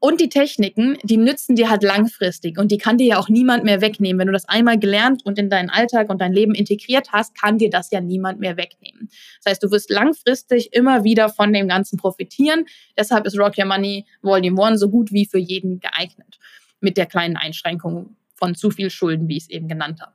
und 0.00 0.20
die 0.20 0.28
Techniken, 0.28 0.96
die 1.02 1.16
nützen 1.16 1.56
dir 1.56 1.70
halt 1.70 1.82
langfristig 1.82 2.58
und 2.58 2.70
die 2.70 2.78
kann 2.78 2.98
dir 2.98 3.06
ja 3.06 3.18
auch 3.18 3.28
niemand 3.28 3.64
mehr 3.64 3.80
wegnehmen. 3.80 4.20
Wenn 4.20 4.28
du 4.28 4.32
das 4.32 4.48
einmal 4.48 4.78
gelernt 4.78 5.24
und 5.24 5.38
in 5.38 5.50
deinen 5.50 5.70
Alltag 5.70 6.08
und 6.08 6.20
dein 6.20 6.32
Leben 6.32 6.54
integriert 6.54 7.08
hast, 7.12 7.34
kann 7.34 7.58
dir 7.58 7.70
das 7.70 7.90
ja 7.90 8.00
niemand 8.00 8.38
mehr 8.38 8.56
wegnehmen. 8.56 9.10
Das 9.42 9.52
heißt, 9.52 9.62
du 9.62 9.70
wirst 9.72 9.90
langfristig 9.90 10.72
immer 10.72 11.02
wieder 11.02 11.28
von 11.28 11.52
dem 11.52 11.66
Ganzen 11.66 11.96
profitieren. 11.96 12.66
Deshalb 12.96 13.26
ist 13.26 13.38
Rock 13.38 13.58
Your 13.58 13.64
Money 13.64 14.06
Volume 14.22 14.62
1 14.62 14.78
so 14.78 14.88
gut 14.88 15.10
wie 15.10 15.26
für 15.26 15.38
jeden 15.38 15.80
geeignet. 15.80 16.38
Mit 16.80 16.96
der 16.96 17.06
kleinen 17.06 17.36
Einschränkung 17.36 18.14
von 18.38 18.54
zu 18.54 18.70
viel 18.70 18.90
Schulden, 18.90 19.28
wie 19.28 19.36
ich 19.36 19.44
es 19.44 19.50
eben 19.50 19.68
genannt 19.68 20.00
habe. 20.00 20.14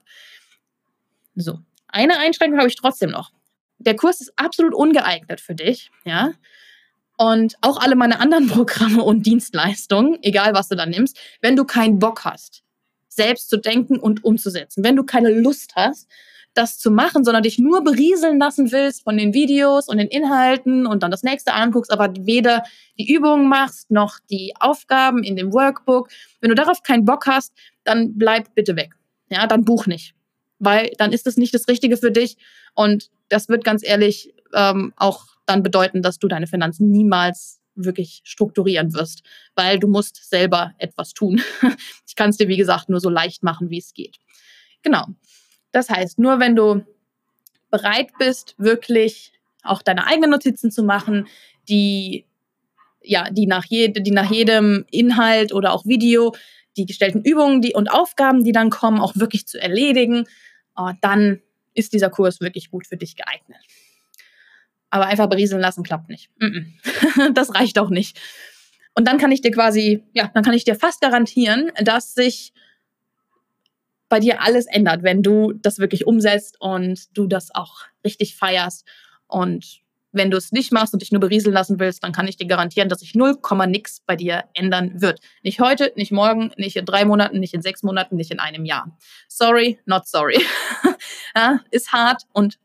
So. 1.35 1.59
Eine 1.87 2.17
Einschränkung 2.17 2.57
habe 2.57 2.69
ich 2.69 2.75
trotzdem 2.75 3.11
noch. 3.11 3.31
Der 3.77 3.95
Kurs 3.95 4.21
ist 4.21 4.33
absolut 4.35 4.73
ungeeignet 4.73 5.41
für 5.41 5.55
dich, 5.55 5.91
ja. 6.05 6.33
Und 7.17 7.55
auch 7.61 7.77
alle 7.77 7.95
meine 7.95 8.19
anderen 8.19 8.47
Programme 8.49 9.03
und 9.03 9.25
Dienstleistungen, 9.25 10.17
egal 10.23 10.53
was 10.53 10.69
du 10.69 10.75
da 10.75 10.85
nimmst, 10.85 11.19
wenn 11.41 11.55
du 11.55 11.65
keinen 11.65 11.99
Bock 11.99 12.25
hast, 12.25 12.63
selbst 13.07 13.49
zu 13.49 13.57
denken 13.57 13.99
und 13.99 14.23
umzusetzen, 14.23 14.83
wenn 14.83 14.95
du 14.95 15.03
keine 15.03 15.29
Lust 15.29 15.75
hast, 15.75 16.09
das 16.53 16.77
zu 16.77 16.91
machen, 16.91 17.23
sondern 17.23 17.43
dich 17.43 17.57
nur 17.57 17.83
berieseln 17.83 18.39
lassen 18.39 18.71
willst 18.71 19.03
von 19.03 19.17
den 19.17 19.33
Videos 19.33 19.87
und 19.87 19.97
den 19.97 20.07
Inhalten 20.07 20.85
und 20.85 21.03
dann 21.03 21.11
das 21.11 21.23
nächste 21.23 21.53
anguckst, 21.53 21.91
aber 21.91 22.13
weder 22.19 22.63
die 22.97 23.11
Übungen 23.11 23.47
machst 23.47 23.89
noch 23.91 24.19
die 24.29 24.53
Aufgaben 24.59 25.23
in 25.23 25.35
dem 25.35 25.51
Workbook. 25.51 26.09
Wenn 26.41 26.49
du 26.49 26.55
darauf 26.55 26.83
keinen 26.83 27.05
Bock 27.05 27.25
hast, 27.27 27.53
dann 27.83 28.17
bleib 28.17 28.53
bitte 28.55 28.75
weg. 28.75 28.93
Ja, 29.29 29.47
dann 29.47 29.65
buch 29.65 29.87
nicht, 29.87 30.13
weil 30.59 30.91
dann 30.97 31.11
ist 31.11 31.25
es 31.25 31.37
nicht 31.37 31.53
das 31.53 31.67
Richtige 31.67 31.97
für 31.97 32.11
dich 32.11 32.37
und 32.75 33.09
das 33.29 33.49
wird 33.49 33.63
ganz 33.63 33.83
ehrlich 33.83 34.33
ähm, 34.53 34.93
auch 34.95 35.25
dann 35.45 35.63
bedeuten, 35.63 36.01
dass 36.01 36.19
du 36.19 36.27
deine 36.27 36.47
Finanzen 36.47 36.91
niemals 36.91 37.59
wirklich 37.75 38.21
strukturieren 38.23 38.93
wirst, 38.93 39.23
weil 39.55 39.79
du 39.79 39.87
musst 39.87 40.29
selber 40.29 40.73
etwas 40.77 41.13
tun. 41.13 41.41
Ich 42.07 42.15
kann 42.15 42.29
es 42.29 42.37
dir, 42.37 42.47
wie 42.47 42.57
gesagt, 42.57 42.89
nur 42.89 42.99
so 42.99 43.09
leicht 43.09 43.41
machen, 43.41 43.71
wie 43.71 43.79
es 43.79 43.95
geht. 43.95 44.17
Genau. 44.83 45.07
Das 45.73 45.89
heißt, 45.89 46.19
nur 46.19 46.39
wenn 46.39 46.55
du 46.55 46.85
bereit 47.69 48.11
bist, 48.17 48.55
wirklich 48.57 49.33
auch 49.63 49.81
deine 49.81 50.07
eigenen 50.07 50.29
Notizen 50.29 50.71
zu 50.71 50.83
machen, 50.83 51.27
die 51.67 52.25
ja, 53.03 53.29
die 53.29 53.47
nach, 53.47 53.65
jede, 53.65 54.01
die 54.01 54.11
nach 54.11 54.31
jedem 54.31 54.85
Inhalt 54.89 55.53
oder 55.53 55.73
auch 55.73 55.85
Video 55.85 56.33
die 56.77 56.85
gestellten 56.85 57.21
Übungen 57.21 57.61
die, 57.61 57.73
und 57.73 57.89
Aufgaben, 57.89 58.43
die 58.43 58.51
dann 58.51 58.69
kommen, 58.69 58.99
auch 58.99 59.15
wirklich 59.15 59.45
zu 59.45 59.61
erledigen, 59.61 60.25
äh, 60.77 60.93
dann 61.01 61.41
ist 61.73 61.93
dieser 61.93 62.09
Kurs 62.09 62.41
wirklich 62.41 62.71
gut 62.71 62.87
für 62.87 62.97
dich 62.97 63.15
geeignet. 63.15 63.59
Aber 64.89 65.07
einfach 65.07 65.27
berieseln 65.27 65.61
lassen 65.61 65.83
klappt 65.83 66.09
nicht. 66.09 66.29
das 67.33 67.53
reicht 67.53 67.77
auch 67.77 67.89
nicht. 67.89 68.19
Und 68.95 69.07
dann 69.07 69.17
kann 69.17 69.31
ich 69.31 69.41
dir 69.41 69.51
quasi, 69.51 70.03
ja, 70.13 70.29
dann 70.33 70.43
kann 70.43 70.53
ich 70.53 70.63
dir 70.63 70.75
fast 70.75 71.01
garantieren, 71.01 71.71
dass 71.83 72.13
sich 72.13 72.53
bei 74.13 74.19
dir 74.19 74.43
alles 74.43 74.67
ändert, 74.67 75.01
wenn 75.01 75.23
du 75.23 75.53
das 75.53 75.79
wirklich 75.79 76.05
umsetzt 76.05 76.57
und 76.59 77.17
du 77.17 77.25
das 77.25 77.49
auch 77.55 77.77
richtig 78.05 78.35
feierst. 78.35 78.85
Und 79.25 79.81
wenn 80.11 80.29
du 80.29 80.37
es 80.37 80.51
nicht 80.51 80.71
machst 80.71 80.93
und 80.93 81.01
dich 81.01 81.11
nur 81.11 81.19
berieseln 81.19 81.51
lassen 81.51 81.79
willst, 81.79 82.03
dann 82.03 82.11
kann 82.11 82.27
ich 82.27 82.37
dir 82.37 82.45
garantieren, 82.45 82.89
dass 82.89 82.99
sich 82.99 83.15
0, 83.15 83.39
nix 83.65 84.01
bei 84.05 84.15
dir 84.15 84.43
ändern 84.53 85.01
wird. 85.01 85.19
Nicht 85.41 85.59
heute, 85.59 85.91
nicht 85.95 86.11
morgen, 86.11 86.51
nicht 86.57 86.75
in 86.75 86.85
drei 86.85 87.05
Monaten, 87.05 87.39
nicht 87.39 87.55
in 87.55 87.63
sechs 87.63 87.81
Monaten, 87.81 88.15
nicht 88.15 88.29
in 88.29 88.39
einem 88.39 88.65
Jahr. 88.65 88.95
Sorry, 89.27 89.79
not 89.87 90.05
sorry. 90.05 90.39
ja, 91.35 91.61
ist 91.71 91.91
hart 91.91 92.21
und 92.33 92.59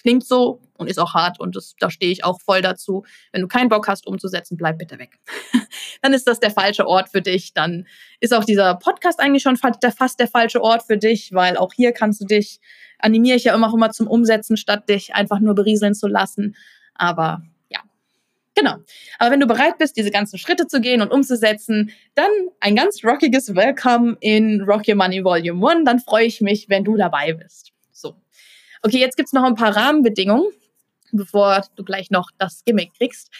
klingt 0.00 0.24
so 0.24 0.60
und 0.74 0.88
ist 0.88 0.98
auch 0.98 1.14
hart 1.14 1.38
und 1.38 1.56
das, 1.56 1.74
da 1.78 1.90
stehe 1.90 2.10
ich 2.10 2.24
auch 2.24 2.40
voll 2.40 2.62
dazu. 2.62 3.04
Wenn 3.32 3.42
du 3.42 3.48
keinen 3.48 3.68
Bock 3.68 3.86
hast 3.88 4.06
umzusetzen, 4.06 4.56
bleib 4.56 4.78
bitte 4.78 4.98
weg. 4.98 5.18
dann 6.02 6.12
ist 6.12 6.26
das 6.26 6.40
der 6.40 6.50
falsche 6.50 6.86
Ort 6.86 7.10
für 7.10 7.22
dich. 7.22 7.52
Dann 7.52 7.86
ist 8.20 8.34
auch 8.34 8.44
dieser 8.44 8.74
Podcast 8.76 9.20
eigentlich 9.20 9.42
schon 9.42 9.56
fast 9.56 10.18
der 10.18 10.28
falsche 10.28 10.62
Ort 10.62 10.82
für 10.84 10.96
dich, 10.96 11.32
weil 11.32 11.56
auch 11.56 11.72
hier 11.74 11.92
kannst 11.92 12.20
du 12.20 12.24
dich, 12.24 12.60
animiere 12.98 13.36
ich 13.36 13.44
ja 13.44 13.54
immer 13.54 13.68
auch 13.68 13.74
immer 13.74 13.90
zum 13.90 14.06
Umsetzen, 14.06 14.56
statt 14.56 14.88
dich 14.88 15.14
einfach 15.14 15.40
nur 15.40 15.54
berieseln 15.54 15.94
zu 15.94 16.08
lassen. 16.08 16.56
Aber 16.94 17.42
ja, 17.68 17.80
Genau. 18.54 18.76
Aber 19.18 19.30
wenn 19.30 19.40
du 19.40 19.46
bereit 19.46 19.78
bist, 19.78 19.96
diese 19.96 20.10
ganzen 20.10 20.38
Schritte 20.38 20.66
zu 20.66 20.80
gehen 20.80 21.02
und 21.02 21.12
umzusetzen, 21.12 21.92
dann 22.14 22.30
ein 22.60 22.76
ganz 22.76 23.04
rockiges 23.04 23.54
Welcome 23.54 24.16
in 24.20 24.62
Rock 24.62 24.88
Your 24.88 24.96
Money 24.96 25.24
Volume 25.24 25.70
1. 25.70 25.84
Dann 25.84 26.00
freue 26.00 26.24
ich 26.24 26.40
mich, 26.40 26.68
wenn 26.68 26.84
du 26.84 26.96
dabei 26.96 27.32
bist. 27.32 27.72
Okay, 28.82 28.98
jetzt 28.98 29.16
gibt's 29.16 29.32
noch 29.32 29.44
ein 29.44 29.54
paar 29.54 29.76
Rahmenbedingungen 29.76 30.52
bevor 31.12 31.64
du 31.76 31.84
gleich 31.84 32.10
noch 32.10 32.30
das 32.38 32.64
Gimmick 32.64 32.94
kriegst. 32.94 33.30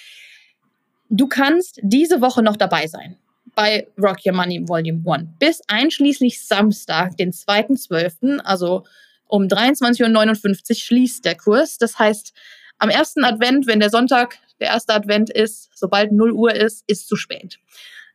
Du 1.09 1.27
kannst 1.27 1.81
diese 1.83 2.21
Woche 2.21 2.43
noch 2.43 2.57
dabei 2.57 2.87
sein 2.87 3.17
bei 3.55 3.89
Rock 4.01 4.19
Your 4.25 4.33
Money 4.35 4.67
Volume 4.69 5.03
1 5.05 5.29
bis 5.39 5.61
einschließlich 5.67 6.47
Samstag, 6.47 7.17
den 7.17 7.33
2.12., 7.33 8.39
also 8.41 8.85
um 9.27 9.45
23.59 9.45 10.69
Uhr 10.71 10.77
schließt 10.77 11.25
der 11.25 11.37
Kurs. 11.37 11.79
Das 11.79 11.99
heißt, 11.99 12.33
am 12.79 12.91
ersten 12.91 13.25
Advent, 13.25 13.67
wenn 13.67 13.81
der 13.81 13.91
Sonntag 13.91 14.39
der 14.61 14.69
erste 14.69 14.95
Advent 14.95 15.31
ist, 15.31 15.71
sobald 15.75 16.13
0 16.13 16.33
Uhr 16.33 16.55
ist, 16.55 16.85
ist 16.87 17.09
zu 17.09 17.17
spät. 17.17 17.59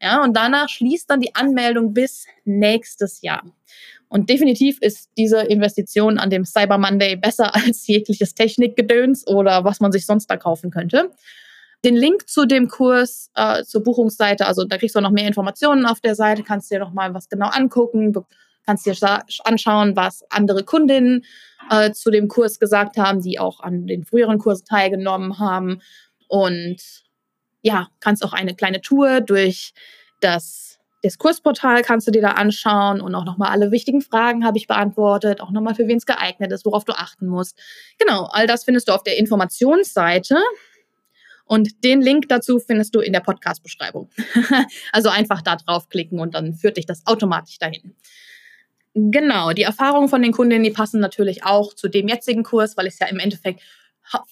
Ja, 0.02 0.24
und 0.24 0.36
danach 0.36 0.70
schließt 0.70 1.10
dann 1.10 1.22
die 1.22 1.36
Anmeldung 1.36 1.94
bis 1.94 2.28
nächstes 2.44 3.22
Jahr. 3.22 3.44
Und 4.08 4.30
definitiv 4.30 4.78
ist 4.82 5.10
diese 5.18 5.42
Investition 5.42 6.18
an 6.18 6.30
dem 6.30 6.46
Cyber 6.46 6.78
Monday 6.78 7.16
besser 7.16 7.56
als 7.66 7.88
jegliches 7.88 8.34
Technikgedöns 8.34 9.28
oder 9.28 9.64
was 9.64 9.80
man 9.80 9.92
sich 9.92 10.06
sonst 10.06 10.28
da 10.28 10.38
kaufen 10.38 10.72
könnte. 10.72 11.12
Den 11.84 11.96
Link 11.96 12.28
zu 12.28 12.46
dem 12.46 12.68
Kurs, 12.68 13.30
äh, 13.36 13.64
zur 13.64 13.84
Buchungsseite, 13.84 14.48
also 14.48 14.66
da 14.66 14.78
kriegst 14.78 14.96
du 14.96 15.02
noch 15.02 15.12
mehr 15.12 15.28
Informationen 15.28 15.86
auf 15.86 16.02
der 16.02 16.16
Seite, 16.16 16.44
kannst 16.44 16.72
dir 16.72 16.80
noch 16.80 16.94
mal 16.94 17.14
was 17.14 17.30
genau 17.30 17.48
angucken, 17.48 18.14
kannst 18.66 18.86
dir 18.86 18.96
anschauen, 19.44 19.96
was 19.96 20.24
andere 20.32 20.64
Kundinnen 20.64 21.26
äh, 21.70 21.92
zu 21.92 22.10
dem 22.10 22.28
Kurs 22.28 22.60
gesagt 22.60 22.98
haben, 22.98 23.22
die 23.22 23.40
auch 23.40 23.60
an 23.60 23.86
den 23.86 24.04
früheren 24.04 24.40
Kursen 24.40 24.66
teilgenommen 24.66 25.38
haben. 25.40 25.82
Und 26.28 26.78
ja, 27.62 27.88
kannst 28.00 28.24
auch 28.24 28.34
eine 28.34 28.56
kleine 28.56 28.82
Tour 28.82 29.22
durch 29.22 29.74
das 30.22 30.75
das 31.06 31.20
Kursportal 31.20 31.84
kannst 31.84 32.08
du 32.08 32.12
dir 32.12 32.22
da 32.22 32.32
anschauen 32.32 33.00
und 33.00 33.14
auch 33.14 33.26
nochmal 33.26 33.52
alle 33.52 33.72
wichtigen 33.72 34.02
Fragen 34.02 34.44
habe 34.44 34.58
ich 34.58 34.68
beantwortet, 34.68 35.40
auch 35.40 35.52
nochmal 35.52 35.76
für 35.76 35.88
wen 35.88 35.98
es 35.98 36.06
geeignet 36.06 36.52
ist, 36.52 36.66
worauf 36.66 36.84
du 36.84 36.94
achten 36.94 37.28
musst. 37.28 37.60
Genau, 38.00 38.24
all 38.32 38.48
das 38.48 38.64
findest 38.64 38.88
du 38.88 38.92
auf 38.92 39.04
der 39.04 39.18
Informationsseite. 39.18 40.38
Und 41.46 41.84
den 41.84 42.02
Link 42.02 42.28
dazu 42.28 42.58
findest 42.58 42.96
du 42.96 43.02
in 43.02 43.14
der 43.14 43.20
Podcast-Beschreibung. 43.20 44.10
also 44.92 45.10
einfach 45.10 45.44
da 45.44 45.58
draufklicken 45.58 46.20
und 46.20 46.34
dann 46.34 46.56
führt 46.56 46.78
dich 46.78 46.88
das 46.88 47.06
automatisch 47.06 47.60
dahin. 47.60 47.96
Genau, 48.96 49.52
die 49.52 49.62
Erfahrungen 49.62 50.10
von 50.10 50.24
den 50.24 50.32
Kundinnen, 50.32 50.64
die 50.64 50.72
passen 50.72 51.00
natürlich 51.00 51.44
auch 51.44 51.76
zu 51.76 51.88
dem 51.88 52.08
jetzigen 52.08 52.44
Kurs, 52.44 52.78
weil 52.78 52.88
es 52.88 52.98
ja 52.98 53.06
im 53.08 53.20
Endeffekt 53.20 53.62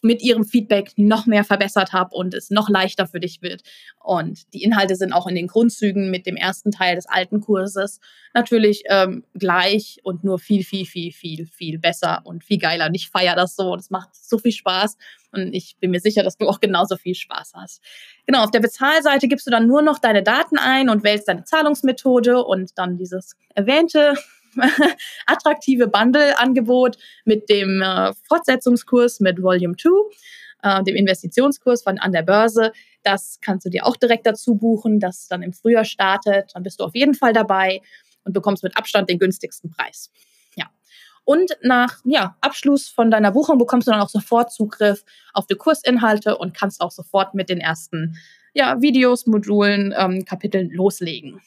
mit 0.01 0.21
ihrem 0.21 0.45
Feedback 0.45 0.91
noch 0.97 1.26
mehr 1.26 1.43
verbessert 1.43 1.93
habe 1.93 2.15
und 2.15 2.34
es 2.34 2.49
noch 2.49 2.69
leichter 2.69 3.07
für 3.07 3.19
dich 3.19 3.41
wird. 3.41 3.63
Und 3.99 4.53
die 4.53 4.63
Inhalte 4.63 4.95
sind 4.95 5.13
auch 5.13 5.28
in 5.28 5.36
den 5.36 5.47
Grundzügen 5.47 6.11
mit 6.11 6.26
dem 6.26 6.36
ersten 6.36 6.71
Teil 6.71 6.95
des 6.95 7.07
alten 7.07 7.41
Kurses 7.41 7.99
natürlich 8.34 8.84
ähm, 8.89 9.24
gleich 9.34 9.99
und 10.03 10.24
nur 10.24 10.39
viel, 10.39 10.63
viel, 10.63 10.86
viel, 10.86 11.11
viel, 11.11 11.45
viel 11.45 11.80
besser 11.80 12.21
und 12.24 12.43
viel 12.43 12.57
geiler. 12.57 12.88
Und 12.88 12.95
ich 12.95 13.09
feiere 13.09 13.36
das 13.36 13.55
so 13.55 13.74
und 13.74 13.80
es 13.80 13.89
macht 13.89 14.09
so 14.15 14.38
viel 14.38 14.51
Spaß. 14.51 14.97
Und 15.32 15.53
ich 15.53 15.78
bin 15.80 15.91
mir 15.91 15.99
sicher, 15.99 16.24
dass 16.24 16.38
du 16.38 16.47
auch 16.47 16.59
genauso 16.59 16.95
viel 16.95 17.15
Spaß 17.15 17.53
hast. 17.55 17.82
Genau, 18.26 18.43
auf 18.43 18.51
der 18.51 18.59
Bezahlseite 18.59 19.28
gibst 19.28 19.47
du 19.47 19.51
dann 19.51 19.67
nur 19.67 19.82
noch 19.82 19.99
deine 19.99 20.24
Daten 20.24 20.57
ein 20.57 20.89
und 20.89 21.03
wählst 21.03 21.28
deine 21.28 21.43
Zahlungsmethode 21.43 22.43
und 22.43 22.78
dann 22.78 22.97
dieses 22.97 23.36
erwähnte 23.55 24.15
attraktive 25.26 25.88
Bundle-Angebot 25.88 26.97
mit 27.26 27.49
dem 27.49 27.82
äh, 27.82 28.14
Fortsetzungskurs 28.28 29.20
mit 29.20 29.41
Volume 29.41 29.76
2, 29.76 29.89
äh, 30.64 30.84
dem 30.84 30.95
Investitionskurs 30.95 31.84
von 31.84 31.99
an 31.99 32.12
der 32.12 32.24
Börse. 32.24 32.72
Das 33.04 33.39
kannst 33.41 33.66
du 33.66 33.70
dir 33.70 33.86
auch 33.86 33.97
direkt 33.97 34.26
dazu 34.26 34.56
buchen, 34.56 34.99
das 34.99 35.28
dann 35.28 35.41
im 35.41 35.54
Frühjahr 35.54 35.86
startet. 35.86 36.51
Dann 36.54 36.64
bist 36.64 36.80
du 36.80 36.86
auf 36.86 36.95
jeden 36.95 37.14
Fall 37.14 37.34
dabei 37.34 37.82
und 38.24 38.34
bekommst 38.34 38.64
mit 38.64 38.78
Abstand 38.78 39.10
den 39.10 39.20
günstigsten 39.20 39.72
Preis. 39.72 40.12
Ja. 40.56 40.70
Und 41.26 41.58
nach 41.62 41.99
ja, 42.06 42.38
Abschluss 42.41 42.88
von 42.88 43.12
deiner 43.12 43.32
Buchung 43.32 43.58
bekommst 43.58 43.88
du 43.88 43.91
dann 43.91 44.01
auch 44.01 44.10
sofort 44.10 44.51
Zugriff 44.51 45.04
auf 45.34 45.47
die 45.47 45.56
Kursinhalte 45.56 46.38
und 46.38 46.54
kannst 46.54 46.82
auch 46.82 46.91
sofort 46.91 47.34
mit 47.34 47.49
den 47.49 47.60
ersten 47.60 48.18
ja, 48.54 48.82
Videos, 48.82 49.26
Modulen, 49.26 49.93
ähm, 49.97 50.26
Kapiteln 50.26 50.70
loslegen. 50.70 51.41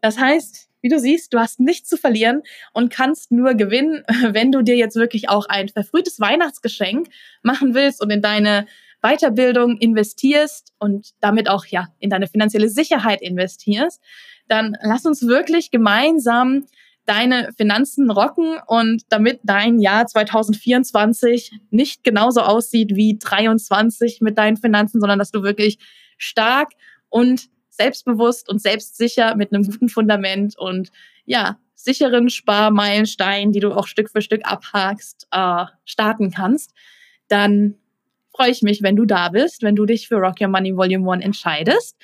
Das 0.00 0.18
heißt, 0.18 0.67
wie 0.80 0.88
du 0.88 0.98
siehst, 0.98 1.32
du 1.32 1.38
hast 1.38 1.60
nichts 1.60 1.88
zu 1.88 1.96
verlieren 1.96 2.42
und 2.72 2.90
kannst 2.90 3.32
nur 3.32 3.54
gewinnen, 3.54 4.04
wenn 4.30 4.52
du 4.52 4.62
dir 4.62 4.76
jetzt 4.76 4.96
wirklich 4.96 5.28
auch 5.28 5.46
ein 5.46 5.68
verfrühtes 5.68 6.20
Weihnachtsgeschenk 6.20 7.08
machen 7.42 7.74
willst 7.74 8.02
und 8.02 8.10
in 8.10 8.22
deine 8.22 8.66
Weiterbildung 9.02 9.78
investierst 9.78 10.72
und 10.78 11.10
damit 11.20 11.48
auch 11.48 11.66
ja 11.66 11.88
in 11.98 12.10
deine 12.10 12.26
finanzielle 12.26 12.68
Sicherheit 12.68 13.22
investierst, 13.22 14.02
dann 14.48 14.76
lass 14.82 15.04
uns 15.04 15.26
wirklich 15.26 15.70
gemeinsam 15.70 16.64
deine 17.06 17.52
Finanzen 17.56 18.10
rocken 18.10 18.58
und 18.66 19.02
damit 19.08 19.40
dein 19.42 19.78
Jahr 19.78 20.06
2024 20.06 21.52
nicht 21.70 22.04
genauso 22.04 22.42
aussieht 22.42 22.94
wie 22.94 23.16
23 23.18 24.20
mit 24.20 24.36
deinen 24.36 24.58
Finanzen, 24.58 25.00
sondern 25.00 25.18
dass 25.18 25.30
du 25.30 25.42
wirklich 25.42 25.78
stark 26.18 26.72
und 27.08 27.48
selbstbewusst 27.78 28.48
und 28.48 28.60
selbstsicher 28.60 29.36
mit 29.36 29.52
einem 29.52 29.64
guten 29.64 29.88
Fundament 29.88 30.58
und 30.58 30.90
ja, 31.24 31.58
sicheren 31.74 32.28
Sparmeilenstein, 32.28 33.52
die 33.52 33.60
du 33.60 33.72
auch 33.72 33.86
Stück 33.86 34.10
für 34.10 34.20
Stück 34.20 34.42
abhakst, 34.44 35.28
äh, 35.30 35.64
starten 35.84 36.30
kannst, 36.30 36.72
dann 37.28 37.76
freue 38.34 38.50
ich 38.50 38.62
mich, 38.62 38.82
wenn 38.82 38.96
du 38.96 39.04
da 39.04 39.28
bist, 39.28 39.62
wenn 39.62 39.76
du 39.76 39.86
dich 39.86 40.08
für 40.08 40.16
Rock 40.16 40.40
Your 40.40 40.48
Money 40.48 40.76
Volume 40.76 41.10
1 41.10 41.24
entscheidest. 41.24 41.96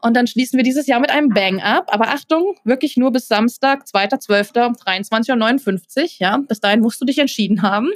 Und 0.00 0.14
dann 0.14 0.26
schließen 0.26 0.56
wir 0.56 0.64
dieses 0.64 0.86
Jahr 0.86 1.00
mit 1.00 1.10
einem 1.10 1.28
Bang 1.28 1.60
ab. 1.60 1.88
Aber 1.92 2.08
Achtung, 2.08 2.56
wirklich 2.64 2.96
nur 2.96 3.12
bis 3.12 3.28
Samstag, 3.28 3.84
2.12. 3.84 4.66
um 4.66 4.72
23.59 4.74 6.02
Uhr. 6.02 6.08
Ja, 6.18 6.36
bis 6.38 6.60
dahin 6.60 6.80
musst 6.80 7.00
du 7.00 7.04
dich 7.04 7.18
entschieden 7.18 7.62
haben. 7.62 7.90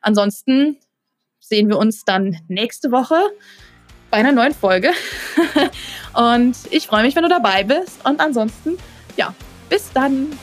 Ansonsten 0.00 0.76
sehen 1.40 1.68
wir 1.68 1.78
uns 1.78 2.04
dann 2.04 2.38
nächste 2.48 2.92
Woche 2.92 3.20
bei 4.10 4.18
einer 4.18 4.32
neuen 4.32 4.54
Folge. 4.54 4.90
und 6.14 6.56
ich 6.70 6.86
freue 6.86 7.02
mich, 7.02 7.16
wenn 7.16 7.22
du 7.22 7.28
dabei 7.28 7.64
bist. 7.64 8.04
Und 8.04 8.20
ansonsten, 8.20 8.78
ja, 9.16 9.34
bis 9.68 9.92
dann. 9.92 10.38